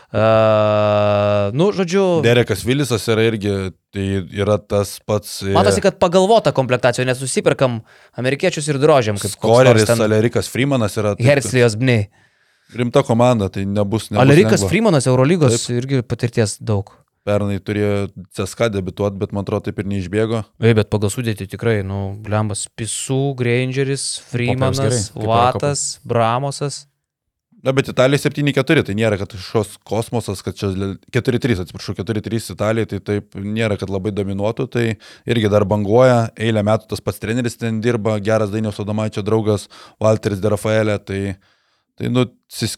nu, 1.57 1.71
žodžiu. 1.73 2.21
Derekas 2.21 2.61
Vilisas 2.65 3.07
yra 3.09 3.23
irgi, 3.25 3.53
tai 3.93 4.07
yra 4.29 4.59
tas 4.61 4.99
pats. 5.01 5.39
Matosi, 5.55 5.81
kad 5.81 5.97
pagalvota 6.01 6.53
komplektacija, 6.53 7.05
nes 7.07 7.17
susiperkam 7.17 7.79
amerikiečius 8.21 8.69
ir 8.69 8.77
drožiam, 8.81 9.17
kaip 9.17 9.33
Koreris, 9.41 9.87
ten... 9.89 10.03
Alerikas 10.05 10.51
Freemanas 10.53 10.99
yra. 11.01 11.15
Herslijos 11.17 11.77
Bniai. 11.81 12.11
Rimta 12.73 13.01
komanda, 13.05 13.49
tai 13.53 13.65
nebus. 13.65 14.11
nebus 14.11 14.21
Alerikas 14.21 14.61
lengva. 14.61 14.69
Freemanas, 14.69 15.09
Eurolygos 15.09 15.57
taip. 15.57 15.79
irgi 15.81 16.05
patirties 16.05 16.57
daug. 16.61 16.93
Pernai 17.23 17.57
turėjo 17.63 18.09
CSK 18.35 18.67
debituoti, 18.73 19.17
bet 19.21 19.31
man 19.31 19.45
atrodo 19.47 19.69
taip 19.69 19.77
ir 19.79 19.87
neišbėgo. 19.87 20.43
Ei, 20.59 20.75
bet 20.75 20.89
pagal 20.91 21.09
sudėti 21.13 21.47
tikrai, 21.47 21.77
nu, 21.87 22.17
Blembas, 22.21 22.65
Pisų, 22.75 23.31
Grangeris, 23.39 24.17
Freemanas, 24.29 25.07
Vatas, 25.15 25.85
Bramosas. 26.03 26.83
Na, 27.63 27.71
bet 27.71 27.87
Italija 27.87 28.19
7-4, 28.19 28.83
tai 28.83 28.93
nėra, 28.99 29.15
kad 29.21 29.33
šios 29.39 29.77
kosmosas, 29.87 30.41
kad 30.43 30.57
čia 30.59 30.67
4-3, 31.15 31.61
atsiprašau, 31.63 31.95
4-3 31.95 32.49
Italijai, 32.51 32.89
tai 32.91 32.99
taip 32.99 33.37
nėra, 33.39 33.77
kad 33.79 33.93
labai 33.93 34.11
dominuotų, 34.11 34.65
tai 34.73 34.83
irgi 35.29 35.51
dar 35.51 35.63
banguoja, 35.69 36.25
eilę 36.35 36.65
metų 36.67 36.91
tas 36.91 37.03
pats 37.03 37.23
treneris 37.23 37.55
ten 37.61 37.79
dirba, 37.83 38.17
geras 38.23 38.51
Dainiaus 38.51 38.81
Odomaičio 38.83 39.23
draugas 39.23 39.69
Walteris 40.03 40.43
De 40.43 40.51
Rafaelė, 40.51 40.97
tai, 41.07 41.21
tai 41.95 42.11
nu, 42.11 42.25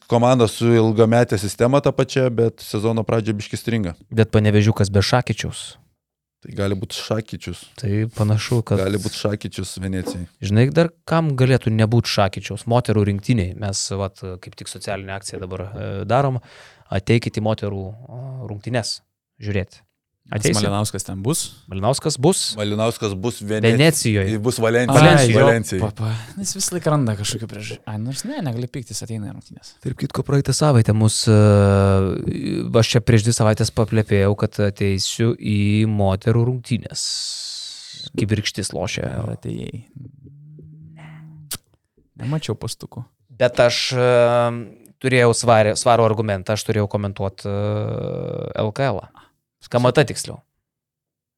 komanda 0.05 0.45
su 0.51 0.69
ilgametė 0.77 1.41
sistema 1.41 1.81
ta 1.81 1.89
pačia, 1.89 2.27
bet 2.29 2.61
sezono 2.61 3.01
pradžia 3.07 3.33
biškis 3.33 3.65
stringa. 3.65 3.95
Bet 4.13 4.29
panevežiukas 4.38 4.93
be 4.93 5.01
Šakyčiaus. 5.01 5.71
Tai 6.45 6.53
gali 6.53 6.75
būti 6.77 6.99
Šakyčius. 6.99 7.61
Tai 7.79 7.91
panašu, 8.13 8.59
kad. 8.67 8.77
Gali 8.83 8.99
būti 9.01 9.17
Šakyčius 9.17 9.71
Venecijai. 9.81 10.27
Žinai, 10.45 10.67
dar 10.75 10.91
kam 11.09 11.31
galėtų 11.39 11.73
nebūti 11.73 12.11
Šakyčiaus? 12.11 12.67
Moterų 12.69 13.07
rinktiniai. 13.09 13.55
Mes, 13.57 13.81
vat, 13.97 14.21
kaip 14.43 14.57
tik 14.59 14.69
socialinę 14.69 15.15
akciją 15.17 15.41
dabar 15.41 15.65
e, 15.65 15.89
darom. 16.05 16.37
Ateikite 16.93 17.41
į 17.41 17.45
moterų 17.47 17.81
rungtynes 18.45 18.99
žiūrėti. 19.41 19.81
Ateis 20.34 20.57
Malinauskas 20.57 21.03
ten 21.05 21.19
bus? 21.21 21.41
Malinauskas 21.69 22.15
bus. 22.17 22.39
Malinauskas 22.57 23.13
bus 23.13 23.43
Venecijoje. 23.45 23.78
Venecijoje. 23.78 24.39
Bus 24.41 24.57
Valencijoje. 24.57 25.38
Valencijoje. 25.38 25.82
Papa. 25.84 26.15
Jis 26.41 26.55
vis 26.57 26.69
laik 26.73 26.88
randa 26.89 27.13
kažkokiu 27.19 27.49
priežastį. 27.51 27.84
Ai, 27.86 27.99
nors 28.01 28.23
ne, 28.26 28.39
negali 28.41 28.65
pyktis, 28.65 29.03
ateina 29.05 29.30
rungtynės. 29.30 29.76
Taip, 29.86 29.93
kitko 30.01 30.23
praeitą 30.26 30.55
savaitę 30.57 30.95
mus, 30.97 31.19
uh, 31.30 32.09
aš 32.82 32.95
čia 32.95 33.01
prieš 33.05 33.28
dvi 33.28 33.36
savaitės 33.38 33.69
paplėpėjau, 33.78 34.32
kad 34.41 34.57
ateisiu 34.65 35.36
į 35.38 35.86
moterų 35.93 36.47
rungtynės. 36.49 37.03
Kibirkštis 38.17 38.73
lošia. 38.73 39.11
Atėjai. 39.36 39.84
Nemačiau 42.23 42.57
pastukų. 42.57 43.05
Bet 43.38 43.61
aš 43.61 43.78
uh, 43.93 44.49
turėjau 45.05 45.38
svarį, 45.38 45.76
svarų 45.78 46.07
argumentą, 46.09 46.57
aš 46.57 46.65
turėjau 46.65 46.89
komentuoti 46.89 47.45
uh, 47.45 48.49
LKL. 48.65 49.05
-ą. 49.05 49.24
Kamata 49.71 50.05
tiksliau. 50.07 50.39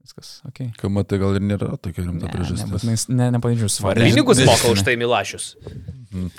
Viskas, 0.08 0.40
ok. 0.48 0.72
Kamata 0.80 1.20
gal 1.20 1.36
ir 1.36 1.44
nėra 1.44 1.76
tokia 1.84 2.06
rimta 2.06 2.30
priežastis. 2.32 2.86
Ne, 2.88 2.96
ne, 3.20 3.30
nepavadinčiau 3.36 3.72
svarbu. 3.72 4.06
Pinigus 4.08 4.40
moka 4.48 4.72
už 4.72 4.84
tai 4.88 4.96
Milašius. 5.00 5.56
Mhm. 6.14 6.30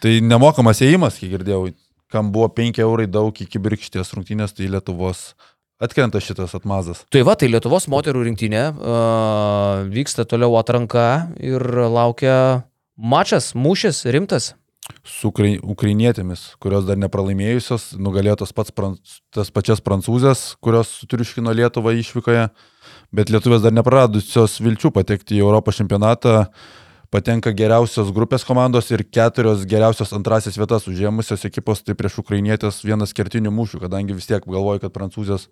Tai 0.00 0.12
nemokamas 0.24 0.80
įėjimas, 0.84 1.18
kiek 1.20 1.34
girdėjau, 1.34 1.72
kam 2.10 2.30
buvo 2.34 2.48
5 2.54 2.78
eurai 2.84 3.08
daug 3.10 3.34
iki 3.34 3.60
birkšties 3.62 4.14
rungtynės, 4.14 4.54
tai 4.56 4.70
Lietuvos 4.70 5.32
atkrenta 5.82 6.20
šitas 6.22 6.54
atmazas. 6.54 7.02
Tai 7.12 7.24
va, 7.26 7.34
tai 7.38 7.50
Lietuvos 7.50 7.88
moterų 7.90 8.24
rinktinė 8.28 8.64
uh, 8.70 9.84
vyksta 9.90 10.26
toliau 10.28 10.54
atranka 10.60 11.32
ir 11.40 11.64
laukia 11.90 12.36
mačas, 12.94 13.52
mūšis 13.56 14.04
rimtas. 14.12 14.54
Su 15.06 15.30
ukrai- 15.30 15.58
ukrainietėmis, 15.62 16.56
kurios 16.62 16.84
dar 16.88 16.98
nepralaimėjusios, 17.00 17.94
nugalėjo 18.00 18.40
tas, 18.42 18.52
pats, 18.52 18.72
tas 19.34 19.50
pačias 19.50 19.82
prancūzės, 19.84 20.56
kurios 20.64 20.92
triuškino 21.10 21.54
Lietuvą 21.56 21.94
išvykoje, 22.00 22.48
bet 23.12 23.32
lietuvės 23.32 23.64
dar 23.64 23.74
nepraradusios 23.74 24.58
vilčių 24.60 24.92
patekti 24.94 25.38
į 25.38 25.44
Europos 25.46 25.80
čempionatą. 25.80 26.50
Patenka 27.10 27.50
geriausios 27.50 28.12
grupės 28.14 28.44
komandos 28.46 28.92
ir 28.94 29.02
keturios 29.02 29.64
geriausios 29.66 30.12
antrasis 30.14 30.54
vietas 30.54 30.86
užėmusios 30.86 31.42
ekipos, 31.48 31.82
tai 31.82 31.96
prieš 31.98 32.20
ukrainietės 32.22 32.84
vienas 32.86 33.10
kertinių 33.10 33.50
mūšių, 33.50 33.80
kadangi 33.82 34.14
vis 34.14 34.30
tiek 34.30 34.46
galvoju, 34.46 34.84
kad 34.84 34.94
prancūzės 34.94 35.48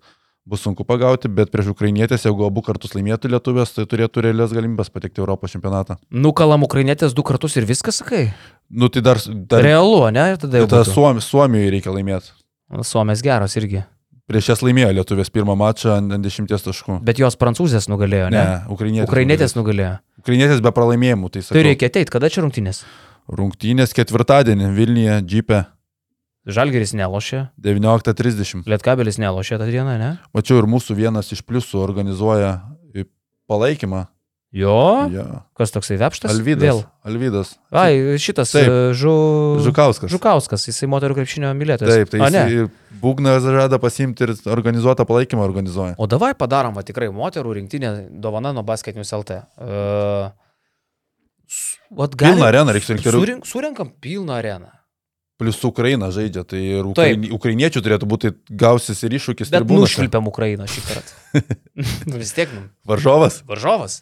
bus 0.49 0.63
sunku 0.65 0.85
pagauti, 0.87 1.29
bet 1.29 1.51
prieš 1.53 1.71
ukrainietės, 1.75 2.25
jeigu 2.25 2.47
abu 2.47 2.63
kartus 2.65 2.95
laimėtų 2.97 3.31
lietuvės, 3.35 3.75
tai 3.75 3.85
turėtų 3.89 4.25
realias 4.25 4.55
galimybės 4.55 4.89
patekti 4.93 5.21
Europos 5.21 5.53
čempionatą. 5.53 5.99
Nukalam 6.09 6.65
ukrainietės 6.65 7.13
du 7.17 7.25
kartus 7.27 7.57
ir 7.59 7.69
viskas, 7.69 8.01
sakai? 8.01 8.29
Nu 8.69 8.89
tai 8.89 9.05
dar, 9.05 9.21
dar 9.49 9.63
Realu, 9.65 10.01
ne? 10.13 10.31
Ir 10.33 10.41
tada 10.41 10.63
jau. 10.63 10.67
Ta 10.69 10.81
būtų. 10.83 10.95
Suomi, 10.97 11.23
Suomijoje 11.25 11.71
reikia 11.77 11.93
laimėti. 11.93 12.33
Suomės 12.85 13.23
geros 13.25 13.55
irgi. 13.61 13.85
Prieš 14.29 14.51
jas 14.51 14.59
laimėjo 14.61 14.91
lietuvės 14.93 15.31
pirmą 15.33 15.55
mačą 15.57 15.95
ant 15.97 16.13
ant 16.13 16.25
10 16.25 16.51
taškų. 16.53 16.99
Bet 17.05 17.17
jos 17.17 17.37
prancūzės 17.41 17.87
nugalėjo, 17.89 18.27
ne? 18.29 18.37
Ne, 18.37 18.57
ukrainietės. 18.69 19.09
Ukrainietės 19.09 19.55
nugalėjo. 19.57 19.95
Ukrainietės 20.21 20.61
be 20.61 20.73
pralaimėjimų. 20.75 21.31
Tai, 21.33 21.41
Tai 21.41 21.47
sakau, 21.47 21.63
reikia 21.65 21.89
ateiti, 21.89 22.13
kada 22.13 22.29
čia 22.29 22.43
rungtynės? 22.45 22.83
Rungtynės 23.39 23.95
ketvirtadienį 23.97 24.69
Vilniuje, 24.77 25.17
Džipė, 25.25 25.63
Žalgeris 26.47 26.93
nelošė, 26.95 27.49
19.30. 27.61 28.63
Lietkabelis 28.69 29.19
nelošė 29.19 29.57
tą 29.59 29.67
dieną, 29.69 29.97
ne? 29.99 30.11
Mačiau 30.33 30.61
ir 30.61 30.69
mūsų 30.71 30.95
vienas 30.97 31.27
iš 31.35 31.43
pliusų 31.45 31.81
organizuoja 31.83 32.61
palaikymą. 33.49 34.05
Jo, 34.49 35.05
Ja. 35.13 35.43
kas 35.53 35.69
toksai 35.69 35.99
vepštas? 36.01 36.31
Alvydas. 36.33 36.63
Vėl. 36.63 36.79
Alvydas. 37.05 37.51
Ai, 37.69 38.17
šitas 38.17 38.49
Taip. 38.55 38.65
e, 38.65 38.93
žu... 38.97 39.11
Žukauskas. 39.61 40.09
Žukauskas, 40.09 40.63
jisai 40.65 40.89
moterų 40.89 41.19
krepšinio 41.19 41.51
mylėtojas. 41.53 41.91
Taip, 41.99 42.09
tai 42.09 42.21
A, 42.23 42.29
jis 42.31 42.33
ne. 42.33 42.45
ir 42.63 42.97
būgną 43.03 43.35
žada 43.45 43.77
pasimti 43.77 44.25
ir 44.25 44.33
organizuotą 44.49 45.05
palaikymą 45.05 45.45
organizuoja. 45.45 45.93
O 46.01 46.07
davai 46.09 46.31
padarom, 46.33 46.73
va, 46.73 46.81
tikrai 46.81 47.11
moterų 47.13 47.59
rinktinė 47.59 47.91
dovana 48.09 48.49
nuo 48.57 48.63
basketinius 48.65 49.13
LT. 49.13 49.37
Uh, 49.61 50.31
Vat 51.93 52.17
Pilną 52.17 52.45
areną 52.49 52.73
reikia 52.73 52.87
surinkti. 52.95 53.09
Surink, 53.13 53.45
surinkam 53.49 53.93
pilną 54.01 54.33
areną. 54.37 54.69
Plius 55.39 55.61
Ukraina 55.63 56.09
žaidžia, 56.11 56.43
tai 56.43 56.59
ir 56.59 56.83
Taip. 56.83 56.91
ukraini, 56.91 57.29
ukrainiečių 57.31 57.81
turėtų 57.85 58.07
būti 58.11 58.31
gausis 58.59 58.99
ir 59.07 59.13
iššūkis. 59.15 59.51
Bet 59.53 59.63
nušvilpiam 59.71 60.27
Ukrainą 60.27 60.67
šį 60.67 60.83
kartą. 60.83 61.13
vis 62.19 62.33
tiek, 62.35 62.51
nu, 62.51 62.65
Varžovas? 62.89 63.39
varžovas. 63.47 64.01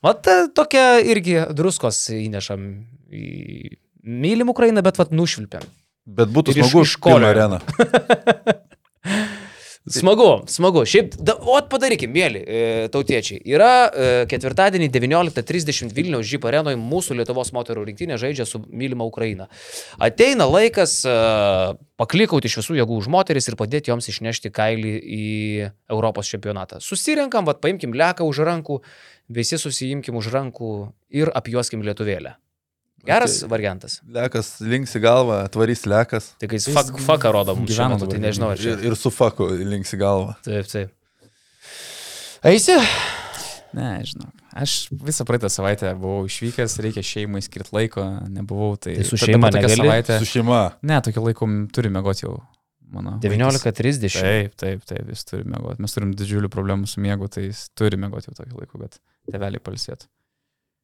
Vat 0.00 0.24
e, 0.32 0.38
tokia 0.56 0.86
irgi 1.04 1.36
druskos 1.52 1.98
įnešam 2.16 2.64
į 3.12 3.76
mylim 4.00 4.48
Ukrainą, 4.48 4.80
bet 4.86 4.96
vat 4.96 5.12
nušvilpiam. 5.12 5.66
Bet 6.08 6.32
būtų 6.32 6.54
Ir 6.56 6.62
iš- 6.62 6.70
smagu 6.72 6.86
iš 6.88 6.96
pilną 6.96 7.12
kolio. 7.12 7.28
areną. 7.28 7.60
Smagu, 9.88 10.42
smagu. 10.46 10.82
Šiaip, 10.84 11.14
da, 11.24 11.32
o 11.40 11.54
padarykim, 11.72 12.10
mėly 12.12 12.40
e, 12.44 12.58
tautiečiai. 12.92 13.38
Yra 13.48 13.70
e, 13.88 14.08
ketvirtadienį 14.28 14.90
19.30 14.92 15.94
Vilniaus 15.96 16.28
Žyp 16.28 16.44
arenoje 16.50 16.76
mūsų 16.76 17.16
Lietuvos 17.16 17.48
moterų 17.56 17.86
rinktinė 17.88 18.18
žaidžia 18.20 18.44
su 18.44 18.60
mylima 18.68 19.06
Ukraina. 19.08 19.48
Ateina 19.96 20.44
laikas 20.50 20.98
e, 21.08 21.14
paklikauti 21.96 22.50
iš 22.50 22.58
visų 22.60 22.76
jėgų 22.76 23.00
už 23.00 23.08
moteris 23.14 23.48
ir 23.48 23.56
padėti 23.56 23.88
joms 23.88 24.10
išnešti 24.12 24.52
kailį 24.52 24.94
į 25.00 25.24
Europos 25.96 26.28
čempionatą. 26.28 26.82
Susirenkam, 26.84 27.48
vad 27.48 27.64
paimkim 27.64 27.96
leką 27.96 28.28
už 28.28 28.44
rankų, 28.50 28.82
visi 29.32 29.56
susijimkim 29.56 30.20
už 30.20 30.28
rankų 30.36 30.74
ir 31.16 31.32
apjuoskim 31.32 31.80
lietuvėlę. 31.88 32.36
Geras 33.06 33.38
Tai- 33.40 33.48
variantas. 33.48 33.98
Lekas 34.12 34.48
linksi 34.60 35.00
galvą, 35.00 35.38
tvarys 35.54 35.86
lekas. 35.88 36.32
Tai 36.40 36.48
kai 36.52 36.58
fak, 36.60 36.90
faką 37.06 37.32
rodo 37.32 37.54
mums 37.56 37.70
šiuo 37.72 37.78
gyvena 37.86 37.96
metu, 37.96 38.10
tai 38.12 38.20
nežinau, 38.20 38.50
ar 38.52 38.60
čia. 38.60 38.74
Ir, 38.76 38.90
ir 38.90 38.96
su 39.00 39.10
faku 39.14 39.46
linksi 39.56 39.96
galvą. 40.00 40.34
Taip, 40.44 40.68
taip. 40.68 40.92
Eisi? 42.44 42.76
Ne, 43.76 43.90
žinau. 44.06 44.28
Aš 44.60 44.88
visą 44.90 45.22
praeitą 45.28 45.46
savaitę 45.52 45.92
buvau 45.94 46.24
išvykęs, 46.26 46.72
reikia 46.82 47.04
šeimai 47.06 47.38
skirti 47.44 47.70
laiko, 47.76 48.02
nebuvau. 48.34 48.74
Tai, 48.82 48.96
Tai 48.98 49.04
su 49.06 49.18
šeima 49.20 49.50
tokia 49.54 49.68
negali? 49.68 49.76
Savaitė, 49.84 50.16
Su 50.18 50.26
šeima. 50.32 50.62
ne, 50.82 50.96
tokį 51.06 51.22
laiką 51.28 51.48
turi 51.76 51.92
mėgoti 51.94 52.26
jau. 52.26 52.40
Mano 52.90 53.12
vaikas. 53.22 53.62
19.30. 53.70 54.16
Taip, 54.18 54.56
taip, 54.58 54.80
taip, 54.90 55.12
jis 55.14 55.22
turi 55.28 55.44
mėgoti. 55.46 55.78
Mes 55.84 55.92
turim 55.94 56.10
didžiulių 56.18 56.48
problemų 56.50 56.88
su 56.90 56.98
miegu, 57.04 57.28
tai 57.30 57.44
jis 57.52 57.68
turi 57.78 57.94
mėgoti 58.02 58.32
jau 58.32 58.34
tokį 58.40 58.56
laiką, 58.58 58.80
kad 58.82 58.98
teveliai 59.30 59.62
palsėtų. 59.62 60.08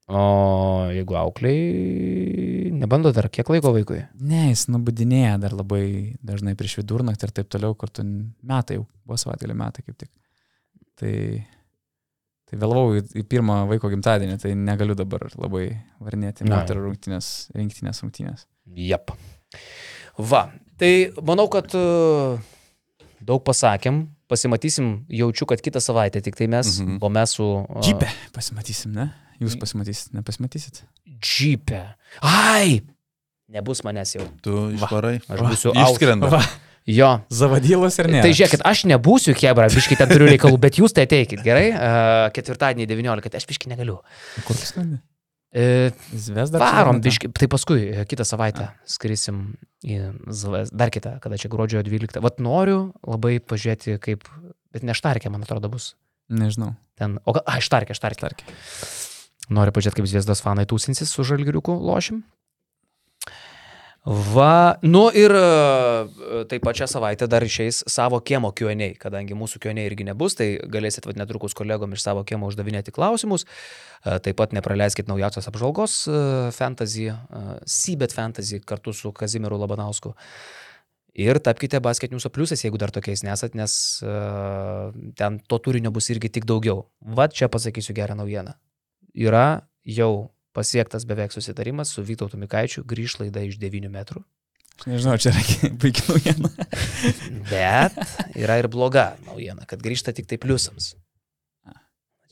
O 0.06 0.86
jeigu 0.94 1.16
aukliai, 1.18 2.70
nebando 2.70 3.10
dar 3.10 3.26
kiek 3.26 3.48
laiko 3.50 3.72
vaikui? 3.74 4.04
Ne, 4.22 4.52
jis 4.52 4.68
nubudinėja 4.70 5.32
dar 5.42 5.56
labai 5.58 6.14
dažnai 6.22 6.54
prieš 6.58 6.76
vidurnaktį 6.78 7.26
ir 7.26 7.32
taip 7.34 7.50
toliau, 7.50 7.74
kartu 7.74 8.04
metai 8.06 8.78
jau, 8.78 8.84
buvo 9.02 9.18
savaitgalį 9.18 9.56
metai 9.58 9.82
kaip 9.82 9.98
tik. 10.04 10.12
Tai, 10.96 11.16
tai 12.46 12.60
vėlavau 12.62 13.00
į, 13.00 13.02
į 13.18 13.26
pirmą 13.34 13.64
vaiko 13.72 13.90
gimtadienį, 13.90 14.38
tai 14.44 14.54
negaliu 14.54 14.94
dabar 14.94 15.26
labai 15.34 15.66
varnėti 15.98 16.46
moterų 16.46 16.86
rungtynės, 16.86 17.32
rinktinės 17.58 18.04
rungtynės. 18.06 18.46
Jep. 18.78 19.10
Va, 20.22 20.46
tai 20.78 20.94
manau, 21.18 21.50
kad 21.50 21.74
uh, 21.74 22.38
daug 23.18 23.42
pasakėm, 23.42 24.04
pasimatysim, 24.30 25.00
jaučiu, 25.10 25.50
kad 25.50 25.66
kitą 25.66 25.82
savaitę 25.82 26.22
tik 26.22 26.38
tai 26.38 26.46
mes, 26.46 26.76
mhm. 26.78 27.02
O 27.02 27.10
mes 27.10 27.40
su... 27.40 27.52
Džipė, 27.82 28.14
pasimatysim, 28.38 28.94
ne? 28.94 29.10
Jūs 29.42 29.56
pasimatysit, 29.60 30.12
nepasimatysit. 30.16 30.84
Džipė. 31.20 31.82
Ai! 32.24 32.82
Nebus 33.52 33.84
manęs 33.86 34.16
jau. 34.16 34.24
Tu 34.42 34.54
išvarai. 34.74 35.18
Aš 35.30 35.42
būsiu 35.46 35.74
Išskrenda. 35.76 36.30
Va. 36.32 36.40
Jo. 36.86 37.08
Zavadylas 37.34 37.98
ir 37.98 38.08
ne. 38.10 38.22
Tai 38.22 38.30
žiūrėkit, 38.30 38.62
aš 38.66 38.84
nebūsiu 38.86 39.34
Hebra, 39.38 39.66
biškai 39.70 39.98
ten 39.98 40.10
turiu 40.10 40.28
reikalų, 40.30 40.58
bet 40.62 40.78
jūs 40.78 40.94
tai 40.94 41.04
ateikit, 41.08 41.42
gerai? 41.46 41.68
Uh, 41.74 42.26
ketvirtadienį 42.34 42.86
19, 42.90 43.38
aš 43.40 43.46
biškai 43.50 43.70
negaliu. 43.72 43.98
Kur 44.46 44.54
tu 44.58 44.66
skrendi? 44.68 45.00
Uh, 45.56 45.94
Zvezda. 46.14 46.60
Varom, 46.62 47.00
biški, 47.02 47.30
tai 47.34 47.48
paskui 47.50 47.86
e, 47.88 48.04
kitą 48.06 48.26
savaitę 48.28 48.68
skrisim 48.90 49.56
į 49.86 49.98
Zves, 50.34 50.70
dar 50.74 50.90
kitą, 50.94 51.16
kada 51.22 51.38
čia 51.40 51.50
gruodžio 51.50 51.82
12. 51.86 52.20
Vat 52.22 52.42
noriu 52.42 52.90
labai 53.06 53.38
pažiūrėti, 53.42 53.96
kaip, 54.02 54.26
bet 54.74 54.86
ne 54.86 54.94
štarkė, 54.94 55.30
man 55.32 55.46
atrodo, 55.46 55.70
bus. 55.72 55.94
Nežinau. 56.30 56.74
Ten, 56.98 57.18
o, 57.24 57.34
gal- 57.34 57.46
ai, 57.50 57.62
štarkė, 57.64 57.94
štarkė. 57.98 58.26
Tarkiai. 58.26 58.58
Noriu 59.46 59.74
pažiūrėti, 59.74 60.00
kaip 60.00 60.10
Zviesdos 60.10 60.42
fanai 60.42 60.66
tūsinsis 60.66 61.12
su 61.12 61.22
žalgiriuku 61.26 61.74
lošim. 61.86 62.24
Va, 64.06 64.78
nu 64.86 65.08
ir 65.10 65.32
e, 65.34 66.44
taip 66.46 66.62
pačią 66.62 66.86
savaitę 66.86 67.26
dar 67.26 67.42
išeis 67.42 67.80
savo 67.90 68.20
kiemo 68.22 68.52
QA, 68.54 68.92
kadangi 69.02 69.34
mūsų 69.34 69.58
QA 69.64 69.72
irgi 69.82 70.04
nebus, 70.06 70.36
tai 70.38 70.60
galėsit 70.62 71.08
vat, 71.08 71.18
netrukus 71.18 71.56
kolegom 71.58 71.96
iš 71.96 72.04
savo 72.04 72.22
kiemo 72.22 72.46
uždavinėti 72.46 72.94
klausimus. 72.94 73.42
E, 74.06 74.20
Taip 74.22 74.38
pat 74.38 74.54
nepraleiskit 74.54 75.10
naujausios 75.10 75.50
apžvalgos 75.50 75.96
e, 76.06 76.20
fantasy, 76.54 77.08
Seabed 77.66 78.14
fantasy 78.14 78.60
kartu 78.62 78.94
su 78.94 79.10
Kazimiru 79.10 79.58
Labanausku. 79.58 80.14
Ir 81.18 81.42
tapkite 81.42 81.82
basket 81.82 82.14
news'o 82.14 82.30
pliusais, 82.30 82.62
jeigu 82.62 82.78
dar 82.78 82.94
tokiais 82.94 83.24
nesat, 83.26 83.56
nes 83.56 83.74
ten 85.16 85.38
to 85.48 85.58
turinio 85.64 85.90
bus 85.90 86.12
irgi 86.12 86.28
tik 86.30 86.46
daugiau. 86.46 86.84
Vat 87.00 87.34
čia 87.34 87.48
pasakysiu 87.50 87.96
gerą 87.96 88.14
naujieną. 88.20 88.52
Yra 89.16 89.62
jau 89.88 90.28
pasiektas 90.56 91.04
beveik 91.08 91.32
susitarimas 91.34 91.92
su 91.92 92.04
Vytautu 92.04 92.38
Mikaičiu, 92.40 92.84
grįž 92.88 93.18
laida 93.22 93.42
iš 93.44 93.58
9 93.60 93.88
metrų. 93.92 94.22
Aš 94.76 94.86
nežinau, 94.90 95.16
čia 95.20 95.32
yra 95.32 95.70
puikia 95.80 96.04
naujiena. 96.10 96.50
Bet 97.52 97.96
yra 98.36 98.58
ir 98.60 98.68
bloga 98.72 99.06
naujiena, 99.24 99.64
kad 99.68 99.80
grįžta 99.84 100.12
tik 100.16 100.28
tai 100.28 100.36
pliusams. 100.40 100.94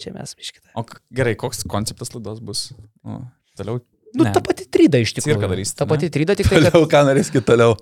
Čia 0.01 0.11
mes 0.12 0.32
biškite. 0.37 0.72
O 0.76 0.82
gerai, 1.14 1.37
koks 1.39 1.62
konceptas 1.70 2.11
laidos 2.16 2.41
bus? 2.45 2.64
Nu, 3.07 3.20
toliau. 3.57 3.80
Nu, 4.14 4.24
Ne. 4.26 4.32
ta 4.35 4.43
pati 4.45 4.66
tryda 4.70 4.99
iš 5.03 5.11
tikrųjų. 5.16 5.39
Cirką 5.39 5.49
darysit, 5.51 5.76
Ta 5.78 5.87
ne? 5.87 5.91
pati 5.91 6.09
tryda, 6.12 6.35
tik 6.39 6.47
tai, 6.51 6.59
kad... 6.61 6.66
Toliau, 6.70 6.89
ką 6.91 7.01
norėsit 7.09 7.39
toliau. 7.47 7.72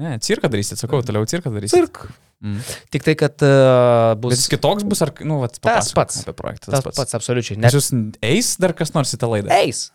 Ne, 0.00 0.16
cirką 0.24 0.48
darysit, 0.52 0.80
sakau, 0.80 1.02
toliau 1.04 1.28
cirką 1.28 1.52
darysit. 1.52 1.76
Cirk. 1.76 2.04
Mm. 2.40 2.60
Tik 2.94 3.04
tai, 3.04 3.14
kad 3.20 3.42
uh, 3.44 4.14
Bet 4.14 4.22
bus 4.22 4.38
jis 4.38 4.48
kitoks 4.54 4.86
bus, 4.88 5.02
ar, 5.04 5.12
nu, 5.28 5.42
vat, 5.42 5.58
Tas 5.60 5.92
pats. 5.96 6.22
Apie 6.24 6.36
projektą. 6.38 6.72
tas 6.72 6.86
pats, 6.86 7.16
absoliučiai. 7.18 7.58
Nes 7.60 7.76
jūs 7.76 7.92
eis 8.24 8.54
dar 8.62 8.72
kas 8.76 8.94
nors 8.96 9.12
į 9.12 9.20
tą 9.20 9.28
laidą. 9.34 9.52
Eis. 9.60 9.90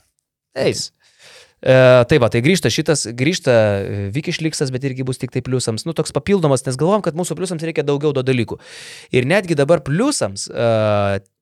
Eis. 0.56 0.92
E, 1.66 1.76
tai 2.06 2.20
va, 2.22 2.30
tai 2.30 2.42
grįžta 2.46 2.70
šitas, 2.70 3.08
grįžta 3.18 3.54
e, 3.56 4.02
Vikišliksas, 4.14 4.70
bet 4.74 4.84
irgi 4.86 5.06
bus 5.08 5.18
tik 5.22 5.32
tai 5.34 5.42
pliusams. 5.46 5.88
Nu, 5.88 5.96
toks 5.98 6.14
papildomas, 6.14 6.62
nes 6.68 6.78
galvom, 6.78 7.02
kad 7.06 7.18
mūsų 7.18 7.38
pliusams 7.40 7.66
reikia 7.66 7.86
daugiau 7.88 8.14
do 8.14 8.22
dalykų. 8.26 8.60
Ir 9.16 9.26
netgi 9.30 9.58
dabar 9.58 9.82
pliusams 9.86 10.46
e, 10.52 10.68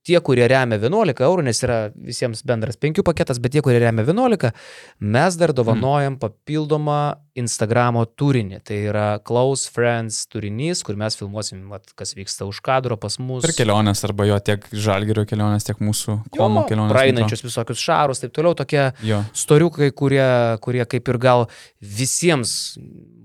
tie, 0.03 0.19
kurie 0.23 0.45
remia 0.51 0.77
11 0.81 1.23
eurų, 1.23 1.45
nes 1.47 1.63
yra 1.65 1.77
visiems 1.95 2.43
bendras 2.47 2.79
5 2.79 3.03
paketas, 3.05 3.39
bet 3.43 3.55
tie, 3.55 3.63
kurie 3.65 3.79
remia 3.81 4.05
11, 4.05 4.51
mes 4.99 5.37
dar 5.39 5.53
dovanojam 5.55 6.17
papildomą 6.21 7.01
Instagramo 7.39 8.03
turinį. 8.19 8.59
Tai 8.67 8.75
yra 8.91 9.05
Close 9.25 9.71
Friends 9.73 10.19
turinys, 10.29 10.83
kur 10.85 10.99
mes 10.99 11.17
filmuosim, 11.17 11.63
vat, 11.71 11.89
kas 11.97 12.13
vyksta 12.17 12.45
už 12.45 12.59
kadro 12.65 12.97
pas 13.01 13.17
mus. 13.17 13.47
Ir 13.47 13.55
kelionės, 13.57 14.03
arba 14.05 14.27
jo 14.29 14.37
tiek 14.43 14.67
žalgerio 14.69 15.25
kelionės, 15.29 15.65
tiek 15.65 15.81
mūsų 15.81 16.19
komo 16.35 16.65
kelionės. 16.69 16.93
Praeinančius 16.93 17.45
visokius 17.47 17.81
šarus, 17.81 18.21
taip 18.21 18.35
toliau, 18.35 18.53
tokie 18.59 18.91
Jo. 19.07 19.23
storiukai, 19.33 19.89
kurie, 19.97 20.27
kurie 20.61 20.85
kaip 20.85 21.09
ir 21.09 21.21
gal 21.23 21.47
visiems 21.81 22.75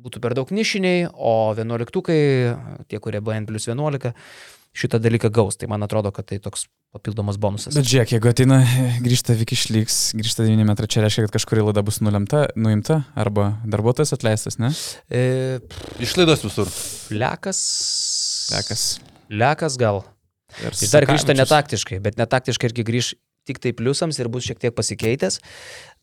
būtų 0.08 0.22
per 0.24 0.36
daug 0.38 0.50
nišiniai, 0.54 1.08
o 1.12 1.52
11, 1.58 2.86
tie, 2.88 3.00
kurie 3.02 3.20
BN 3.20 3.48
plus 3.50 3.68
11, 3.68 4.14
šitą 4.76 5.00
dalyką 5.02 5.30
gaus. 5.34 5.56
Tai 5.58 5.68
man 5.70 5.84
atrodo, 5.86 6.12
kad 6.14 6.28
tai 6.28 6.38
toks 6.42 6.66
papildomas 6.94 7.36
bonusas. 7.40 7.76
Bet 7.76 7.86
žiūrėk, 7.88 8.14
jeigu 8.16 8.30
ateina, 8.30 8.60
grįžta 9.04 9.36
Viki 9.38 9.56
išliks, 9.58 9.98
grįžta 10.18 10.46
9 10.48 10.64
metrai, 10.68 10.88
čia 10.90 11.04
reiškia, 11.04 11.26
kad 11.26 11.36
kažkuri 11.36 11.66
laida 11.66 11.84
bus 11.84 12.00
nulemta, 12.04 12.46
nuimta, 12.56 13.02
arba 13.18 13.50
darbuotojas 13.68 14.14
atleistas, 14.16 14.58
ne? 14.62 14.72
E, 15.12 15.60
Išlaidos 16.00 16.44
visur. 16.46 16.70
lekas. 17.12 17.60
Lekas. 18.54 18.84
Lekas 19.28 19.76
gal. 19.80 20.04
Ir 20.64 20.72
Jis 20.72 20.94
dar 20.94 21.04
grįžta 21.04 21.36
netaktiškai, 21.36 22.00
bet 22.00 22.16
netaktiškai 22.16 22.70
irgi 22.70 22.86
grįž 22.88 23.10
tik 23.48 23.60
tai 23.64 23.72
pliusams 23.76 24.18
ir 24.20 24.28
bus 24.32 24.46
šiek 24.48 24.60
tiek 24.60 24.74
pasikeitęs. 24.76 25.40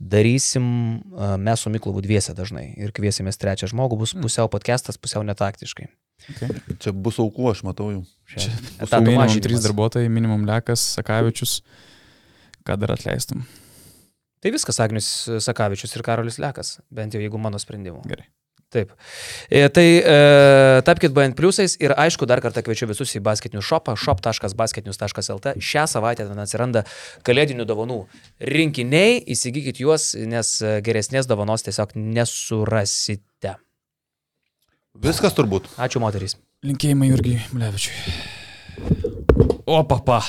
Darysim 0.02 0.66
a, 1.14 1.36
mes 1.42 1.62
su 1.62 1.72
Miklovu 1.74 2.02
dviese 2.06 2.34
dažnai 2.38 2.68
ir 2.78 2.94
kviesimės 2.96 3.42
trečią 3.42 3.70
žmogų, 3.74 4.00
bus 4.02 4.16
pusiau 4.18 4.50
podcastas, 4.52 5.02
pusiau 5.02 5.26
netaktiškai. 5.26 5.90
Čia 6.82 6.94
bus 6.94 7.20
aukų, 7.22 7.50
aš 7.52 7.62
matau 7.68 7.92
jau. 7.92 8.04
Čia 8.32 9.02
minimum. 9.04 9.28
3 9.30 9.62
darbuotojai, 9.68 10.10
minimum 10.10 10.48
Lekas, 10.50 10.84
Sakavičius. 10.98 11.60
Ką 12.66 12.80
dar 12.82 12.96
atleistum? 12.96 13.44
Tai 14.42 14.54
viskas, 14.54 14.80
Agnius 14.82 15.10
Sakavičius 15.46 15.94
ir 15.98 16.06
Karolis 16.06 16.40
Lekas, 16.42 16.80
bent 16.94 17.14
jau 17.14 17.22
jeigu 17.22 17.40
mano 17.42 17.62
sprendimu. 17.62 18.02
Gerai. 18.10 18.28
Taip. 18.74 18.92
E, 19.48 19.68
tai 19.70 19.86
e, 20.02 20.16
tapkite 20.84 21.14
BN 21.14 21.36
pliusais 21.38 21.78
ir 21.80 21.94
aišku, 21.96 22.28
dar 22.28 22.42
kartą 22.44 22.64
kviečiu 22.66 22.90
visus 22.90 23.14
į 23.16 23.22
basketinių 23.24 23.62
shopą, 23.64 23.94
shop.basketinius.lt. 23.96 25.56
Šią 25.62 25.86
savaitę 25.92 26.26
ten 26.28 26.42
atsiranda 26.44 26.84
kalėdinių 27.28 27.68
dovanų 27.70 28.02
rinkiniai, 28.56 29.22
įsigykit 29.36 29.80
juos, 29.86 30.12
nes 30.18 30.58
geresnės 30.86 31.30
dovanos 31.30 31.64
tiesiog 31.68 31.96
nesurasite. 31.96 33.56
Viskas 34.96 35.36
turbūt. 35.36 35.68
Ačiū 35.82 36.00
moterys. 36.00 36.38
Linkėjimai 36.66 37.10
Jurgiai 37.12 37.42
Mlevičiui. 37.54 38.16
O, 39.66 39.84
papa. 39.84 40.22